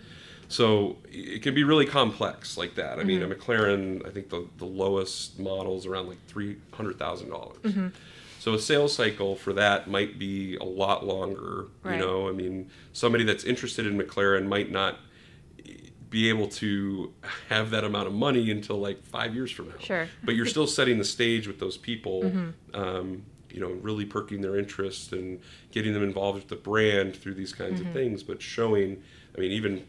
So 0.48 0.96
it 1.10 1.42
can 1.42 1.54
be 1.54 1.64
really 1.64 1.86
complex 1.86 2.56
like 2.58 2.74
that. 2.74 2.98
I 2.98 3.04
mean, 3.04 3.20
Mm-hmm. 3.20 3.32
a 3.32 3.34
McLaren, 3.34 4.06
I 4.06 4.10
think 4.10 4.28
the, 4.28 4.46
the 4.58 4.64
lowest 4.66 5.38
model 5.38 5.76
is 5.78 5.86
around 5.86 6.08
like 6.08 6.24
three 6.26 6.56
hundred 6.72 6.98
thousand 6.98 7.30
dollars. 7.30 7.58
Mm-hmm. 7.62 7.88
So 8.40 8.52
a 8.54 8.58
sales 8.58 8.94
cycle 8.94 9.36
for 9.36 9.52
that 9.54 9.88
might 9.88 10.18
be 10.18 10.56
a 10.56 10.64
lot 10.64 11.06
longer. 11.06 11.68
Right. 11.82 11.94
You 11.94 11.98
know, 12.04 12.28
I 12.28 12.32
mean, 12.32 12.68
somebody 12.92 13.24
that's 13.24 13.44
interested 13.44 13.86
in 13.86 13.96
McLaren 13.98 14.46
might 14.46 14.70
not 14.70 14.98
be 16.14 16.28
able 16.28 16.46
to 16.46 17.12
have 17.48 17.70
that 17.70 17.82
amount 17.82 18.06
of 18.06 18.14
money 18.14 18.48
until 18.52 18.76
like 18.78 19.02
five 19.04 19.34
years 19.34 19.50
from 19.50 19.68
now. 19.68 19.74
Sure. 19.80 20.08
But 20.22 20.36
you're 20.36 20.46
still 20.46 20.66
setting 20.78 20.96
the 20.98 21.04
stage 21.04 21.48
with 21.48 21.58
those 21.58 21.76
people. 21.76 22.32
Um, 22.72 23.24
you 23.50 23.60
know, 23.60 23.70
really 23.82 24.04
perking 24.04 24.40
their 24.40 24.56
interest 24.56 25.12
and 25.12 25.40
getting 25.72 25.92
them 25.92 26.02
involved 26.04 26.38
with 26.38 26.48
the 26.48 26.56
brand 26.56 27.14
through 27.16 27.34
these 27.34 27.52
kinds 27.52 27.80
of 27.80 27.86
things, 27.92 28.22
but 28.24 28.42
showing, 28.42 29.00
I 29.36 29.40
mean, 29.40 29.52
even 29.52 29.84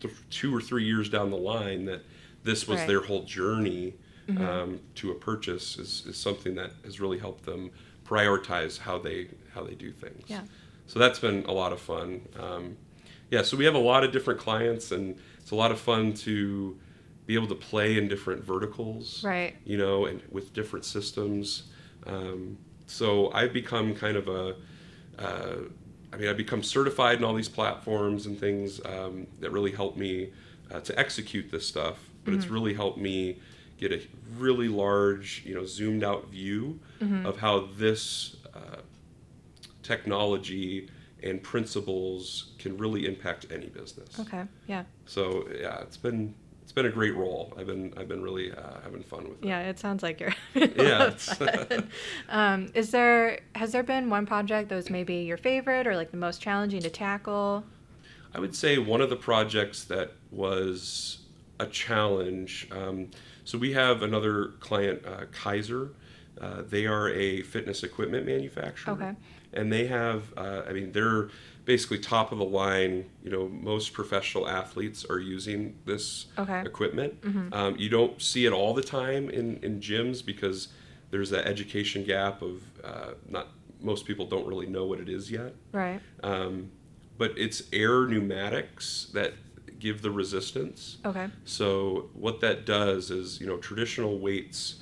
th- 0.00 0.14
two 0.30 0.54
or 0.56 0.60
three 0.62 0.84
years 0.84 1.10
down 1.10 1.30
the 1.30 1.36
line 1.36 1.84
that 1.86 2.00
this 2.44 2.66
was 2.66 2.78
Right. 2.78 2.88
their 2.88 3.02
whole 3.02 3.24
journey 3.24 3.92
um, 4.38 4.80
to 4.94 5.10
a 5.10 5.14
purchase 5.14 5.76
is, 5.78 6.04
is 6.06 6.16
something 6.16 6.54
that 6.54 6.70
has 6.84 6.98
really 6.98 7.18
helped 7.18 7.44
them 7.44 7.70
prioritize 8.06 8.78
how 8.78 8.98
they 8.98 9.28
how 9.54 9.62
they 9.64 9.74
do 9.74 9.92
things. 9.92 10.22
Yeah. 10.26 10.40
So 10.86 10.98
that's 10.98 11.18
been 11.18 11.44
a 11.46 11.52
lot 11.52 11.72
of 11.74 11.80
fun. 11.80 12.22
Um, 12.40 12.76
yeah. 13.30 13.42
So 13.42 13.56
we 13.58 13.66
have 13.66 13.74
a 13.74 13.86
lot 13.92 14.02
of 14.02 14.12
different 14.12 14.40
clients, 14.40 14.92
and 14.92 15.16
it's 15.44 15.50
a 15.50 15.54
lot 15.54 15.70
of 15.70 15.78
fun 15.78 16.14
to 16.14 16.74
be 17.26 17.34
able 17.34 17.48
to 17.48 17.54
play 17.54 17.98
in 17.98 18.08
different 18.08 18.42
verticals. 18.42 19.22
right, 19.22 19.54
You 19.66 19.76
know, 19.76 20.06
and 20.06 20.22
with 20.30 20.54
different 20.54 20.86
systems. 20.86 21.64
Um, 22.06 22.56
so 22.86 23.30
I've 23.30 23.52
become 23.52 23.94
kind 23.94 24.16
of 24.16 24.26
a 24.26 24.56
uh, 25.18 25.56
I 26.14 26.16
mean, 26.16 26.28
I've 26.30 26.38
become 26.38 26.62
certified 26.62 27.18
in 27.18 27.24
all 27.24 27.34
these 27.34 27.48
platforms 27.48 28.24
and 28.24 28.40
things 28.40 28.80
um, 28.86 29.26
that 29.40 29.50
really 29.52 29.72
help 29.72 29.98
me 29.98 30.32
uh, 30.70 30.80
to 30.80 30.98
execute 30.98 31.50
this 31.50 31.66
stuff. 31.66 31.98
But 32.24 32.32
it's 32.32 32.46
really 32.46 32.72
helped 32.72 32.96
me 32.96 33.38
get 33.76 33.92
a 33.92 34.00
really 34.38 34.68
large, 34.68 35.42
you 35.44 35.54
know, 35.54 35.66
zoomed 35.66 36.02
out 36.02 36.30
view 36.30 36.80
of 37.26 37.36
how 37.38 37.68
this 37.76 38.36
uh, 38.54 38.78
technology 39.82 40.88
and 41.24 41.42
principles 41.42 42.52
can 42.58 42.76
really 42.76 43.06
impact 43.06 43.46
any 43.50 43.66
business. 43.66 44.20
okay, 44.20 44.44
yeah, 44.68 44.84
So 45.06 45.48
yeah, 45.58 45.80
it's 45.80 45.96
been 45.96 46.34
it's 46.62 46.72
been 46.72 46.86
a 46.86 46.90
great 46.90 47.14
role. 47.14 47.52
I've 47.58 47.66
been 47.66 47.92
I've 47.96 48.08
been 48.08 48.22
really 48.22 48.52
uh, 48.52 48.80
having 48.82 49.02
fun 49.02 49.24
with 49.28 49.42
it. 49.42 49.48
yeah. 49.48 49.60
It 49.68 49.78
sounds 49.78 50.02
like 50.02 50.20
you're. 50.20 50.34
Yeah, 50.54 51.14
um, 52.28 52.68
is 52.74 52.90
there 52.90 53.40
has 53.54 53.72
there 53.72 53.82
been 53.82 54.10
one 54.10 54.26
project 54.26 54.68
that 54.68 54.76
was 54.76 54.90
maybe 54.90 55.16
your 55.16 55.36
favorite 55.36 55.86
or 55.86 55.96
like 55.96 56.10
the 56.10 56.16
most 56.16 56.40
challenging 56.40 56.80
to 56.82 56.90
tackle? 56.90 57.64
I 58.34 58.40
would 58.40 58.54
say 58.54 58.78
one 58.78 59.00
of 59.00 59.10
the 59.10 59.16
projects 59.16 59.84
that 59.84 60.12
was 60.30 61.18
a 61.60 61.66
challenge. 61.66 62.68
Um, 62.72 63.10
so 63.44 63.58
we 63.58 63.72
have 63.74 64.02
another 64.02 64.48
client, 64.60 65.04
uh, 65.06 65.26
Keiser. 65.32 65.90
Uh, 66.40 66.62
they 66.68 66.84
are 66.86 67.08
a 67.10 67.42
fitness 67.42 67.84
equipment 67.84 68.26
manufacturer. 68.26 68.94
Okay. 68.94 69.12
And 69.54 69.72
they 69.72 69.86
have, 69.86 70.32
uh, 70.36 70.62
I 70.68 70.72
mean, 70.72 70.92
they're 70.92 71.28
basically 71.64 71.98
top 71.98 72.32
of 72.32 72.38
the 72.38 72.44
line. 72.44 73.08
You 73.22 73.30
know, 73.30 73.48
most 73.48 73.92
professional 73.92 74.48
athletes 74.48 75.04
are 75.08 75.18
using 75.18 75.76
this 75.86 76.26
Okay. 76.38 76.60
equipment. 76.62 77.14
Um, 77.52 77.76
you 77.78 77.88
don't 77.88 78.20
see 78.20 78.44
it 78.46 78.52
all 78.52 78.74
the 78.74 78.82
time 78.82 79.30
in, 79.30 79.58
in 79.62 79.80
gyms 79.80 80.24
because 80.24 80.68
there's 81.10 81.30
that 81.30 81.46
education 81.46 82.04
gap 82.04 82.42
of 82.42 82.62
uh, 82.82 83.12
not 83.28 83.48
most 83.80 84.06
people 84.06 84.26
don't 84.26 84.46
really 84.46 84.66
know 84.66 84.86
what 84.86 84.98
it 84.98 85.08
is 85.08 85.30
yet. 85.30 85.54
Right. 85.72 86.00
Um, 86.22 86.70
but 87.18 87.32
it's 87.36 87.62
air 87.72 88.06
pneumatics 88.06 89.10
that 89.12 89.34
give 89.78 90.02
the 90.02 90.10
resistance. 90.10 90.98
Okay. 91.04 91.28
So 91.44 92.08
what 92.14 92.40
that 92.40 92.64
does 92.64 93.10
is, 93.10 93.40
you 93.40 93.46
know, 93.46 93.58
traditional 93.58 94.18
weights, 94.18 94.76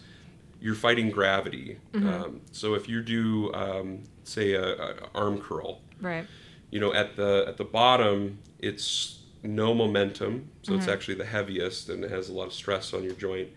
you're 0.62 0.74
fighting 0.76 1.10
gravity. 1.10 1.76
Um, 1.94 2.40
so 2.52 2.74
if 2.74 2.88
you 2.88 3.02
do, 3.02 3.52
um, 3.52 4.04
say, 4.24 4.52
a, 4.52 4.62
a 4.74 4.94
arm 5.14 5.40
curl, 5.40 5.80
Right. 6.00 6.24
you 6.70 6.80
know, 6.80 6.94
at 6.94 7.16
the 7.16 7.44
at 7.48 7.56
the 7.56 7.64
bottom, 7.64 8.38
it's 8.60 9.18
no 9.42 9.74
momentum, 9.74 10.48
so 10.62 10.74
it's 10.74 10.86
actually 10.92 11.14
the 11.16 11.24
heaviest 11.24 11.88
and 11.88 12.04
it 12.04 12.10
has 12.12 12.28
a 12.28 12.32
lot 12.32 12.46
of 12.46 12.52
stress 12.52 12.94
on 12.94 13.02
your 13.02 13.14
joint. 13.14 13.48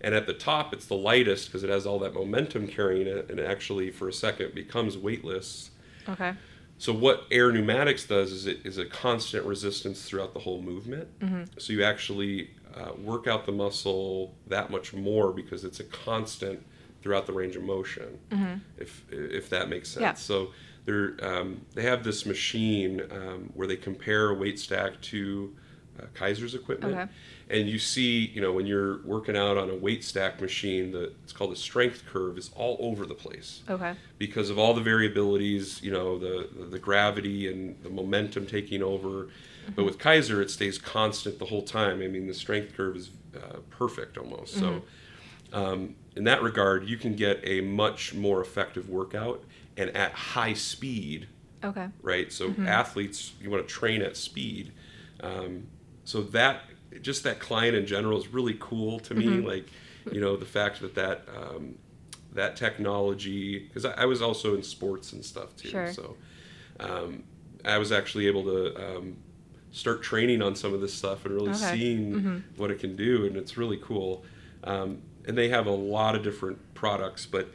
And 0.00 0.14
at 0.14 0.26
the 0.26 0.32
top, 0.34 0.72
it's 0.74 0.86
the 0.86 0.96
lightest 0.96 1.48
because 1.48 1.62
it 1.64 1.70
has 1.70 1.86
all 1.86 1.98
that 2.00 2.14
momentum 2.14 2.66
carrying 2.66 3.06
it, 3.06 3.30
and 3.30 3.38
it 3.38 3.46
actually, 3.46 3.90
for 3.90 4.08
a 4.08 4.12
second, 4.12 4.54
becomes 4.54 4.96
weightless. 4.98 5.70
Okay. 6.08 6.32
So 6.76 6.92
what 6.92 7.24
air 7.30 7.52
pneumatics 7.52 8.04
does 8.06 8.32
is 8.32 8.46
it 8.46 8.58
is 8.64 8.76
a 8.78 8.84
constant 8.86 9.44
resistance 9.46 10.02
throughout 10.02 10.32
the 10.34 10.40
whole 10.40 10.60
movement. 10.62 11.08
So 11.58 11.72
you 11.72 11.84
actually 11.84 12.50
uh, 12.76 12.92
work 12.98 13.26
out 13.26 13.46
the 13.46 13.52
muscle 13.52 14.34
that 14.48 14.70
much 14.70 14.92
more 14.92 15.32
because 15.32 15.64
it's 15.64 15.80
a 15.80 15.84
constant 15.84 16.64
throughout 17.02 17.26
the 17.26 17.32
range 17.32 17.54
of 17.56 17.62
motion. 17.62 18.18
If 18.78 19.04
if 19.10 19.48
that 19.50 19.68
makes 19.68 19.90
sense. 19.90 20.02
Yeah. 20.02 20.14
So 20.14 20.50
they're 20.84 21.16
um, 21.22 21.60
they 21.74 21.82
have 21.82 22.02
this 22.04 22.26
machine 22.26 23.02
um, 23.10 23.50
where 23.54 23.66
they 23.66 23.76
compare 23.76 24.30
a 24.30 24.34
weight 24.34 24.58
stack 24.58 25.00
to 25.02 25.54
uh, 26.00 26.06
Keiser's 26.14 26.54
equipment. 26.54 26.94
Okay. 26.94 27.10
And 27.50 27.68
you 27.68 27.78
see, 27.78 28.26
you 28.34 28.40
know, 28.40 28.52
when 28.52 28.66
you're 28.66 29.02
working 29.04 29.36
out 29.36 29.56
on 29.58 29.68
a 29.70 29.74
weight 29.76 30.02
stack 30.02 30.40
machine, 30.40 30.90
the 30.92 31.12
it's 31.22 31.32
called 31.32 31.52
the 31.52 31.56
strength 31.56 32.04
curve 32.10 32.38
is 32.38 32.50
all 32.56 32.76
over 32.80 33.06
the 33.06 33.14
place 33.14 33.62
Okay. 33.68 33.94
because 34.18 34.48
of 34.50 34.58
all 34.58 34.72
the 34.74 34.80
variabilities, 34.80 35.82
you 35.82 35.92
know, 35.92 36.18
the 36.18 36.48
the 36.70 36.78
gravity 36.78 37.50
and 37.52 37.76
the 37.82 37.90
momentum 37.90 38.46
taking 38.46 38.82
over. 38.82 39.28
But 39.74 39.84
with 39.84 39.98
Keiser, 39.98 40.40
it 40.42 40.50
stays 40.50 40.78
constant 40.78 41.38
the 41.38 41.46
whole 41.46 41.62
time. 41.62 42.02
I 42.02 42.08
mean, 42.08 42.26
the 42.26 42.34
strength 42.34 42.76
curve 42.76 42.96
is 42.96 43.10
uh, 43.36 43.58
perfect 43.70 44.18
almost. 44.18 44.54
So, 44.54 44.82
um, 45.52 45.96
in 46.16 46.24
that 46.24 46.42
regard, 46.42 46.88
you 46.88 46.96
can 46.96 47.14
get 47.14 47.40
a 47.44 47.60
much 47.60 48.14
more 48.14 48.40
effective 48.40 48.88
workout 48.88 49.42
and 49.76 49.90
at 49.90 50.12
high 50.12 50.54
speed, 50.54 51.28
Okay. 51.62 51.88
right? 52.02 52.32
So, 52.32 52.54
athletes, 52.66 53.32
you 53.40 53.50
want 53.50 53.66
to 53.66 53.72
train 53.72 54.02
at 54.02 54.16
speed. 54.16 54.72
Um, 55.20 55.66
so 56.04 56.22
that 56.22 56.62
just 57.02 57.24
that 57.24 57.40
client 57.40 57.74
in 57.74 57.86
general 57.86 58.18
is 58.18 58.28
really 58.28 58.56
cool 58.60 59.00
to 59.00 59.14
me. 59.14 59.40
Like, 59.40 59.66
you 60.12 60.20
know, 60.20 60.36
the 60.36 60.46
fact 60.46 60.80
that 60.80 60.94
that 60.94 61.26
um, 61.34 61.76
that 62.32 62.56
technology, 62.56 63.60
because 63.60 63.84
I, 63.84 63.92
I 63.92 64.04
was 64.04 64.20
also 64.20 64.54
in 64.54 64.62
sports 64.62 65.12
and 65.12 65.24
stuff 65.24 65.56
too. 65.56 65.68
Sure. 65.68 65.92
So, 65.92 66.16
um, 66.80 67.24
I 67.64 67.78
was 67.78 67.92
actually 67.92 68.26
able 68.26 68.44
to 68.44 68.96
um, 68.96 69.16
start 69.74 70.02
training 70.04 70.40
on 70.40 70.54
some 70.54 70.72
of 70.72 70.80
this 70.80 70.94
stuff 70.94 71.24
and 71.26 71.34
really 71.34 71.50
Okay. 71.50 71.76
seeing 71.76 72.44
what 72.56 72.70
it 72.70 72.78
can 72.78 72.94
do, 72.94 73.26
and 73.26 73.36
it's 73.36 73.56
really 73.56 73.76
cool. 73.82 74.24
Um, 74.62 74.98
and 75.26 75.36
they 75.36 75.48
have 75.48 75.66
a 75.66 75.72
lot 75.72 76.14
of 76.14 76.22
different 76.22 76.58
products, 76.74 77.26
but 77.26 77.48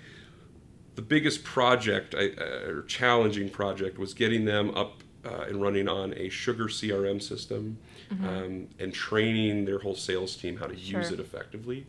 the 0.95 1.01
biggest 1.01 1.45
project 1.45 2.13
I, 2.13 2.31
uh, 2.31 2.67
or 2.71 2.81
challenging 2.83 3.49
project 3.49 3.97
was 3.97 4.13
getting 4.13 4.43
them 4.43 4.71
up 4.75 5.01
uh, 5.25 5.45
and 5.47 5.61
running 5.61 5.87
on 5.87 6.11
a 6.13 6.29
SugarCRM 6.29 7.21
system 7.21 7.77
um, 8.23 8.67
and 8.79 8.93
training 8.93 9.65
their 9.65 9.79
whole 9.79 9.93
sales 9.95 10.35
team 10.35 10.57
how 10.57 10.65
to 10.67 10.75
use 10.75 11.11
it 11.11 11.19
effectively. 11.19 11.85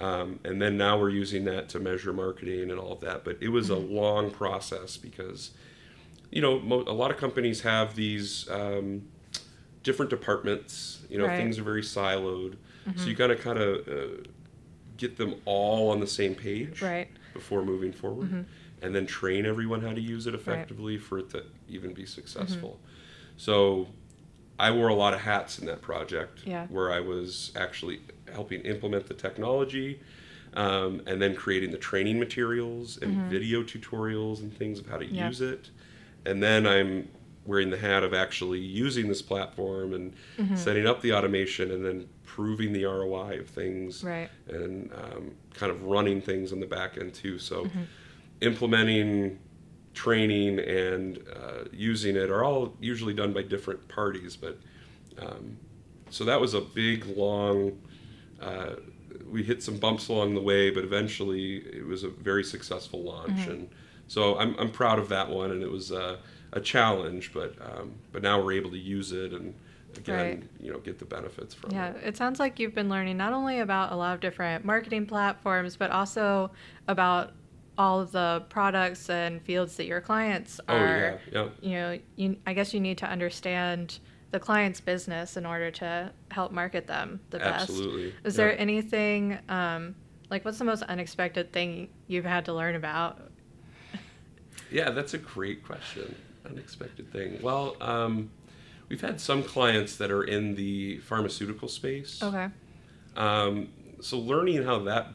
Um, 0.00 0.40
and 0.44 0.60
then 0.60 0.76
now 0.76 0.98
we're 0.98 1.10
using 1.10 1.44
that 1.44 1.68
to 1.70 1.78
measure 1.78 2.12
marketing 2.12 2.70
and 2.70 2.78
all 2.80 2.92
of 2.92 3.00
that. 3.00 3.24
But 3.24 3.38
it 3.40 3.48
was 3.50 3.70
a 3.70 3.76
long 3.76 4.30
process 4.32 4.96
because, 4.96 5.52
you 6.30 6.42
know, 6.42 6.58
mo- 6.58 6.84
a 6.86 6.92
lot 6.92 7.10
of 7.10 7.16
companies 7.16 7.60
have 7.60 7.94
these 7.94 8.48
um, 8.50 9.02
different 9.82 10.10
departments. 10.10 11.00
You 11.08 11.18
know, 11.18 11.26
Right. 11.26 11.36
things 11.36 11.58
are 11.58 11.62
very 11.62 11.82
siloed. 11.82 12.56
So 12.96 13.08
you 13.08 13.14
got 13.16 13.28
to 13.28 13.36
kind 13.36 13.58
of 13.58 13.88
uh, 13.88 14.22
get 14.96 15.16
them 15.16 15.36
all 15.44 15.90
on 15.90 16.00
the 16.00 16.06
same 16.06 16.34
page 16.34 16.82
Right. 16.82 17.08
before 17.34 17.64
moving 17.64 17.92
forward 17.92 18.46
and 18.82 18.94
then 18.94 19.06
train 19.06 19.46
everyone 19.46 19.80
how 19.80 19.92
to 19.92 20.00
use 20.00 20.26
it 20.26 20.34
effectively 20.34 20.98
for 20.98 21.18
it 21.18 21.30
to 21.30 21.44
even 21.68 21.92
be 21.94 22.04
successful 22.04 22.78
so 23.36 23.88
i 24.58 24.70
wore 24.70 24.88
a 24.88 24.94
lot 24.94 25.14
of 25.14 25.20
hats 25.20 25.58
in 25.58 25.66
that 25.66 25.80
project 25.80 26.40
Yeah. 26.44 26.66
where 26.68 26.92
i 26.92 27.00
was 27.00 27.52
actually 27.56 28.00
helping 28.32 28.60
implement 28.62 29.06
the 29.06 29.14
technology 29.14 30.00
um, 30.54 31.00
and 31.06 31.22
then 31.22 31.34
creating 31.34 31.70
the 31.70 31.78
training 31.78 32.18
materials 32.18 32.98
and 32.98 33.16
video 33.30 33.62
tutorials 33.62 34.40
and 34.40 34.52
things 34.56 34.78
of 34.78 34.86
how 34.86 34.98
to 34.98 35.06
Yeah. 35.06 35.26
use 35.28 35.40
it 35.40 35.70
and 36.26 36.42
then 36.42 36.66
i'm 36.66 37.08
wearing 37.44 37.70
the 37.70 37.78
hat 37.78 38.02
of 38.04 38.14
actually 38.14 38.60
using 38.60 39.08
this 39.08 39.20
platform 39.22 39.92
and 39.94 40.14
setting 40.56 40.86
up 40.86 41.00
the 41.02 41.12
automation 41.12 41.70
and 41.72 41.84
then 41.84 42.08
proving 42.24 42.72
the 42.72 42.84
roi 42.84 43.38
of 43.40 43.48
things 43.48 44.04
Right. 44.04 44.30
and 44.48 44.92
um, 44.94 45.34
kind 45.54 45.70
of 45.72 45.82
running 45.84 46.20
things 46.20 46.52
on 46.52 46.60
the 46.60 46.66
back 46.66 46.96
end 46.98 47.14
too. 47.14 47.38
So 47.38 47.64
Mm-hmm. 47.64 47.82
implementing, 48.40 49.38
training, 49.94 50.58
and 50.58 51.18
uh, 51.36 51.64
using 51.72 52.16
it 52.16 52.30
are 52.30 52.44
all 52.44 52.74
usually 52.80 53.14
done 53.14 53.32
by 53.32 53.42
different 53.42 53.86
parties. 53.88 54.36
But 54.36 54.58
um, 55.18 55.56
so 56.10 56.24
that 56.24 56.40
was 56.40 56.54
a 56.54 56.60
big, 56.60 57.04
long. 57.16 57.78
Uh, 58.40 58.74
we 59.30 59.42
hit 59.42 59.62
some 59.62 59.76
bumps 59.78 60.08
along 60.08 60.34
the 60.34 60.40
way, 60.40 60.70
but 60.70 60.84
eventually 60.84 61.56
it 61.58 61.86
was 61.86 62.02
a 62.04 62.08
very 62.08 62.44
successful 62.44 63.02
launch, 63.02 63.30
Mm-hmm. 63.32 63.50
and 63.50 63.68
so 64.08 64.38
I'm, 64.38 64.54
I'm 64.58 64.70
proud 64.70 64.98
of 64.98 65.08
that 65.10 65.28
one. 65.30 65.52
And 65.52 65.62
it 65.62 65.70
was 65.70 65.90
uh, 65.92 66.16
a 66.52 66.60
challenge, 66.60 67.32
but 67.32 67.54
um, 67.60 67.94
but 68.12 68.22
now 68.22 68.40
we're 68.42 68.52
able 68.52 68.70
to 68.70 68.78
use 68.78 69.12
it 69.12 69.32
and 69.32 69.54
again, 69.96 70.16
Right. 70.16 70.42
you 70.60 70.72
know, 70.72 70.78
get 70.78 70.98
the 70.98 71.04
benefits 71.04 71.54
from 71.54 71.70
Yeah, 71.70 71.90
it. 71.90 72.08
it 72.08 72.16
sounds 72.16 72.40
like 72.40 72.58
you've 72.58 72.74
been 72.74 72.88
learning 72.88 73.16
not 73.16 73.32
only 73.32 73.60
about 73.60 73.92
a 73.92 73.96
lot 73.96 74.14
of 74.14 74.20
different 74.20 74.64
marketing 74.64 75.06
platforms, 75.06 75.76
but 75.76 75.90
also 75.90 76.50
about 76.88 77.32
all 77.78 78.00
of 78.00 78.12
the 78.12 78.44
products 78.48 79.08
and 79.08 79.42
fields 79.42 79.76
that 79.76 79.86
your 79.86 80.00
clients 80.00 80.60
are. 80.68 80.76
Oh 80.76 80.80
are. 80.80 80.98
yeah, 80.98 81.18
yeah. 81.32 81.48
You 81.60 81.70
know, 81.72 81.98
you, 82.16 82.36
I 82.46 82.54
guess 82.54 82.72
you 82.74 82.80
need 82.80 82.98
to 82.98 83.06
understand 83.06 83.98
the 84.30 84.40
client's 84.40 84.80
business 84.80 85.36
in 85.36 85.44
order 85.44 85.70
to 85.70 86.10
help 86.30 86.52
market 86.52 86.86
them 86.86 87.20
the 87.30 87.38
best. 87.38 87.70
Absolutely. 87.70 88.14
Is 88.24 88.34
yeah. 88.34 88.44
there 88.44 88.58
anything 88.58 89.38
um, 89.48 89.94
like 90.30 90.44
what's 90.44 90.58
the 90.58 90.64
most 90.64 90.82
unexpected 90.84 91.52
thing 91.52 91.88
you've 92.06 92.24
had 92.24 92.46
to 92.46 92.54
learn 92.54 92.74
about? 92.74 93.20
Yeah, 94.70 94.90
that's 94.90 95.12
a 95.12 95.18
great 95.18 95.62
question. 95.62 96.14
Unexpected 96.48 97.10
thing. 97.12 97.38
Well, 97.42 97.76
um, 97.80 98.30
we've 98.88 99.00
had 99.00 99.20
some 99.20 99.42
clients 99.42 99.96
that 99.96 100.10
are 100.10 100.24
in 100.24 100.54
the 100.54 100.98
pharmaceutical 100.98 101.68
space. 101.68 102.22
Okay. 102.22 102.48
Um, 103.16 103.68
so 104.00 104.18
learning 104.18 104.64
how 104.64 104.80
that 104.80 105.08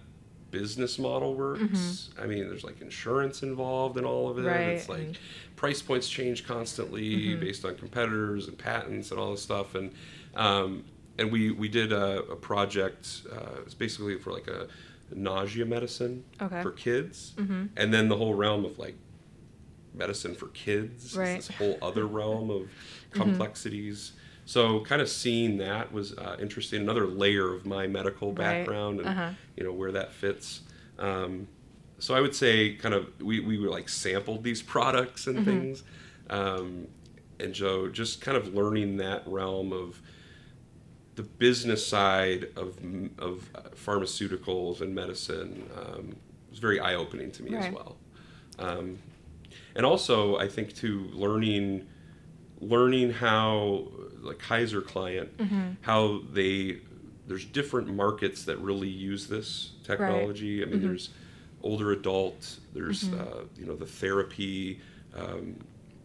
business 0.52 0.98
model 0.98 1.36
works. 1.36 2.10
I 2.20 2.26
mean, 2.26 2.48
there's 2.48 2.64
like 2.64 2.80
insurance 2.82 3.44
involved 3.44 3.98
in 3.98 4.06
all 4.06 4.30
of 4.30 4.38
it. 4.38 4.42
Mm-hmm. 4.42 4.48
Right, 4.50 4.68
It's 4.70 4.88
like 4.90 5.00
and- 5.00 5.20
price 5.58 5.82
points 5.82 6.08
change 6.08 6.48
constantly 6.48 7.36
based 7.36 7.66
on 7.66 7.76
competitors 7.76 8.48
and 8.48 8.58
patents 8.58 9.12
and 9.12 9.20
all 9.20 9.32
this 9.32 9.42
stuff. 9.44 9.76
And 9.76 9.92
um, 10.36 10.86
and 11.18 11.32
we 11.32 11.52
we 11.52 11.68
did 11.68 11.92
a, 11.92 12.20
a 12.24 12.36
project. 12.36 13.24
Uh, 13.32 13.62
it's 13.66 13.74
basically 13.74 14.18
for 14.20 14.32
like 14.32 14.48
a 14.48 14.68
nausea 15.14 15.66
medicine 15.66 16.24
Okay. 16.42 16.62
for 16.62 16.72
kids, 16.72 17.34
Mm-hmm. 17.38 17.66
and 17.76 17.94
then 17.94 18.08
the 18.08 18.16
whole 18.16 18.34
realm 18.36 18.64
of 18.66 18.78
like 18.80 18.96
medicine 19.94 20.36
for 20.36 20.48
kids. 20.48 21.16
Right. 21.16 21.36
This 21.38 21.48
whole 21.50 21.78
other 21.82 22.06
realm 22.06 22.50
of 22.50 22.70
complexities. 23.12 24.14
So 24.46 24.80
kind 24.82 25.02
of 25.02 25.10
seeing 25.10 25.58
that 25.58 25.92
was 25.92 26.14
uh, 26.18 26.38
interesting. 26.40 26.82
Another 26.82 27.06
layer 27.06 27.54
of 27.54 27.66
my 27.66 27.88
medical 27.88 28.30
Right. 28.30 28.38
background 28.66 29.00
and 29.02 29.10
Uh-huh. 29.10 29.30
you 29.56 29.64
know 29.64 29.74
where 29.74 29.92
that 29.92 30.14
fits. 30.14 30.62
Um, 31.00 31.48
so 32.00 32.14
I 32.14 32.22
would 32.22 32.36
say 32.36 32.76
kind 32.76 32.94
of 32.94 33.08
we, 33.22 33.40
we 33.40 33.58
were 33.58 33.70
like 33.70 33.90
sampled 33.90 34.44
these 34.44 34.62
products 34.76 35.28
and 35.28 35.44
things, 35.44 35.84
um, 36.30 36.88
and 37.40 37.56
so 37.56 37.88
just 37.90 38.22
kind 38.22 38.38
of 38.38 38.54
learning 38.54 38.98
that 38.98 39.24
realm 39.28 39.74
of 39.74 40.02
the 41.16 41.24
business 41.24 41.86
side 41.86 42.50
of 42.56 42.78
of 43.18 43.50
pharmaceuticals 43.76 44.82
and 44.82 44.94
medicine 44.94 45.68
um, 45.76 46.16
was 46.50 46.60
very 46.60 46.80
eye 46.80 46.94
opening 46.96 47.32
to 47.32 47.44
me 47.44 47.56
as 47.56 47.74
well. 47.74 47.98
Um, 48.60 49.00
and 49.78 49.86
also, 49.86 50.38
I 50.38 50.48
think 50.50 50.76
to 50.78 51.10
learning 51.14 51.88
learning 52.60 53.12
how 53.12 53.88
like 54.22 54.40
Keiser 54.40 54.84
client 54.86 55.30
how 55.82 56.22
they 56.34 56.80
there's 57.28 57.46
different 57.46 57.88
markets 57.94 58.44
that 58.46 58.58
really 58.60 58.90
use 58.90 59.28
this 59.28 59.72
technology. 59.84 60.64
I 60.64 60.66
mean, 60.66 60.80
there's 60.88 61.10
older 61.62 61.92
adult, 61.92 62.58
there's 62.74 63.04
uh, 63.20 63.44
you 63.60 63.66
know 63.66 63.76
the 63.76 63.86
therapy 63.86 64.82
um, 65.16 65.56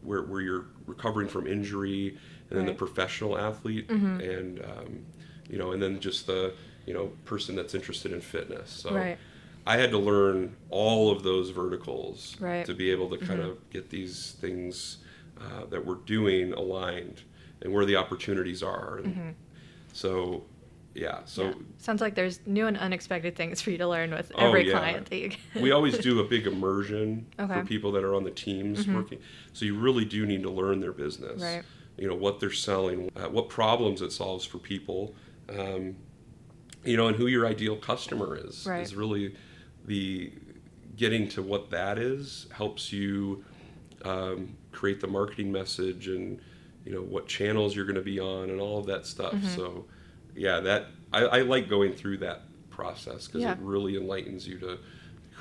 where 0.02 0.22
where 0.22 0.40
you're 0.42 0.66
recovering 0.86 1.28
from 1.28 1.46
injury, 1.46 2.18
and 2.50 2.58
then 2.58 2.66
the 2.66 2.72
professional 2.74 3.38
athlete, 3.38 3.88
and 4.20 4.60
um, 4.64 5.06
you 5.48 5.58
know, 5.58 5.72
and 5.72 5.82
then 5.82 5.98
just 6.00 6.26
the 6.26 6.52
you 6.86 6.92
know 6.92 7.12
person 7.24 7.56
that's 7.56 7.74
interested 7.74 8.12
in 8.12 8.20
fitness. 8.20 8.70
So 8.70 8.94
Right. 8.94 9.18
I 9.66 9.76
had 9.76 9.90
to 9.92 9.98
learn 9.98 10.56
all 10.70 11.10
of 11.10 11.22
those 11.22 11.50
verticals 11.50 12.36
Right. 12.40 12.64
to 12.66 12.74
be 12.74 12.90
able 12.90 13.08
to 13.10 13.18
kind 13.18 13.40
of 13.40 13.58
get 13.70 13.90
these 13.90 14.32
things 14.40 14.98
uh, 15.40 15.66
that 15.70 15.84
we're 15.84 15.94
doing 15.96 16.52
aligned 16.52 17.22
and 17.60 17.72
where 17.72 17.84
the 17.84 17.96
opportunities 17.96 18.62
are. 18.62 18.98
And 18.98 19.34
So, 19.92 20.44
yeah. 20.94 21.20
So 21.26 21.44
Yeah. 21.48 21.54
sounds 21.78 22.00
like 22.00 22.14
there's 22.14 22.40
new 22.46 22.66
and 22.66 22.76
unexpected 22.76 23.36
things 23.36 23.60
for 23.60 23.70
you 23.70 23.78
to 23.78 23.88
learn 23.88 24.10
with 24.10 24.32
Oh, 24.34 24.46
every 24.48 24.66
yeah. 24.66 24.78
client 24.78 25.10
that 25.10 25.16
you 25.16 25.28
get. 25.28 25.38
we 25.62 25.70
always 25.70 25.96
do 26.10 26.20
a 26.20 26.24
big 26.24 26.46
immersion 26.46 27.26
Okay. 27.38 27.44
Mm-hmm. 27.52 27.60
for 27.60 27.66
people 27.66 27.92
that 27.92 28.02
are 28.04 28.14
on 28.14 28.24
the 28.24 28.30
teams 28.30 28.86
working. 28.88 29.18
So 29.52 29.64
you 29.64 29.76
really 29.78 30.04
do 30.04 30.26
need 30.26 30.42
to 30.42 30.50
learn 30.50 30.80
their 30.80 30.92
business. 30.92 31.40
Right. 31.40 31.62
You 31.96 32.08
know 32.08 32.14
what 32.16 32.40
they're 32.40 32.50
selling, 32.50 33.10
uh, 33.16 33.28
what 33.28 33.48
problems 33.48 34.00
it 34.02 34.12
solves 34.12 34.44
for 34.44 34.58
people. 34.58 35.14
Um, 35.48 35.96
you 36.84 36.96
know, 36.96 37.06
and 37.06 37.16
who 37.16 37.26
your 37.28 37.46
ideal 37.46 37.76
customer 37.76 38.36
is 38.36 38.66
Right. 38.66 38.82
is 38.82 38.94
really 38.96 39.36
the 39.86 40.32
getting 40.96 41.28
to 41.28 41.42
what 41.42 41.70
that 41.70 41.98
is 41.98 42.46
helps 42.52 42.92
you 42.92 43.44
um, 44.04 44.56
create 44.72 45.00
the 45.00 45.06
marketing 45.06 45.50
message 45.50 46.08
and 46.08 46.40
you 46.84 46.92
know 46.92 47.00
what 47.02 47.26
channels 47.26 47.74
you're 47.74 47.84
going 47.84 47.94
to 47.96 48.02
be 48.02 48.18
on 48.20 48.50
and 48.50 48.60
all 48.60 48.78
of 48.78 48.86
that 48.86 49.06
stuff. 49.06 49.32
Mm-hmm. 49.32 49.54
So, 49.56 49.84
yeah, 50.34 50.60
that 50.60 50.86
I, 51.12 51.20
I 51.20 51.40
like 51.42 51.68
going 51.68 51.92
through 51.92 52.18
that 52.18 52.42
process 52.70 53.26
because 53.26 53.42
Yeah. 53.42 53.52
it 53.52 53.58
really 53.60 53.96
enlightens 53.96 54.46
you 54.46 54.58
to 54.58 54.78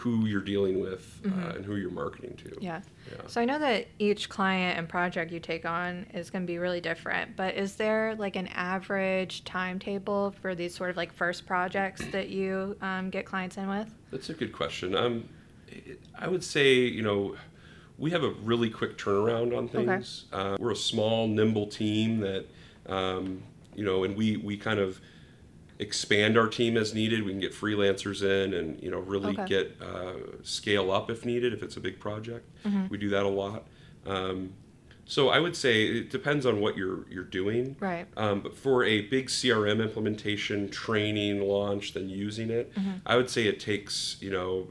who 0.02 0.26
you're 0.26 0.42
dealing 0.42 0.82
with 0.82 1.22
uh, 1.26 1.50
and 1.50 1.64
who 1.64 1.76
you're 1.76 1.92
marketing 1.92 2.36
to. 2.36 2.46
Mm-hmm. 2.46 2.64
Yeah. 2.64 2.82
Yeah. 3.12 3.22
So 3.28 3.40
I 3.40 3.46
know 3.46 3.60
that 3.60 3.86
each 4.00 4.30
client 4.30 4.80
and 4.80 4.90
project 4.90 5.32
you 5.32 5.40
take 5.40 5.64
on 5.64 6.08
is 6.12 6.32
going 6.32 6.42
to 6.42 6.48
be 6.48 6.58
really 6.58 6.82
different, 6.82 7.36
but 7.36 7.54
is 7.54 7.76
there 7.76 8.16
like 8.16 8.36
an 8.36 8.48
average 8.48 9.44
timetable 9.44 10.32
for 10.42 10.56
these 10.56 10.74
sort 10.74 10.90
of 10.90 10.98
like 10.98 11.14
first 11.14 11.46
projects 11.46 12.04
that 12.08 12.30
you 12.30 12.76
um, 12.82 13.12
get 13.12 13.26
clients 13.26 13.58
in 13.58 13.70
with? 13.70 13.94
That's 14.10 14.30
a 14.30 14.34
good 14.34 14.54
question. 14.54 14.96
Um, 14.96 15.30
I 16.18 16.28
would 16.28 16.44
say, 16.44 16.74
you 16.74 17.04
know, 17.04 17.36
we 18.00 18.10
have 18.10 18.24
a 18.24 18.32
really 18.32 18.72
quick 18.72 18.98
turnaround 18.98 19.56
on 19.56 19.68
things. 19.68 20.26
Uh, 20.34 20.58
we're 20.60 20.72
a 20.72 20.76
small, 20.76 21.28
nimble 21.28 21.68
team 21.68 22.22
that, 22.22 22.46
um, 22.88 23.44
you 23.76 23.86
know, 23.86 24.04
and 24.04 24.18
we, 24.18 24.38
we 24.38 24.58
kind 24.58 24.80
of 24.80 25.00
expand 25.82 26.38
our 26.38 26.48
team 26.48 26.78
as 26.78 26.94
needed. 26.94 27.24
We 27.24 27.32
can 27.32 27.40
get 27.42 27.54
freelancers 27.54 28.22
in 28.24 28.54
and, 28.54 28.82
you 28.84 28.92
know, 28.92 29.00
really 29.00 29.32
Okay. 29.34 29.46
get 29.48 29.78
uh, 29.82 30.14
scale 30.44 30.92
up 30.92 31.10
if 31.10 31.26
needed, 31.26 31.54
if 31.54 31.64
it's 31.64 31.76
a 31.76 31.80
big 31.82 32.00
project. 32.00 32.48
We 32.90 32.98
do 32.98 33.10
that 33.10 33.24
a 33.26 33.30
lot. 33.30 33.66
Um, 34.06 34.54
so 35.06 35.30
I 35.30 35.40
would 35.40 35.56
say 35.56 35.86
it 35.88 36.10
depends 36.12 36.46
on 36.46 36.62
what 36.62 36.78
you're 36.78 37.06
you're 37.10 37.24
doing. 37.42 37.76
Right. 37.80 38.06
Um, 38.16 38.40
but 38.42 38.56
for 38.56 38.84
a 38.84 39.02
big 39.02 39.28
CRM 39.28 39.82
implementation, 39.82 40.70
training, 40.70 41.42
launch, 41.42 41.94
then 41.94 42.08
using 42.08 42.50
it, 42.50 42.74
Mm-hmm. 42.76 42.92
I 43.06 43.18
would 43.18 43.30
say 43.30 43.48
it 43.48 43.60
takes 43.60 44.18
you 44.22 44.30
know 44.32 44.68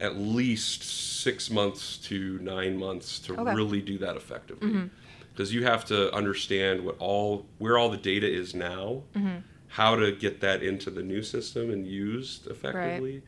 at 0.00 0.16
least 0.16 0.82
six 1.22 1.50
months 1.50 1.96
to 1.98 2.38
nine 2.42 2.76
months 2.78 3.18
to 3.20 3.32
Okay. 3.34 3.42
Mm-hmm. 3.42 3.56
really 3.56 3.80
do 3.82 3.98
that 3.98 4.16
effectively. 4.16 4.90
Because 5.32 5.52
you 5.54 5.64
have 5.64 5.84
to 5.86 6.12
understand 6.14 6.84
what 6.84 6.96
all 6.98 7.46
where 7.58 7.76
all 7.78 7.90
the 7.90 7.98
data 7.98 8.26
is 8.42 8.54
now, 8.54 9.02
Mm-hmm. 9.14 9.36
How 9.68 9.96
to 9.96 10.12
get 10.12 10.40
that 10.40 10.62
into 10.62 10.90
the 10.90 11.02
new 11.02 11.22
system 11.22 11.70
and 11.70 11.86
used 11.86 12.46
effectively. 12.46 13.22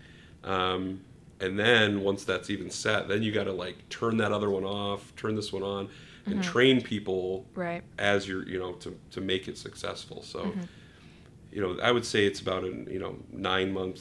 Um, 0.44 1.00
and 1.40 1.58
then 1.58 2.00
once 2.00 2.24
that's 2.24 2.50
even 2.50 2.70
set, 2.70 3.08
then 3.08 3.22
you 3.22 3.32
got 3.32 3.44
to 3.44 3.52
like 3.52 3.88
turn 3.88 4.16
that 4.18 4.32
other 4.32 4.50
one 4.50 4.64
off, 4.64 5.14
turn 5.16 5.34
this 5.36 5.52
one 5.52 5.62
on, 5.62 5.88
and 6.26 6.42
train 6.42 6.80
people 6.82 7.46
Right. 7.54 7.82
as 7.98 8.28
you're 8.28 8.46
you 8.48 8.58
know 8.58 8.72
to, 8.74 8.96
to 9.12 9.20
make 9.20 9.48
it 9.48 9.56
successful 9.58 10.22
so 10.22 10.40
Mm-hmm. 10.40 10.64
you 11.50 11.60
know 11.62 11.78
i 11.82 11.90
would 11.90 12.04
say 12.04 12.26
it's 12.26 12.40
about 12.40 12.64
a 12.64 12.68
you 12.68 12.98
know 12.98 13.16
nine 13.32 13.72
month 13.72 14.00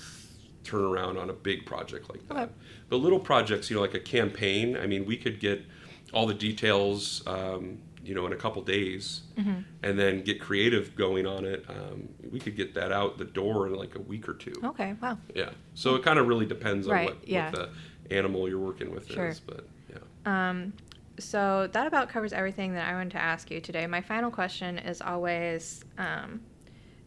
turnaround 0.64 1.18
on 1.20 1.30
a 1.30 1.34
big 1.34 1.66
project 1.66 2.10
like 2.10 2.28
that 2.28 2.38
Okay. 2.38 2.52
but 2.90 2.98
little 2.98 3.20
projects 3.20 3.70
you 3.70 3.76
know 3.78 3.82
like 3.82 3.94
a 3.94 4.00
campaign 4.00 4.78
i 4.78 4.86
mean 4.86 5.06
we 5.06 5.16
could 5.18 5.40
get 5.40 5.66
all 6.14 6.28
the 6.28 6.34
details 6.34 7.24
um, 7.28 7.78
you 8.08 8.16
know 8.16 8.26
in 8.26 8.34
a 8.34 8.38
couple 8.38 8.62
days 8.62 9.22
Mm-hmm. 9.38 9.60
and 9.84 10.00
then 10.00 10.24
get 10.24 10.42
creative 10.42 10.96
going 10.96 11.28
on 11.28 11.46
it 11.46 11.64
um, 11.70 12.10
we 12.32 12.40
could 12.40 12.56
get 12.56 12.74
that 12.74 12.92
out 12.92 13.18
the 13.20 13.26
door 13.26 13.68
in 13.68 13.76
like 13.76 13.94
a 13.96 14.02
week 14.02 14.28
or 14.28 14.34
two 14.34 14.54
Okay. 14.64 14.96
Wow. 15.02 15.20
yeah 15.36 15.52
so 15.76 15.94
it 15.96 16.04
kind 16.04 16.18
of 16.18 16.28
really 16.28 16.46
depends 16.48 16.88
on 16.88 16.94
Right, 16.94 17.10
what, 17.10 17.28
yeah. 17.28 17.52
what 17.52 17.70
the 18.10 18.16
animal 18.16 18.50
you're 18.50 18.58
working 18.60 18.90
with 18.94 19.12
Sure. 19.12 19.28
is 19.28 19.40
but 19.40 19.68
yeah 19.92 19.98
Um, 20.26 20.74
so 21.20 21.68
that 21.72 21.86
about 21.88 22.10
covers 22.10 22.34
everything 22.34 22.74
that 22.74 22.88
I 22.88 22.94
wanted 22.94 23.12
to 23.12 23.18
ask 23.20 23.50
you 23.52 23.60
today. 23.60 23.86
My 23.88 24.02
final 24.02 24.30
question 24.32 24.78
is 24.80 25.02
always 25.02 25.84
um, 25.98 26.42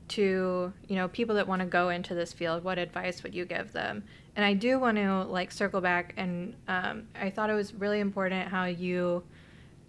to 0.08 0.72
you 0.88 0.96
know 0.96 1.06
people 1.08 1.34
that 1.36 1.46
want 1.46 1.60
to 1.60 1.66
go 1.66 1.90
into 1.90 2.14
this 2.14 2.32
field. 2.32 2.64
What 2.64 2.78
advice 2.78 3.22
would 3.22 3.34
you 3.34 3.44
give 3.44 3.72
them? 3.72 4.02
And 4.36 4.44
I 4.44 4.54
do 4.54 4.78
want 4.80 4.96
to 4.96 5.24
like 5.24 5.52
circle 5.52 5.80
back, 5.80 6.14
and 6.16 6.54
um, 6.68 7.06
I 7.20 7.30
thought 7.30 7.50
it 7.50 7.54
was 7.54 7.72
really 7.74 8.00
important 8.00 8.48
how 8.48 8.64
you 8.64 9.22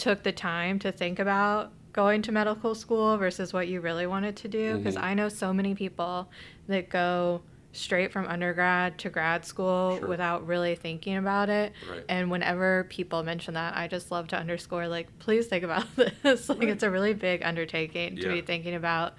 took 0.02 0.24
the 0.24 0.32
time 0.32 0.80
to 0.80 0.91
think 0.91 1.20
about 1.20 1.72
going 1.93 2.22
to 2.24 2.32
medical 2.32 2.74
school 2.74 3.18
versus 3.18 3.54
what 3.54 3.68
you 3.68 3.82
really 3.82 4.08
wanted 4.08 4.36
to 4.38 4.47
do 4.47 4.78
because 4.78 4.95
Mhm. 4.95 5.04
I 5.04 5.14
know 5.14 5.30
so 5.30 5.54
many 5.54 5.76
people 5.76 6.32
that 6.68 6.89
go 6.89 7.41
straight 7.74 8.12
from 8.12 8.26
undergrad 8.28 8.97
to 8.97 9.10
grad 9.10 9.45
school 9.45 9.97
Sure. 9.99 10.08
without 10.08 10.45
really 10.45 10.76
thinking 10.76 11.16
about 11.18 11.49
it 11.49 11.72
Right. 11.89 12.04
and 12.10 12.32
whenever 12.32 12.86
people 12.89 13.24
mention 13.24 13.54
that 13.54 13.78
I 13.78 13.88
just 13.88 14.12
love 14.12 14.28
to 14.30 14.38
underscore 14.38 14.88
like 14.88 15.08
please 15.20 15.47
think 15.47 15.64
about 15.64 15.86
this 16.24 16.49
like 16.49 16.60
Right. 16.60 16.70
it's 16.70 16.84
a 16.84 16.89
really 16.91 17.14
big 17.14 17.43
undertaking 17.43 18.18
to 18.18 18.28
be 18.28 18.41
thinking 18.41 18.74
about 18.76 19.14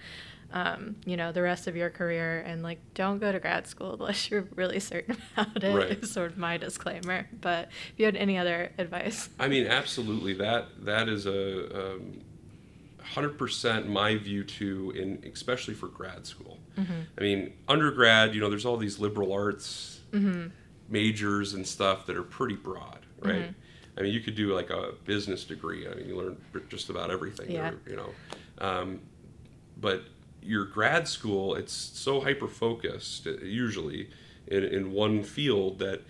um, 0.52 0.96
you 1.06 1.16
know 1.16 1.32
the 1.32 1.42
rest 1.42 1.66
of 1.66 1.74
your 1.76 1.90
career 1.90 2.40
and 2.46 2.62
like 2.62 2.78
don't 2.94 3.18
go 3.18 3.32
to 3.32 3.40
grad 3.40 3.66
school 3.66 3.94
unless 3.94 4.30
you're 4.30 4.46
really 4.54 4.80
certain 4.80 5.16
about 5.36 5.62
it 5.64 5.74
Right. 5.74 5.90
is 6.02 6.10
sort 6.12 6.32
of 6.32 6.38
my 6.38 6.56
disclaimer 6.56 7.26
but 7.40 7.68
if 7.92 7.98
you 7.98 8.04
had 8.04 8.16
any 8.16 8.36
other 8.38 8.70
advice 8.78 9.28
I 9.38 9.48
mean, 9.48 9.66
absolutely. 9.66 10.34
That 10.34 10.84
that 10.84 11.08
is 11.08 11.26
a 11.26 11.94
um, 11.94 12.20
hundred 13.02 13.36
percent 13.38 13.88
my 13.88 14.16
view 14.16 14.44
too, 14.44 14.92
in 14.96 15.22
especially 15.32 15.74
for 15.74 15.88
grad 15.88 16.26
school. 16.26 16.58
I 16.78 17.20
mean, 17.20 17.52
undergrad, 17.68 18.34
you 18.34 18.40
know, 18.40 18.48
there's 18.48 18.64
all 18.64 18.76
these 18.78 18.98
liberal 18.98 19.32
arts 19.32 20.00
majors 20.88 21.54
and 21.54 21.66
stuff 21.66 22.06
that 22.06 22.16
are 22.16 22.22
pretty 22.22 22.54
broad, 22.56 23.00
right? 23.20 23.54
I 23.96 24.00
mean, 24.02 24.12
you 24.14 24.20
could 24.20 24.34
do 24.34 24.54
like 24.54 24.70
a 24.70 24.92
business 25.04 25.44
degree. 25.44 25.86
I 25.86 25.94
mean, 25.94 26.08
you 26.08 26.16
learn 26.16 26.36
just 26.68 26.88
about 26.90 27.10
everything. 27.10 27.50
Yeah. 27.50 27.70
there, 27.70 27.78
You 27.86 27.96
know, 27.96 28.10
um, 28.58 29.00
but 29.80 30.02
your 30.42 30.64
grad 30.64 31.06
school, 31.08 31.54
it's 31.54 31.72
so 31.72 32.20
hyper 32.20 32.48
focused 32.48 33.26
usually 33.26 34.10
in, 34.46 34.64
in 34.64 34.92
one 34.92 35.22
field 35.22 35.78
that, 35.78 36.00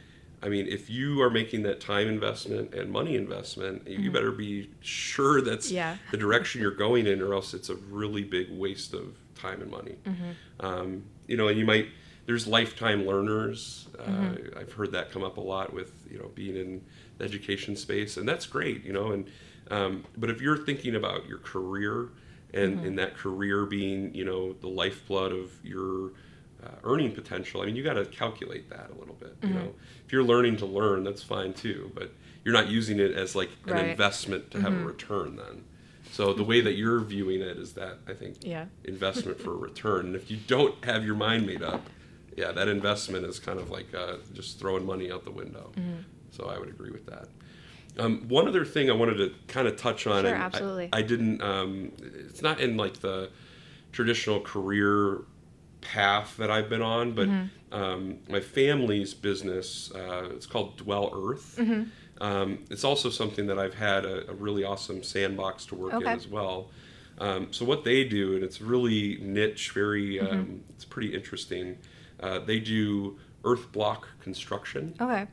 I 0.42 0.48
mean, 0.48 0.66
if 0.66 0.88
you 0.90 1.20
are 1.22 1.30
making 1.30 1.62
that 1.64 1.80
time 1.80 2.08
investment 2.08 2.74
and 2.74 2.90
money 2.90 3.14
investment, 3.14 3.86
you 3.86 4.10
better 4.10 4.32
be 4.32 4.70
sure 4.80 5.40
that's 5.40 5.70
Yeah. 5.70 5.96
the 6.10 6.16
direction 6.16 6.60
you're 6.60 6.70
going 6.70 7.06
in, 7.06 7.20
or 7.22 7.34
else 7.34 7.54
it's 7.54 7.68
a 7.68 7.76
really 7.76 8.24
big 8.24 8.50
waste 8.50 8.94
of 8.94 9.16
time 9.34 9.60
and 9.60 9.70
money. 9.70 9.96
Um, 10.60 11.04
you 11.26 11.36
know, 11.36 11.48
and 11.48 11.58
you 11.58 11.64
might 11.64 11.88
there's 12.26 12.46
lifetime 12.46 13.04
learners. 13.06 13.88
Uh, 13.98 14.34
I've 14.56 14.72
heard 14.72 14.92
that 14.92 15.10
come 15.10 15.24
up 15.24 15.36
a 15.38 15.40
lot 15.40 15.72
with 15.72 15.92
you 16.10 16.18
know 16.18 16.30
being 16.34 16.56
in 16.56 16.82
the 17.18 17.24
education 17.24 17.74
space, 17.76 18.16
and 18.16 18.28
that's 18.28 18.46
great. 18.46 18.84
You 18.84 18.92
know, 18.92 19.12
and 19.12 19.26
um, 19.70 20.04
but 20.16 20.30
if 20.30 20.40
you're 20.40 20.56
thinking 20.58 20.94
about 20.96 21.26
your 21.28 21.38
career 21.38 22.08
and 22.54 22.84
in 22.84 22.96
that 22.96 23.16
career 23.16 23.64
being 23.66 24.14
you 24.14 24.24
know 24.24 24.52
the 24.54 24.68
lifeblood 24.68 25.32
of 25.32 25.52
your 25.62 26.10
uh, 26.62 26.68
earning 26.84 27.12
potential, 27.12 27.60
I 27.60 27.66
mean, 27.66 27.74
you 27.76 27.82
got 27.82 27.94
to 27.94 28.04
calculate 28.04 28.70
that 28.70 28.90
a 28.94 28.98
little 28.98 29.16
bit. 29.16 29.36
You 29.42 29.52
know, 29.54 29.74
if 30.06 30.12
you're 30.12 30.22
learning 30.22 30.58
to 30.58 30.66
learn, 30.66 31.02
that's 31.02 31.22
fine 31.22 31.54
too, 31.54 31.90
but 31.94 32.12
you're 32.44 32.54
not 32.54 32.68
using 32.68 33.00
it 33.00 33.12
as 33.12 33.34
like 33.34 33.50
an 33.66 33.74
Right. 33.74 33.86
investment 33.86 34.50
to 34.52 34.60
have 34.60 34.72
a 34.72 34.84
return 34.84 35.34
then. 35.36 35.64
So 36.12 36.32
the 36.32 36.44
way 36.44 36.60
that 36.60 36.74
you're 36.74 37.00
viewing 37.00 37.40
it 37.40 37.56
is 37.56 37.72
that 37.72 37.98
I 38.06 38.12
think 38.12 38.36
Yeah. 38.44 38.66
investment 38.84 39.40
for 39.40 39.52
a 39.54 39.56
return. 39.70 40.06
And 40.06 40.14
if 40.14 40.30
you 40.30 40.36
don't 40.46 40.84
have 40.84 41.04
your 41.04 41.16
mind 41.16 41.46
made 41.46 41.62
up, 41.62 41.88
yeah, 42.36 42.52
that 42.52 42.68
investment 42.68 43.26
is 43.26 43.38
kind 43.40 43.58
of 43.58 43.70
like 43.70 43.92
uh, 43.92 44.18
just 44.32 44.60
throwing 44.60 44.86
money 44.86 45.10
out 45.10 45.24
the 45.24 45.30
window. 45.32 45.72
Mm-hmm. 45.76 46.00
So 46.30 46.46
I 46.46 46.58
would 46.60 46.68
agree 46.68 46.90
with 46.92 47.06
that. 47.06 47.28
Um, 47.98 48.26
one 48.28 48.48
other 48.48 48.64
thing 48.64 48.88
I 48.90 48.94
wanted 48.94 49.16
to 49.16 49.34
kind 49.48 49.68
of 49.68 49.76
touch 49.76 50.06
on, 50.06 50.24
Sure, 50.24 50.34
and 50.34 50.42
I- 50.42 50.88
I, 50.92 51.02
didn't. 51.02 51.42
Um, 51.42 51.92
it's 52.00 52.40
not 52.42 52.60
in 52.60 52.76
like 52.76 53.00
the 53.00 53.30
traditional 53.92 54.40
career 54.40 55.22
path 55.82 56.36
that 56.38 56.50
I've 56.50 56.68
been 56.70 56.80
on, 56.82 57.12
but 57.12 57.28
Mm-hmm. 57.28 57.74
um, 57.74 58.18
my 58.28 58.40
family's 58.40 59.12
business. 59.14 59.92
Uh, 59.94 60.28
it's 60.32 60.46
called 60.46 60.76
Dwell 60.78 61.10
Earth. 61.14 61.56
Mm-hmm. 61.58 61.82
Um, 62.22 62.64
it's 62.70 62.84
also 62.84 63.10
something 63.10 63.46
that 63.48 63.58
I've 63.58 63.74
had 63.74 64.04
a, 64.04 64.30
a 64.30 64.34
really 64.34 64.64
awesome 64.64 65.02
sandbox 65.02 65.66
to 65.66 65.74
work 65.74 65.92
in 65.92 66.06
as 66.06 66.28
well. 66.28 66.70
Um, 67.18 67.48
so 67.52 67.64
what 67.64 67.84
they 67.84 68.04
do, 68.04 68.34
and 68.36 68.44
it's 68.44 68.60
really 68.62 69.18
niche, 69.20 69.70
very, 69.72 70.14
Mm-hmm. 70.16 70.26
um, 70.34 70.60
it's 70.70 70.84
pretty 70.84 71.14
interesting. 71.14 71.78
Uh, 72.20 72.38
they 72.38 72.58
do 72.60 73.18
earth 73.44 73.70
block 73.72 74.06
construction. 74.20 74.94
okay 75.00 75.26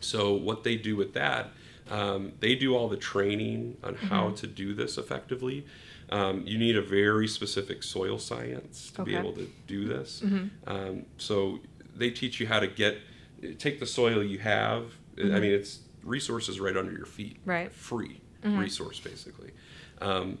So 0.00 0.32
what 0.32 0.62
they 0.64 0.76
do 0.76 0.94
with 0.96 1.12
that, 1.14 1.50
um, 1.92 2.32
they 2.40 2.54
do 2.54 2.74
all 2.76 2.88
the 2.88 2.96
training 2.96 3.76
on 3.84 3.94
how 3.94 4.30
to 4.30 4.46
do 4.46 4.72
this 4.74 4.96
effectively. 4.96 5.66
Um, 6.10 6.42
you 6.46 6.58
need 6.58 6.76
a 6.76 6.82
very 6.82 7.28
specific 7.28 7.82
soil 7.82 8.18
science 8.18 8.90
to 8.96 9.02
be 9.04 9.14
able 9.20 9.32
to 9.34 9.46
do 9.66 9.86
this. 9.86 10.22
Um, 10.66 11.04
so 11.18 11.60
they 11.94 12.10
teach 12.10 12.40
you 12.40 12.46
how 12.46 12.60
to 12.60 12.66
get 12.66 12.98
take 13.58 13.78
the 13.80 13.86
soil 13.86 14.22
you 14.22 14.38
have. 14.38 14.92
I 15.18 15.22
mean, 15.40 15.52
it's 15.52 15.80
resources 16.02 16.58
right 16.60 16.76
under 16.76 16.92
your 16.92 17.06
feet, 17.06 17.36
Right. 17.44 17.70
Free 17.72 18.20
resource 18.60 18.98
basically. 19.00 19.50
Um, 20.00 20.38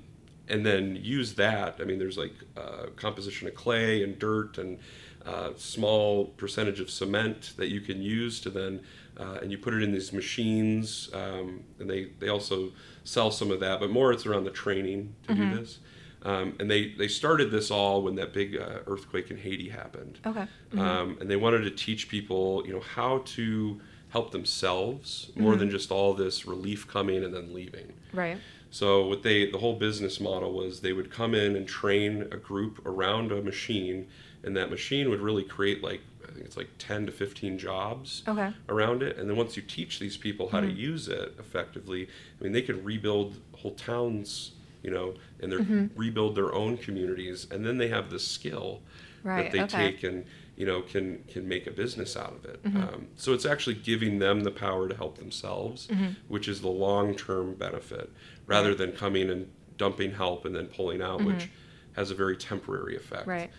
and 0.48 0.66
then 0.66 0.98
use 1.00 1.34
that. 1.34 1.76
I 1.80 1.84
mean, 1.84 1.98
there's 1.98 2.18
like 2.18 2.34
uh, 2.56 2.86
composition 2.96 3.46
of 3.48 3.54
clay 3.54 4.02
and 4.02 4.18
dirt 4.18 4.58
and 4.58 4.78
uh, 5.24 5.50
small 5.56 6.26
percentage 6.36 6.80
of 6.80 6.90
cement 6.90 7.52
that 7.56 7.68
you 7.68 7.80
can 7.80 8.02
use 8.02 8.40
to 8.40 8.50
then, 8.50 8.80
uh, 9.18 9.38
and 9.42 9.50
you 9.50 9.58
put 9.58 9.74
it 9.74 9.82
in 9.82 9.92
these 9.92 10.12
machines. 10.12 11.10
Um, 11.12 11.64
and 11.78 11.88
they, 11.88 12.10
they 12.18 12.28
also 12.28 12.72
sell 13.04 13.30
some 13.30 13.50
of 13.50 13.60
that, 13.60 13.80
but 13.80 13.90
more 13.90 14.12
it's 14.12 14.26
around 14.26 14.44
the 14.44 14.50
training 14.50 15.14
to 15.28 15.34
do 15.34 15.40
this. 15.56 15.78
Um, 16.24 16.54
and 16.60 16.70
they, 16.70 16.92
they 16.96 17.08
started 17.08 17.50
this 17.50 17.70
all 17.70 18.02
when 18.02 18.14
that 18.14 18.32
big 18.32 18.56
uh, 18.56 18.78
earthquake 18.86 19.30
in 19.30 19.38
Haiti 19.38 19.68
happened. 19.70 20.20
okay 20.24 20.46
Um, 20.78 21.16
and 21.20 21.28
they 21.30 21.36
wanted 21.36 21.62
to 21.62 21.70
teach 21.70 22.08
people, 22.08 22.62
you 22.66 22.72
know, 22.72 22.80
how 22.80 23.22
to 23.36 23.80
help 24.10 24.30
themselves 24.30 25.30
more 25.36 25.56
than 25.56 25.70
just 25.70 25.90
all 25.90 26.12
this 26.14 26.46
relief 26.46 26.86
coming 26.86 27.24
and 27.24 27.34
then 27.34 27.52
leaving. 27.54 27.94
right 28.12 28.38
So 28.70 29.06
what 29.06 29.22
they 29.22 29.50
the 29.50 29.58
whole 29.58 29.76
business 29.78 30.20
model 30.20 30.52
was 30.52 30.80
they 30.80 30.92
would 30.92 31.10
come 31.10 31.34
in 31.34 31.56
and 31.56 31.66
train 31.66 32.22
a 32.30 32.36
group 32.36 32.74
around 32.86 33.32
a 33.32 33.42
machine, 33.42 34.06
and 34.44 34.56
that 34.56 34.70
machine 34.70 35.10
would 35.10 35.20
really 35.20 35.44
create 35.44 35.82
like 35.82 36.00
I 36.32 36.34
think 36.34 36.46
it's 36.46 36.56
like 36.56 36.70
10 36.78 37.06
to 37.06 37.12
15 37.12 37.58
jobs 37.58 38.22
Okay. 38.26 38.52
around 38.68 39.02
it. 39.02 39.18
And 39.18 39.28
then 39.28 39.36
once 39.36 39.54
you 39.56 39.62
teach 39.62 39.98
these 39.98 40.16
people 40.16 40.48
how 40.48 40.60
Mhm. 40.62 40.68
to 40.68 40.72
use 40.80 41.08
it 41.08 41.34
effectively, 41.38 42.08
I 42.40 42.42
mean, 42.44 42.52
they 42.52 42.62
can 42.62 42.82
rebuild 42.82 43.36
whole 43.52 43.74
towns, 43.74 44.52
you 44.82 44.90
know, 44.90 45.14
and 45.40 45.52
they 45.52 45.56
Mhm. 45.58 45.90
rebuild 45.94 46.34
their 46.34 46.52
own 46.54 46.78
communities. 46.78 47.46
And 47.50 47.66
then 47.66 47.76
they 47.76 47.88
have 47.88 48.08
the 48.10 48.18
skill 48.18 48.82
Right. 49.22 49.44
that 49.44 49.52
they 49.52 49.62
okay. 49.64 49.92
take 49.92 50.02
and, 50.04 50.24
you 50.56 50.64
know, 50.64 50.80
can, 50.80 51.22
can 51.28 51.46
make 51.46 51.66
a 51.66 51.70
business 51.70 52.16
out 52.16 52.34
of 52.34 52.44
it. 52.46 52.62
Mhm. 52.62 52.76
Um, 52.94 53.06
so 53.16 53.34
it's 53.34 53.44
actually 53.46 53.74
giving 53.74 54.18
them 54.18 54.40
the 54.42 54.50
power 54.50 54.88
to 54.88 54.96
help 54.96 55.18
themselves, 55.18 55.86
Mhm. 55.88 56.16
which 56.28 56.48
is 56.48 56.62
the 56.62 56.68
long-term 56.70 57.54
benefit 57.56 58.10
rather 58.46 58.74
than 58.74 58.92
coming 58.92 59.28
and 59.30 59.50
dumping 59.76 60.12
help 60.12 60.44
and 60.46 60.56
then 60.56 60.66
pulling 60.66 61.02
out, 61.02 61.22
which 61.24 61.50
has 61.92 62.10
a 62.10 62.14
very 62.14 62.36
temporary 62.36 62.96
effect. 62.96 63.22
Mm-hmm. 63.22 63.30
Right. 63.30 63.50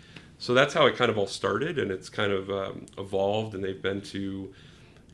So 0.44 0.54
that's 0.54 0.74
how 0.74 0.88
it 0.88 0.98
kind 0.98 1.10
of 1.10 1.18
all 1.18 1.26
started, 1.26 1.80
and 1.80 1.90
it's 1.90 2.10
kind 2.10 2.34
of 2.34 2.50
um, 2.50 2.86
evolved. 2.98 3.56
And 3.56 3.64
they've 3.64 3.82
been 3.82 4.02
to, 4.02 4.54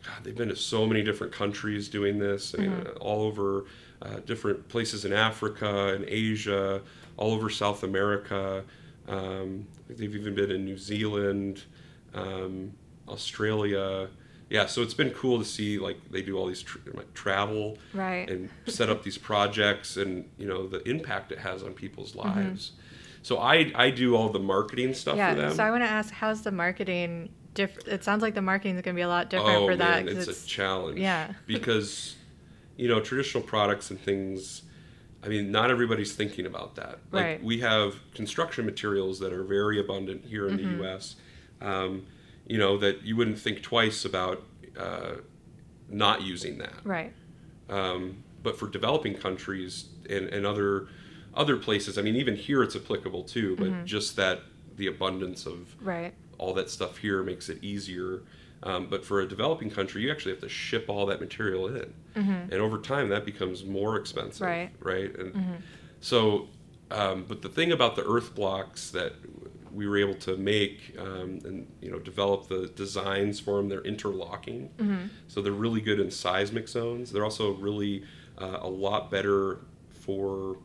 God, 0.04 0.24
they've 0.24 0.36
been 0.36 0.50
to 0.50 0.56
so 0.56 0.88
many 0.88 1.04
different 1.04 1.32
countries 1.32 1.88
doing 1.88 2.18
this. 2.18 2.54
Mhm. 2.54 2.88
uh, 2.88 2.92
all 2.94 3.22
over 3.22 3.66
uh, 4.02 4.22
different 4.26 4.68
places 4.70 5.06
in 5.06 5.14
Africa 5.14 5.94
and 5.94 6.04
Asia, 6.08 6.82
all 7.16 7.32
over 7.32 7.48
South 7.48 7.84
America. 7.84 8.64
Um, 9.08 9.68
they've 9.88 10.16
even 10.16 10.34
been 10.34 10.50
in 10.50 10.66
New 10.66 10.80
Zealand, 10.80 11.62
um, 12.16 12.72
Australia. 13.08 14.08
Yeah, 14.50 14.66
so 14.66 14.82
it's 14.82 14.96
been 14.96 15.12
cool 15.12 15.38
to 15.38 15.46
see 15.46 15.78
like 15.78 15.98
they 16.10 16.24
do 16.24 16.40
all 16.40 16.48
these 16.48 16.64
tr- 16.64 16.80
like 16.96 17.14
travel 17.14 17.78
Right. 17.94 18.28
and 18.28 18.50
set 18.66 18.90
up 18.90 19.04
these 19.04 19.20
projects 19.20 19.96
and 19.96 20.28
you 20.40 20.48
know 20.48 20.66
the 20.68 20.82
impact 20.90 21.32
it 21.32 21.38
has 21.38 21.62
on 21.62 21.74
people's 21.74 22.14
Mm-hmm. 22.14 22.30
So 23.30 23.38
I 23.38 23.72
I 23.76 23.92
do 23.92 24.16
all 24.16 24.30
the 24.30 24.40
marketing 24.40 24.96
stuff 24.96 25.16
yeah. 25.16 25.36
for 25.36 25.42
them. 25.42 25.54
So 25.54 25.64
I 25.64 25.70
want 25.70 25.84
to 25.84 25.88
ask, 25.88 26.12
how's 26.12 26.42
the 26.42 26.52
marketing 26.52 27.30
different? 27.54 27.88
It 27.88 28.04
sounds 28.04 28.24
like 28.24 28.34
the 28.34 28.42
marketing 28.42 28.76
is 28.76 28.82
going 28.82 28.96
to 28.96 28.98
be 28.98 29.04
a 29.04 29.08
lot 29.08 29.30
different 29.30 29.56
oh 29.56 29.68
for 29.68 29.76
that. 29.76 30.06
man, 30.06 30.16
'cause 30.16 30.28
it's, 30.28 30.46
a 30.46 30.48
challenge. 30.48 30.98
yeah. 30.98 31.34
because 31.46 32.16
you 32.76 32.88
know 32.88 33.00
traditional 33.00 33.44
products 33.44 33.92
and 33.92 34.00
things. 34.02 34.64
I 35.24 35.28
mean, 35.28 35.52
not 35.52 35.70
everybody's 35.70 36.16
thinking 36.16 36.48
about 36.48 36.74
that. 36.78 37.02
Like 37.12 37.24
Right. 37.26 37.44
we 37.44 37.60
have 37.60 38.00
construction 38.16 38.66
materials 38.66 39.20
that 39.20 39.32
are 39.32 39.44
very 39.44 39.80
abundant 39.80 40.26
here 40.26 40.48
in 40.48 40.58
Mhm. 40.58 40.64
the 40.64 40.70
U.S. 40.84 41.16
Um, 41.62 42.08
you 42.48 42.58
know 42.58 42.80
that 42.80 43.04
you 43.04 43.16
wouldn't 43.16 43.38
think 43.38 43.62
twice 43.62 44.06
about 44.06 44.42
uh, 44.76 45.18
not 45.88 46.24
using 46.24 46.58
that. 46.58 46.80
right. 46.84 47.14
Um, 47.70 48.24
but 48.42 48.58
for 48.58 48.68
developing 48.68 49.14
countries 49.14 49.86
and, 50.10 50.30
and 50.30 50.48
other 50.48 50.88
other 51.40 51.56
places, 51.56 51.98
I 51.98 52.02
mean, 52.02 52.18
even 52.18 52.36
here 52.36 52.62
it's 52.62 52.76
applicable 52.76 53.24
too. 53.24 53.56
But 53.56 53.70
Mhm. 53.70 53.86
just 53.86 54.16
that 54.18 54.42
the 54.76 54.88
abundance 54.88 55.46
of 55.46 55.76
Right. 55.82 56.14
all 56.38 56.54
that 56.54 56.70
stuff 56.70 56.98
here 56.98 57.24
makes 57.24 57.48
it 57.50 57.64
easier. 57.64 58.22
Um, 58.62 58.88
but 58.90 59.06
for 59.06 59.22
a 59.22 59.26
developing 59.28 59.70
country, 59.70 60.02
you 60.04 60.12
actually 60.12 60.34
have 60.34 60.42
to 60.42 60.50
ship 60.50 60.86
all 60.90 61.06
that 61.06 61.22
material 61.22 61.68
in, 61.68 61.94
Mm-hmm. 62.18 62.52
and 62.52 62.54
over 62.56 62.78
time 62.78 63.08
that 63.10 63.24
becomes 63.26 63.64
more 63.64 63.96
expensive. 63.96 64.46
Right. 64.46 64.70
Right. 64.82 65.16
And 65.18 65.34
Mm-hmm. 65.34 65.54
so, 66.02 66.50
um, 66.92 67.24
but 67.26 67.42
the 67.42 67.48
thing 67.50 67.72
about 67.72 67.96
the 67.96 68.06
earth 68.06 68.36
blocks 68.36 68.92
that 68.92 69.14
we 69.72 69.88
were 69.88 69.98
able 69.98 70.16
to 70.16 70.36
make 70.36 70.96
um, 71.00 71.40
and 71.46 71.68
you 71.82 71.90
know 71.92 72.00
develop 72.00 72.48
the 72.50 72.68
designs 72.76 73.40
for 73.40 73.58
them, 73.58 73.70
they're 73.70 73.82
interlocking. 73.94 74.70
Mm-hmm. 74.78 75.08
So 75.30 75.42
they're 75.42 75.54
really 75.54 75.80
good 75.80 76.00
in 76.02 76.12
seismic 76.12 76.68
zones. 76.68 77.12
They're 77.14 77.24
also 77.24 77.54
really 77.54 78.04
uh, 78.38 78.58
a 78.62 78.68
lot 78.70 79.10
better 79.10 79.60
for 79.92 80.58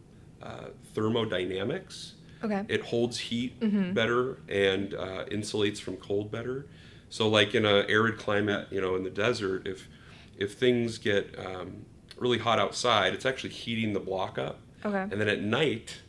uh, 0.44 0.68
thermodynamics. 0.94 2.14
Okay. 2.42 2.62
It 2.68 2.82
holds 2.82 3.18
heat 3.18 3.58
Mhm. 3.60 3.94
better 3.94 4.38
and 4.48 4.94
uh, 4.94 5.24
insulates 5.26 5.78
from 5.78 5.96
cold 5.96 6.30
better. 6.30 6.66
So 7.08 7.28
like 7.28 7.54
in 7.54 7.64
an 7.64 7.86
arid 7.88 8.18
climate, 8.18 8.68
you 8.70 8.80
know, 8.80 8.96
in 8.96 9.02
the 9.04 9.10
desert, 9.10 9.66
if 9.66 9.88
if 10.36 10.54
things 10.54 10.98
get 10.98 11.38
um, 11.38 11.86
really 12.18 12.38
hot 12.38 12.58
outside, 12.58 13.14
it's 13.14 13.24
actually 13.24 13.50
heating 13.50 13.92
the 13.92 14.00
block 14.00 14.36
up, 14.38 14.58
Okay. 14.84 15.02
and 15.10 15.12
then 15.20 15.28
at 15.28 15.40
night, 15.42 16.02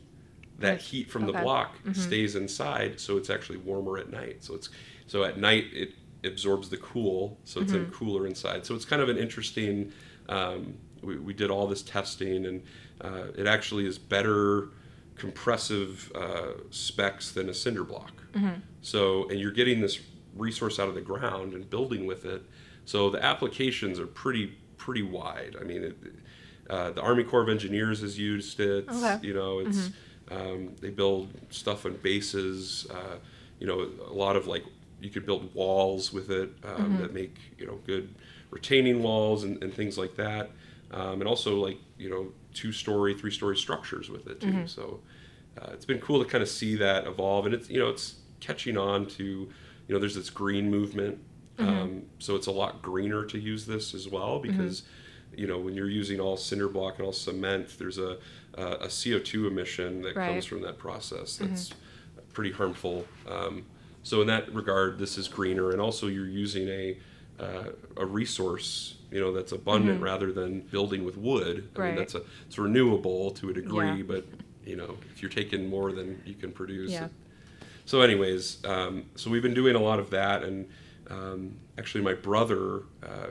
that 0.60 0.70
Right. 0.72 0.82
heat 0.82 1.10
from 1.12 1.26
the 1.26 1.32
Okay. 1.34 1.42
block 1.44 1.76
Mhm. 1.86 1.96
stays 1.96 2.36
inside, 2.36 3.00
so 3.00 3.18
it's 3.18 3.30
actually 3.30 3.58
warmer 3.60 3.98
at 3.98 4.10
night. 4.10 4.44
So 4.44 4.56
it's 4.56 4.70
so 5.08 5.24
at 5.24 5.38
night 5.38 5.66
it 5.74 5.92
absorbs 6.24 6.70
the 6.70 6.78
cool, 6.78 7.40
so 7.44 7.62
it's 7.62 7.72
then 7.72 7.86
Mhm. 7.86 7.92
cooler 7.94 8.26
inside. 8.26 8.66
So 8.66 8.74
it's 8.76 8.86
kind 8.86 9.02
of 9.02 9.10
an 9.10 9.18
interesting. 9.18 9.92
Um, 10.28 10.80
we, 11.06 11.18
we 11.18 11.34
did 11.34 11.50
all 11.50 11.68
this 11.68 11.82
testing, 11.82 12.46
and 12.46 12.64
uh, 13.02 13.28
it 13.38 13.48
actually 13.48 13.86
is 13.86 13.98
better 13.98 14.70
compressive 15.16 16.12
uh, 16.16 16.52
specs 16.72 17.32
than 17.32 17.50
a 17.50 17.54
cinder 17.54 17.84
block. 17.84 18.12
Mm-hmm. 18.34 18.60
So, 18.82 19.30
and 19.30 19.40
you're 19.40 19.52
getting 19.52 19.82
this 19.82 20.00
resource 20.36 20.80
out 20.80 20.90
of 20.90 20.96
the 20.96 21.02
ground 21.02 21.54
and 21.54 21.70
building 21.70 22.06
with 22.06 22.26
it. 22.26 22.44
So 22.86 23.10
the 23.10 23.24
applications 23.24 24.00
are 24.00 24.08
pretty 24.08 24.54
pretty 24.78 25.02
wide. 25.04 25.56
I 25.60 25.64
mean, 25.64 25.84
it, 25.86 25.98
uh, 26.70 26.92
the 26.92 27.02
Army 27.02 27.24
Corps 27.24 27.42
of 27.42 27.50
Engineers 27.50 28.02
has 28.02 28.20
used 28.20 28.60
it. 28.60 28.88
Okay. 28.90 29.20
You 29.24 29.34
know, 29.34 29.60
it's 29.60 29.90
um, 30.30 30.76
they 30.82 30.90
build 30.90 31.30
stuff 31.50 31.86
on 31.86 31.94
bases. 32.04 32.86
Uh, 32.92 33.18
you 33.60 33.66
know, 33.68 33.90
a 34.08 34.14
lot 34.14 34.36
of 34.36 34.48
like 34.48 34.64
you 35.02 35.10
could 35.10 35.26
build 35.26 35.54
walls 35.56 36.12
with 36.12 36.30
it 36.30 36.50
um, 36.64 36.98
Mhm. 36.98 37.02
that 37.02 37.14
make 37.14 37.36
you 37.58 37.66
know 37.66 37.80
good 37.88 38.14
retaining 38.52 39.02
walls 39.02 39.44
and, 39.44 39.62
and 39.64 39.74
things 39.74 39.98
like 39.98 40.16
that. 40.18 40.52
Um, 40.96 41.20
and 41.20 41.28
also 41.28 41.58
like 41.58 41.78
you 41.98 42.10
know 42.10 42.32
two 42.54 42.72
story, 42.72 43.14
three 43.14 43.32
story 43.32 43.58
structures 43.58 44.10
with 44.10 44.28
it 44.28 44.40
too. 44.40 44.48
Mhm. 44.48 44.70
So 44.70 45.02
uh, 45.62 45.72
it's 45.74 45.86
been 45.86 46.00
cool 46.00 46.24
to 46.24 46.30
kind 46.30 46.42
of 46.42 46.48
see 46.50 46.76
that 46.78 47.06
evolve, 47.06 47.46
and 47.46 47.54
it's 47.54 47.70
you 47.70 47.80
know 47.80 47.90
it's 47.90 48.16
catching 48.40 48.78
on 48.78 49.06
to 49.08 49.24
you 49.24 49.50
know 49.94 50.00
there's 50.00 50.16
this 50.16 50.30
green 50.30 50.70
movement. 50.72 51.20
Mhm. 51.60 51.68
Um, 51.68 52.02
so 52.20 52.36
it's 52.36 52.48
a 52.48 52.52
lot 52.52 52.82
greener 52.82 53.26
to 53.26 53.38
use 53.38 53.66
this 53.66 53.94
as 53.94 54.08
well 54.08 54.40
because 54.40 54.84
you 55.36 55.48
know 55.48 55.60
when 55.60 55.74
you're 55.76 55.90
using 55.90 56.20
all 56.22 56.38
cinder 56.38 56.70
block 56.70 56.98
and 56.98 57.06
all 57.06 57.14
cement, 57.14 57.78
there's 57.78 57.98
a 57.98 58.18
a, 58.54 58.64
a 58.64 58.88
CO2 58.88 59.48
emission 59.48 60.02
that 60.04 60.16
Right. 60.16 60.30
comes 60.32 60.46
from 60.46 60.62
that 60.62 60.78
process 60.78 61.36
that's 61.36 61.72
pretty 62.32 62.52
harmful. 62.54 63.06
Um, 63.28 63.66
so 64.04 64.22
in 64.22 64.28
that 64.28 64.54
regard, 64.54 64.98
this 64.98 65.18
is 65.18 65.28
greener, 65.28 65.72
and 65.72 65.82
also 65.82 66.08
you're 66.08 66.28
using 66.28 66.70
a 66.70 66.98
uh, 67.40 67.66
a 67.98 68.06
resource, 68.06 68.96
you 69.12 69.20
know, 69.20 69.32
that's 69.34 69.52
abundant 69.52 70.00
Mhm. 70.00 70.04
rather 70.04 70.32
than 70.32 70.62
building 70.62 71.04
with 71.04 71.18
wood. 71.18 71.70
I 71.76 71.80
Right. 71.80 71.88
mean, 71.90 71.98
that's 71.98 72.16
a 72.16 72.22
it's 72.48 72.58
renewable 72.58 73.32
to 73.32 73.50
a 73.50 73.54
degree, 73.54 73.98
Yeah. 73.98 74.04
but 74.08 74.26
you 74.66 74.76
know, 74.76 74.98
if 75.14 75.22
you're 75.22 75.30
taking 75.32 75.68
more 75.70 75.92
than 75.92 76.22
you 76.26 76.34
can 76.34 76.52
produce. 76.52 76.92
Yeah. 76.92 77.06
it- 77.06 77.12
so, 77.88 78.02
anyways, 78.02 78.66
um, 78.66 79.04
so 79.16 79.30
we've 79.30 79.44
been 79.44 79.54
doing 79.54 79.76
a 79.76 79.82
lot 79.82 80.00
of 80.00 80.10
that, 80.10 80.44
and 80.44 80.68
um, 81.12 81.52
actually, 81.78 82.04
my 82.04 82.16
brother 82.16 82.82
uh, 83.04 83.28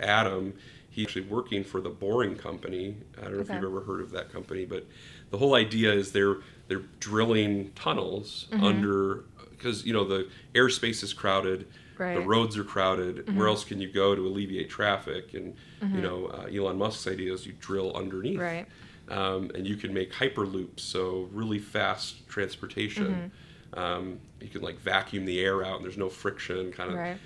Adam, 0.00 0.54
he's 0.90 1.06
actually 1.06 1.26
working 1.26 1.62
for 1.62 1.80
the 1.80 1.90
Boring 1.90 2.34
Company. 2.34 2.96
I 3.18 3.22
don't 3.24 3.34
know 3.34 3.40
if 3.40 3.48
you've 3.48 3.62
ever 3.64 3.82
heard 3.82 4.00
of 4.00 4.10
that 4.12 4.32
company, 4.32 4.64
but 4.64 4.84
the 5.30 5.38
whole 5.38 5.54
idea 5.54 5.92
is 5.92 6.12
they're 6.12 6.38
they're 6.66 6.82
drilling 7.00 7.70
tunnels 7.74 8.46
Mhm. 8.50 8.62
under 8.62 9.24
because 9.50 9.86
you 9.86 9.92
know 9.92 10.04
the 10.04 10.26
airspace 10.54 11.02
is 11.04 11.12
crowded, 11.12 11.66
the 11.98 12.20
roads 12.20 12.56
are 12.56 12.64
crowded. 12.64 13.26
Mhm. 13.26 13.34
Where 13.34 13.48
else 13.48 13.64
can 13.64 13.80
you 13.80 13.88
go 13.88 14.14
to 14.14 14.26
alleviate 14.26 14.70
traffic? 14.70 15.34
And 15.34 15.54
you 15.82 15.88
Mhm. 15.88 16.02
know, 16.02 16.26
uh, 16.26 16.48
Elon 16.52 16.78
Musk's 16.78 17.06
idea 17.06 17.32
is 17.32 17.46
you 17.46 17.54
drill 17.60 17.92
underneath 17.94 18.38
Right. 18.38 18.66
um, 19.08 19.50
and 19.54 19.66
you 19.66 19.76
can 19.76 19.92
make 19.94 20.12
hyperloops, 20.12 20.80
so 20.80 21.28
really 21.32 21.58
fast 21.58 22.28
transportation. 22.28 23.30
Mm-hmm. 23.74 23.78
Um, 23.78 24.20
you 24.40 24.48
can 24.48 24.62
like 24.62 24.78
vacuum 24.80 25.24
the 25.24 25.40
air 25.40 25.64
out, 25.64 25.76
and 25.76 25.84
there's 25.84 25.98
no 25.98 26.08
friction, 26.08 26.72
kind 26.72 26.90
of. 26.90 26.96
Right. 26.96 27.18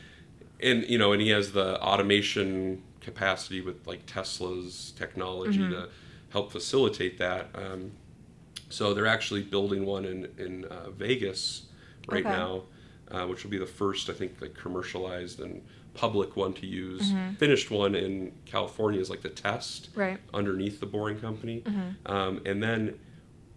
And 0.61 0.89
you 0.89 0.99
know, 0.99 1.13
and 1.13 1.21
he 1.21 1.29
has 1.31 1.53
the 1.53 1.81
automation 1.83 2.83
capacity 3.01 3.61
with 3.61 3.85
like 3.87 4.07
Tesla's 4.07 4.93
technology 4.97 5.59
Mhm. 5.61 5.71
to 5.71 5.89
help 6.31 6.53
facilitate 6.53 7.19
that. 7.19 7.51
Um, 7.55 7.93
so 8.69 8.95
they're 8.95 9.07
actually 9.07 9.43
building 9.43 9.85
one 9.85 10.05
in 10.05 10.29
in 10.39 10.65
uh, 10.67 10.91
Vegas 10.91 11.67
right 12.09 12.25
Okay. 12.25 12.29
now, 12.37 12.63
uh, 13.13 13.27
which 13.27 13.45
will 13.45 13.51
be 13.51 13.59
the 13.59 13.67
first, 13.67 14.09
I 14.11 14.15
think, 14.15 14.41
like 14.41 14.55
commercialized 14.55 15.41
and 15.41 15.63
public 15.95 16.37
one 16.37 16.55
to 16.55 16.67
use. 16.67 17.13
Mhm. 17.13 17.37
Finished 17.37 17.71
one 17.71 17.95
in 17.95 18.33
California 18.47 18.99
is 19.01 19.11
like 19.11 19.21
the 19.21 19.29
test 19.29 19.91
Right. 19.95 20.19
underneath 20.33 20.81
the 20.81 20.87
boring 20.87 21.21
company. 21.21 21.61
Mhm. 21.67 21.97
Um, 22.11 22.41
and 22.47 22.63
then 22.63 22.99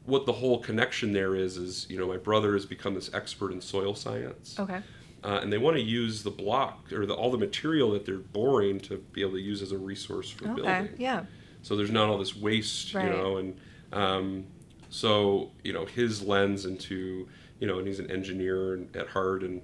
what 0.05 0.25
the 0.25 0.33
whole 0.33 0.59
connection 0.59 1.13
there 1.13 1.33
is, 1.35 1.57
is, 1.57 1.87
you 1.89 1.97
know, 1.97 2.07
my 2.07 2.17
brother 2.17 2.53
has 2.53 2.65
become 2.65 2.93
this 2.93 3.09
expert 3.13 3.51
in 3.53 3.61
soil 3.61 3.95
science. 3.95 4.59
Okay. 4.59 4.81
Uh, 5.23 5.39
and 5.41 5.51
they 5.51 5.57
want 5.57 5.75
to 5.77 5.81
use 5.81 6.21
the 6.23 6.29
block 6.29 6.91
or 6.93 7.05
the, 7.05 7.13
all 7.13 7.31
the 7.31 7.37
material 7.37 7.91
that 7.91 8.05
they're 8.05 8.17
boring 8.17 8.79
to 8.81 8.97
be 9.13 9.21
able 9.21 9.31
to 9.31 9.41
use 9.41 9.61
as 9.61 9.71
a 9.71 9.77
resource 9.77 10.29
for 10.29 10.45
Okay. 10.49 10.55
building. 10.61 10.89
Yeah. 10.99 11.25
So 11.63 11.75
there's 11.75 11.89
not 11.89 12.09
all 12.09 12.17
this 12.19 12.35
waste, 12.35 12.93
Right. 12.93 13.05
you 13.05 13.09
know, 13.11 13.37
and 13.37 13.55
um, 13.93 14.43
so 14.89 15.51
you 15.63 15.73
know 15.73 15.85
his 15.85 16.21
lens 16.21 16.65
into 16.65 17.27
you 17.59 17.67
know, 17.67 17.77
and 17.79 17.87
he's 17.87 17.99
an 17.99 18.09
engineer 18.11 18.79
at 18.93 19.07
heart, 19.07 19.43
and 19.43 19.61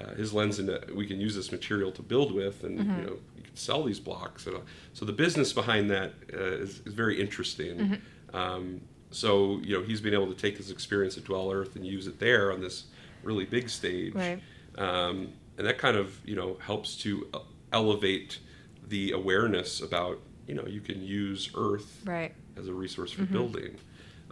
uh, 0.00 0.14
his 0.14 0.32
lens 0.32 0.58
into 0.58 0.80
we 0.94 1.06
can 1.06 1.20
use 1.20 1.34
this 1.34 1.50
material 1.52 1.90
to 1.92 2.02
build 2.02 2.32
with, 2.32 2.64
and 2.64 2.78
Mhm. 2.78 2.98
you 2.98 3.04
know, 3.06 3.16
you 3.36 3.42
can 3.42 3.56
sell 3.56 3.82
these 3.84 4.00
blocks. 4.00 4.46
And, 4.46 4.56
so 4.92 5.04
the 5.04 5.12
business 5.12 5.52
behind 5.52 5.90
that 5.90 6.12
uh, 6.32 6.38
is, 6.38 6.80
is 6.86 6.94
very 6.94 7.20
interesting. 7.20 7.78
Mhm. 7.78 8.34
Um, 8.34 8.80
so 9.10 9.58
you 9.62 9.76
know, 9.78 9.82
he's 9.84 10.00
been 10.00 10.14
able 10.14 10.28
to 10.28 10.34
take 10.40 10.56
his 10.56 10.70
experience 10.70 11.16
at 11.18 11.24
Dwell 11.24 11.50
Earth 11.50 11.76
and 11.76 11.84
use 11.86 12.06
it 12.06 12.18
there 12.20 12.52
on 12.52 12.60
this 12.60 12.84
really 13.22 13.44
big 13.44 13.68
stage. 13.68 14.14
Right. 14.14 14.40
Um, 14.78 15.32
and 15.58 15.66
that 15.66 15.78
kind 15.78 15.96
of 15.96 16.18
you 16.24 16.36
know 16.36 16.56
helps 16.60 16.96
to 16.98 17.26
uh, 17.34 17.40
elevate 17.72 18.38
the 18.88 19.12
awareness 19.12 19.80
about 19.80 20.18
you 20.46 20.54
know 20.54 20.66
you 20.66 20.80
can 20.80 21.02
use 21.02 21.50
Earth 21.56 22.02
Right. 22.04 22.32
as 22.56 22.68
a 22.68 22.72
resource 22.72 23.12
for 23.12 23.24
building. 23.24 23.76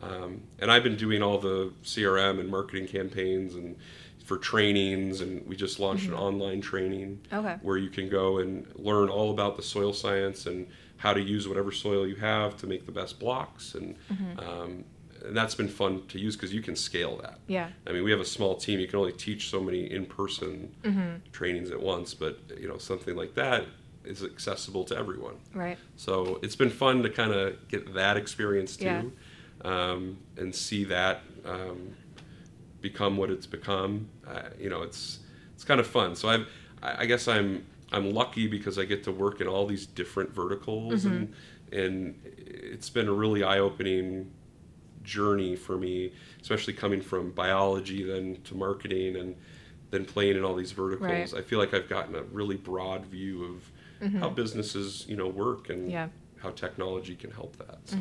Um, 0.02 0.42
and 0.58 0.70
I've 0.70 0.82
been 0.82 0.96
doing 0.96 1.22
all 1.22 1.38
the 1.38 1.72
CRM 1.82 2.38
and 2.40 2.48
marketing 2.48 2.86
campaigns 2.86 3.54
and 3.54 3.76
for 4.24 4.36
trainings, 4.36 5.20
and 5.22 5.46
we 5.46 5.56
just 5.56 5.80
launched 5.80 6.06
an 6.06 6.14
online 6.14 6.60
training 6.60 7.18
Okay. 7.32 7.56
where 7.62 7.78
you 7.78 7.88
can 7.88 8.08
go 8.10 8.38
and 8.38 8.66
learn 8.76 9.08
all 9.08 9.30
about 9.30 9.56
the 9.56 9.62
soil 9.62 9.92
science 9.94 10.44
and 10.46 10.66
how 10.98 11.14
to 11.14 11.20
use 11.20 11.48
whatever 11.48 11.72
soil 11.72 12.06
you 12.06 12.16
have 12.16 12.56
to 12.58 12.66
make 12.66 12.84
the 12.84 12.92
best 12.92 13.18
blocks, 13.18 13.74
and 13.74 13.96
um, 14.38 14.84
and 15.24 15.36
that's 15.36 15.54
been 15.56 15.66
fun 15.68 16.02
to 16.08 16.18
use 16.20 16.36
because 16.36 16.52
you 16.54 16.62
can 16.62 16.76
scale 16.76 17.16
that. 17.22 17.38
Yeah. 17.48 17.70
I 17.88 17.92
mean, 17.92 18.04
we 18.04 18.10
have 18.12 18.20
a 18.20 18.24
small 18.24 18.54
team. 18.54 18.78
You 18.78 18.86
can 18.86 19.00
only 19.00 19.12
teach 19.12 19.48
so 19.50 19.60
many 19.60 19.90
in-person 19.90 20.72
Mm-hmm. 20.84 21.30
trainings 21.32 21.70
at 21.72 21.80
once, 21.80 22.12
but 22.14 22.38
you 22.60 22.68
know 22.68 22.78
something 22.78 23.16
like 23.16 23.34
that 23.34 23.64
is 24.04 24.22
accessible 24.22 24.84
to 24.84 24.96
everyone. 24.96 25.34
Right. 25.54 25.78
So 25.96 26.38
it's 26.42 26.54
been 26.56 26.70
fun 26.70 27.02
to 27.02 27.10
kind 27.10 27.32
of 27.32 27.66
get 27.68 27.94
that 27.94 28.16
experience 28.16 28.76
too, 28.76 28.84
Yeah. 28.84 29.02
Um, 29.64 30.18
and 30.36 30.54
see 30.54 30.84
that 30.84 31.22
um, 31.44 31.94
become 32.80 33.16
what 33.16 33.30
it's 33.30 33.46
become. 33.46 34.08
Uh, 34.26 34.42
you 34.58 34.68
know, 34.70 34.82
it's 34.82 35.20
it's 35.54 35.64
kind 35.64 35.80
of 35.80 35.86
fun. 35.86 36.14
So 36.16 36.28
I've, 36.28 36.46
I 36.82 37.06
guess 37.06 37.28
I'm 37.28 37.66
I'm 37.92 38.12
lucky 38.12 38.46
because 38.46 38.78
I 38.78 38.84
get 38.84 39.02
to 39.04 39.12
work 39.12 39.40
in 39.40 39.46
all 39.46 39.66
these 39.66 39.86
different 39.86 40.30
verticals, 40.34 41.04
and 41.04 41.32
and 41.72 42.20
it's 42.24 42.88
been 42.90 43.08
a 43.08 43.12
really 43.12 43.42
eye 43.42 43.58
opening 43.58 44.30
journey 45.02 45.56
for 45.56 45.76
me, 45.78 46.12
especially 46.40 46.74
coming 46.74 47.00
from 47.00 47.30
biology 47.32 48.02
then 48.02 48.38
to 48.44 48.54
marketing 48.54 49.16
and 49.16 49.36
then 49.90 50.04
playing 50.04 50.36
in 50.36 50.44
all 50.44 50.54
these 50.54 50.72
verticals. 50.72 51.32
Right. 51.32 51.34
I 51.34 51.42
feel 51.42 51.58
like 51.58 51.72
I've 51.72 51.88
gotten 51.88 52.14
a 52.14 52.22
really 52.24 52.56
broad 52.56 53.06
view 53.06 53.44
of 53.44 54.12
how 54.20 54.28
businesses, 54.28 55.06
you 55.08 55.16
know, 55.16 55.28
work 55.28 55.70
and 55.70 55.90
Yeah. 55.90 56.08
how 56.36 56.50
technology 56.50 57.16
can 57.16 57.30
help 57.30 57.56
that. 57.56 57.78
So, 57.86 57.98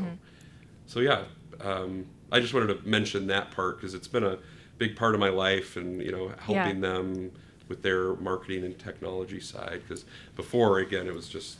so 0.86 0.99
yeah, 0.99 1.24
um, 1.62 2.05
I 2.32 2.39
just 2.39 2.53
wanted 2.53 2.68
to 2.82 2.88
mention 2.88 3.28
that 3.28 3.51
part 3.51 3.78
because 3.78 3.93
it's 3.93 4.08
been 4.08 4.24
a 4.24 4.38
big 4.78 4.95
part 4.95 5.14
of 5.14 5.20
my 5.20 5.30
life 5.30 5.76
and 5.78 6.01
you 6.01 6.12
know 6.12 6.32
helping 6.39 6.82
them 6.82 7.32
with 7.68 7.82
their 7.82 8.16
marketing 8.16 8.64
and 8.64 8.78
technology 8.80 9.39
side. 9.39 9.82
Because 9.88 10.05
before, 10.36 10.80
again, 10.80 11.08
it 11.08 11.14
was 11.14 11.28
just 11.30 11.58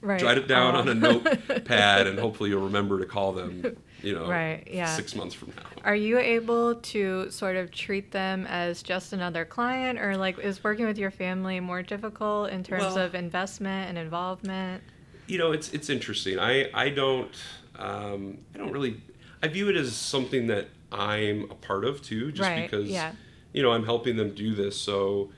Right. 0.00 0.22
write 0.22 0.38
it 0.38 0.46
down 0.46 0.76
Aw. 0.76 0.80
on 0.80 0.88
a 0.88 0.94
notepad 0.94 2.06
and 2.06 2.18
hopefully 2.20 2.50
you'll 2.50 2.62
remember 2.66 3.00
to 3.00 3.04
call 3.04 3.32
them. 3.32 3.76
You 4.00 4.14
know, 4.14 4.28
Right, 4.28 4.62
yeah. 4.70 4.86
six 4.94 5.16
months 5.16 5.34
from 5.34 5.48
now. 5.56 5.64
Are 5.82 5.96
you 5.96 6.20
able 6.20 6.76
to 6.76 7.28
sort 7.32 7.56
of 7.56 7.72
treat 7.72 8.12
them 8.12 8.46
as 8.48 8.84
just 8.84 9.12
another 9.12 9.44
client, 9.44 9.98
or 9.98 10.16
like 10.16 10.38
is 10.38 10.62
working 10.62 10.86
with 10.86 10.98
your 10.98 11.10
family 11.10 11.58
more 11.58 11.82
difficult 11.82 12.50
in 12.50 12.62
terms 12.62 12.82
Well- 12.84 12.98
of 12.98 13.16
investment 13.16 13.88
and 13.88 13.98
involvement? 13.98 14.84
you 15.26 15.36
know 15.36 15.52
it's 15.52 15.68
it's 15.74 15.90
interesting 15.90 16.38
i 16.38 16.70
i 16.72 16.88
don't 16.88 17.34
um 17.78 18.38
i 18.54 18.58
don't 18.58 18.72
really 18.72 19.00
i 19.42 19.48
view 19.48 19.68
it 19.68 19.76
as 19.76 19.94
something 19.94 20.46
that 20.48 20.68
i'm 20.92 21.44
a 21.50 21.54
part 21.54 21.84
of 21.84 22.02
too 22.02 22.32
just 22.32 22.48
Right, 22.48 22.68
because 22.70 22.88
yeah. 22.88 23.12
you 23.52 23.62
know 23.62 23.72
i'm 23.72 23.84
helping 23.84 24.16
them 24.16 24.34
do 24.34 24.54
this 24.54 24.76
so 24.80 25.30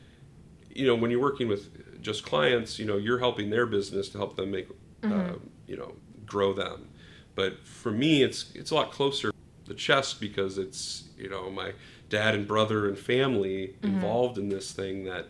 you 0.74 0.86
know 0.86 0.94
when 0.94 1.10
you're 1.10 1.20
working 1.20 1.48
with 1.48 2.00
just 2.02 2.24
clients 2.24 2.78
you 2.78 2.86
know 2.86 2.96
you're 2.96 3.18
helping 3.18 3.50
their 3.50 3.66
business 3.66 4.08
to 4.10 4.18
help 4.18 4.36
them 4.36 4.50
make 4.50 4.68
Mm-hmm. 5.02 5.12
uh, 5.34 5.38
you 5.66 5.76
know 5.78 5.94
grow 6.26 6.52
them 6.52 6.88
but 7.34 7.66
for 7.66 7.90
me 7.90 8.22
it's 8.22 8.52
it's 8.54 8.70
a 8.70 8.74
lot 8.74 8.92
closer 8.92 9.30
the 9.64 9.72
chest 9.72 10.20
because 10.20 10.58
it's 10.58 11.04
you 11.16 11.28
know 11.30 11.48
my 11.50 11.72
dad 12.10 12.34
and 12.34 12.46
brother 12.46 12.86
and 12.88 12.98
family 12.98 13.74
Mm-hmm. 13.82 13.94
involved 13.94 14.36
in 14.36 14.50
this 14.50 14.72
thing 14.72 15.04
that 15.04 15.26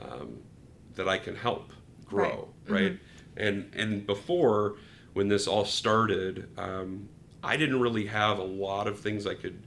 um, 0.00 0.38
that 0.94 1.08
I 1.08 1.18
can 1.18 1.34
help 1.34 1.72
grow, 2.04 2.48
right? 2.68 2.98
And 3.36 3.72
and 3.74 4.06
before 4.06 4.76
when 5.14 5.28
this 5.28 5.46
all 5.46 5.64
started, 5.64 6.48
um, 6.58 7.08
I 7.42 7.56
didn't 7.56 7.80
really 7.80 8.06
have 8.06 8.38
a 8.38 8.44
lot 8.44 8.86
of 8.86 8.98
things 9.00 9.26
I 9.26 9.34
could 9.34 9.62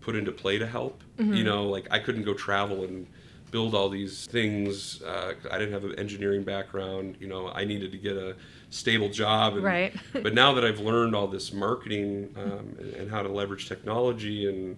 put 0.00 0.14
into 0.16 0.32
play 0.32 0.58
to 0.58 0.66
help. 0.66 1.02
You 1.18 1.44
know, 1.44 1.64
like 1.68 1.86
I 1.90 1.98
couldn't 1.98 2.24
go 2.24 2.34
travel 2.34 2.84
and 2.84 3.06
build 3.50 3.74
all 3.74 3.88
these 3.88 4.26
things. 4.26 5.00
Uh, 5.02 5.34
I 5.50 5.58
didn't 5.58 5.72
have 5.72 5.84
an 5.84 5.94
engineering 5.98 6.42
background. 6.42 7.16
You 7.20 7.28
know, 7.28 7.48
I 7.48 7.64
needed 7.64 7.92
to 7.92 7.98
get 7.98 8.16
a 8.16 8.34
stable 8.70 9.08
job. 9.08 9.54
And, 9.54 9.62
Right. 9.62 9.94
but 10.12 10.34
now 10.34 10.52
that 10.54 10.64
I've 10.64 10.80
learned 10.80 11.14
all 11.14 11.28
this 11.28 11.52
marketing 11.52 12.34
um, 12.36 12.76
and, 12.98 13.10
how 13.10 13.22
to 13.22 13.28
leverage 13.28 13.68
technology 13.68 14.48
and 14.48 14.76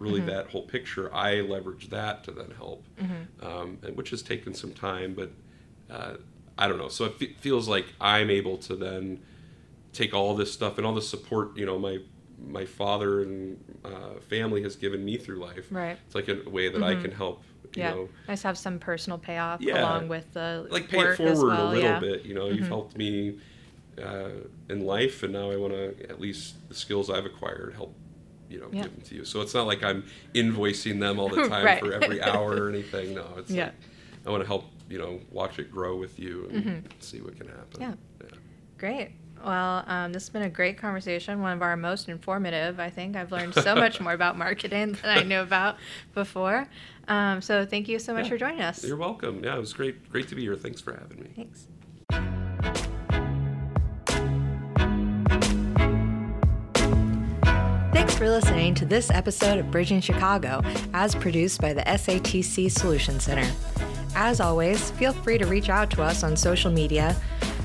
really 0.00 0.20
that 0.26 0.48
whole 0.48 0.62
picture, 0.62 1.14
I 1.14 1.40
leverage 1.40 1.88
that 1.90 2.24
to 2.24 2.32
then 2.32 2.50
help, 2.56 2.84
um, 3.42 3.78
and 3.82 3.96
which 3.96 4.10
has 4.10 4.22
taken 4.22 4.52
some 4.54 4.72
time. 4.72 5.14
But 5.14 5.30
uh, 5.88 6.16
I 6.58 6.66
don't 6.68 6.78
know. 6.78 6.88
So 6.88 7.04
it 7.06 7.14
fe- 7.14 7.34
feels 7.38 7.68
like 7.68 7.86
I'm 8.00 8.28
able 8.28 8.58
to 8.58 8.74
then 8.76 9.22
take 9.96 10.12
all 10.14 10.34
this 10.34 10.52
stuff 10.52 10.76
and 10.78 10.86
all 10.86 10.94
the 10.94 11.02
support 11.02 11.56
you 11.56 11.64
know 11.66 11.78
my 11.78 11.98
my 12.38 12.64
father 12.66 13.22
and 13.22 13.58
uh, 13.84 14.20
family 14.28 14.62
has 14.62 14.76
given 14.76 15.02
me 15.04 15.16
through 15.16 15.38
life. 15.38 15.66
Right. 15.70 15.96
It's 16.04 16.14
like 16.14 16.28
a 16.28 16.48
way 16.50 16.68
that 16.68 16.82
I 16.82 16.94
can 16.94 17.10
help. 17.10 17.42
You 17.74 17.82
Yeah. 17.82 17.90
know, 17.92 18.08
nice 18.28 18.42
to 18.42 18.48
have 18.48 18.58
some 18.58 18.78
personal 18.78 19.18
payoff 19.18 19.62
Yeah. 19.62 19.80
along 19.80 20.08
with 20.08 20.30
the 20.34 20.66
like 20.70 20.88
pay 20.90 20.98
it 21.00 21.16
forward 21.16 21.32
as 21.32 21.42
well. 21.42 21.68
a 21.68 21.72
little 21.72 21.82
yeah. 21.82 21.98
bit. 21.98 22.26
You 22.26 22.34
know, 22.34 22.48
you've 22.50 22.68
helped 22.68 22.96
me 22.98 23.38
uh, 24.00 24.28
in 24.68 24.84
life, 24.84 25.22
and 25.22 25.32
now 25.32 25.50
I 25.50 25.56
want 25.56 25.72
to 25.72 26.10
at 26.10 26.20
least 26.20 26.68
the 26.68 26.74
skills 26.74 27.08
I've 27.08 27.24
acquired 27.24 27.72
help. 27.74 27.94
You 28.50 28.60
know, 28.60 28.68
Yeah. 28.70 28.82
give 28.82 28.92
them 28.92 29.04
to 29.04 29.14
you. 29.14 29.24
So 29.24 29.40
it's 29.40 29.54
not 29.54 29.66
like 29.66 29.82
I'm 29.82 30.04
invoicing 30.34 31.00
them 31.00 31.18
all 31.18 31.30
the 31.30 31.48
time 31.54 31.64
Right. 31.64 31.80
for 31.80 31.90
every 31.94 32.20
hour 32.22 32.64
or 32.64 32.68
anything. 32.74 33.14
No, 33.14 33.26
it's 33.38 33.50
Yeah. 33.50 33.64
like 33.66 33.74
I 34.26 34.30
want 34.30 34.42
to 34.42 34.46
help. 34.46 34.64
You 34.90 34.98
know, 34.98 35.20
watch 35.32 35.58
it 35.58 35.70
grow 35.72 35.96
with 35.96 36.18
you 36.18 36.48
and 36.52 36.86
see 37.00 37.20
what 37.22 37.36
can 37.38 37.48
happen. 37.48 37.80
Yeah. 37.80 37.94
yeah. 38.22 38.36
Great. 38.78 39.12
Well, 39.44 39.84
um, 39.86 40.12
this 40.12 40.24
has 40.24 40.30
been 40.30 40.42
a 40.42 40.48
great 40.50 40.76
conversation. 40.78 41.40
One 41.40 41.52
of 41.52 41.62
our 41.62 41.76
most 41.76 42.08
informative, 42.08 42.80
I 42.80 42.90
think. 42.90 43.16
I've 43.16 43.30
learned 43.30 43.54
so 43.54 43.74
much 43.74 44.00
more 44.00 44.12
about 44.12 44.36
marketing 44.36 44.96
than 45.02 45.18
I 45.18 45.22
knew 45.22 45.40
about 45.40 45.76
before. 46.14 46.66
Um, 47.08 47.40
so 47.40 47.64
thank 47.64 47.88
you 47.88 47.98
so 47.98 48.12
much 48.12 48.24
Yeah. 48.24 48.30
for 48.30 48.38
joining 48.38 48.60
us. 48.62 48.82
You're 48.84 48.96
welcome. 48.96 49.44
Yeah, 49.44 49.56
it 49.56 49.60
was 49.60 49.72
great. 49.72 50.10
Great 50.10 50.28
to 50.28 50.34
be 50.34 50.42
here. 50.42 50.56
Thanks 50.56 50.80
for 50.80 50.92
having 50.92 51.20
me. 51.20 51.30
Thanks. 51.36 51.68
Thanks 57.92 58.14
for 58.14 58.28
listening 58.28 58.74
to 58.76 58.84
this 58.84 59.10
episode 59.10 59.58
of 59.58 59.70
Bridging 59.70 60.00
Chicago, 60.00 60.62
as 60.92 61.14
produced 61.14 61.60
by 61.60 61.72
the 61.72 61.82
SATC 61.82 62.70
Solution 62.70 63.18
Center. 63.20 63.50
As 64.14 64.40
always, 64.40 64.90
feel 64.92 65.12
free 65.12 65.38
to 65.38 65.46
reach 65.46 65.68
out 65.68 65.90
to 65.92 66.02
us 66.02 66.22
on 66.22 66.36
social 66.36 66.70
media 66.70 67.16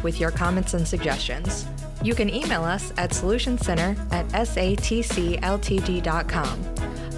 with 0.04 0.20
your 0.20 0.32
comments 0.32 0.74
and 0.74 0.88
suggestions. 0.88 1.66
You 2.04 2.16
can 2.16 2.34
email 2.34 2.64
us 2.64 2.92
at 2.98 3.12
solutioncenter 3.12 3.98
at 4.12 4.28
satcltd.com. 4.30 5.02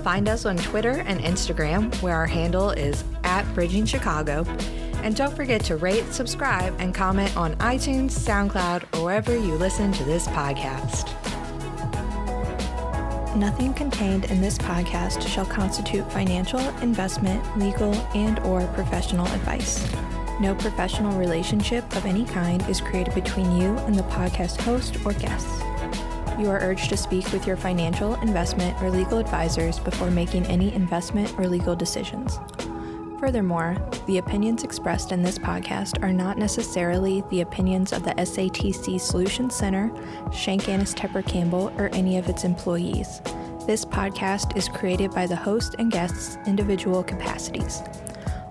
Find 0.03 0.27
us 0.27 0.45
on 0.45 0.57
Twitter 0.57 1.03
and 1.05 1.21
Instagram, 1.21 1.95
where 2.01 2.15
our 2.15 2.27
handle 2.27 2.71
is 2.71 3.05
at 3.23 3.43
Bridging 3.53 3.85
Chicago. 3.85 4.43
And 5.01 5.15
don't 5.15 5.33
forget 5.35 5.63
to 5.65 5.77
rate, 5.77 6.13
subscribe, 6.13 6.75
and 6.79 6.93
comment 6.93 7.35
on 7.37 7.55
iTunes, 7.55 8.11
SoundCloud, 8.11 8.97
or 8.97 9.05
wherever 9.05 9.33
you 9.33 9.55
listen 9.55 9.93
to 9.93 10.03
this 10.03 10.27
podcast. 10.27 11.09
Nothing 13.35 13.73
contained 13.73 14.25
in 14.25 14.41
this 14.41 14.57
podcast 14.57 15.27
shall 15.27 15.45
constitute 15.45 16.09
financial, 16.11 16.59
investment, 16.79 17.57
legal, 17.57 17.93
and 18.13 18.39
or 18.39 18.67
professional 18.67 19.25
advice. 19.27 19.83
No 20.39 20.55
professional 20.55 21.17
relationship 21.17 21.83
of 21.95 22.05
any 22.05 22.25
kind 22.25 22.67
is 22.67 22.81
created 22.81 23.13
between 23.13 23.51
you 23.55 23.77
and 23.79 23.95
the 23.95 24.03
podcast 24.03 24.59
host 24.61 24.97
or 25.05 25.13
guests. 25.13 25.61
You 26.39 26.49
are 26.49 26.59
urged 26.61 26.89
to 26.89 26.97
speak 26.97 27.31
with 27.31 27.45
your 27.45 27.55
financial, 27.55 28.15
investment, 28.15 28.81
or 28.81 28.89
legal 28.89 29.19
advisors 29.19 29.79
before 29.79 30.09
making 30.09 30.47
any 30.47 30.73
investment 30.73 31.31
or 31.37 31.47
legal 31.47 31.75
decisions. 31.75 32.39
Furthermore, 33.19 33.77
the 34.07 34.17
opinions 34.17 34.63
expressed 34.63 35.11
in 35.11 35.21
this 35.21 35.37
podcast 35.37 36.03
are 36.03 36.11
not 36.11 36.37
necessarily 36.37 37.23
the 37.29 37.41
opinions 37.41 37.93
of 37.93 38.03
the 38.03 38.11
SATC 38.15 38.99
Solutions 38.99 39.55
Center, 39.55 39.91
Shank 40.33 40.67
Annis 40.67 40.93
Tepper 40.93 41.25
Campbell, 41.25 41.71
or 41.77 41.89
any 41.93 42.17
of 42.17 42.27
its 42.27 42.43
employees. 42.43 43.21
This 43.65 43.85
podcast 43.85 44.57
is 44.57 44.67
created 44.67 45.11
by 45.11 45.27
the 45.27 45.37
host 45.37 45.75
and 45.79 45.89
guests' 45.89 46.37
individual 46.47 47.01
capacities. 47.01 47.81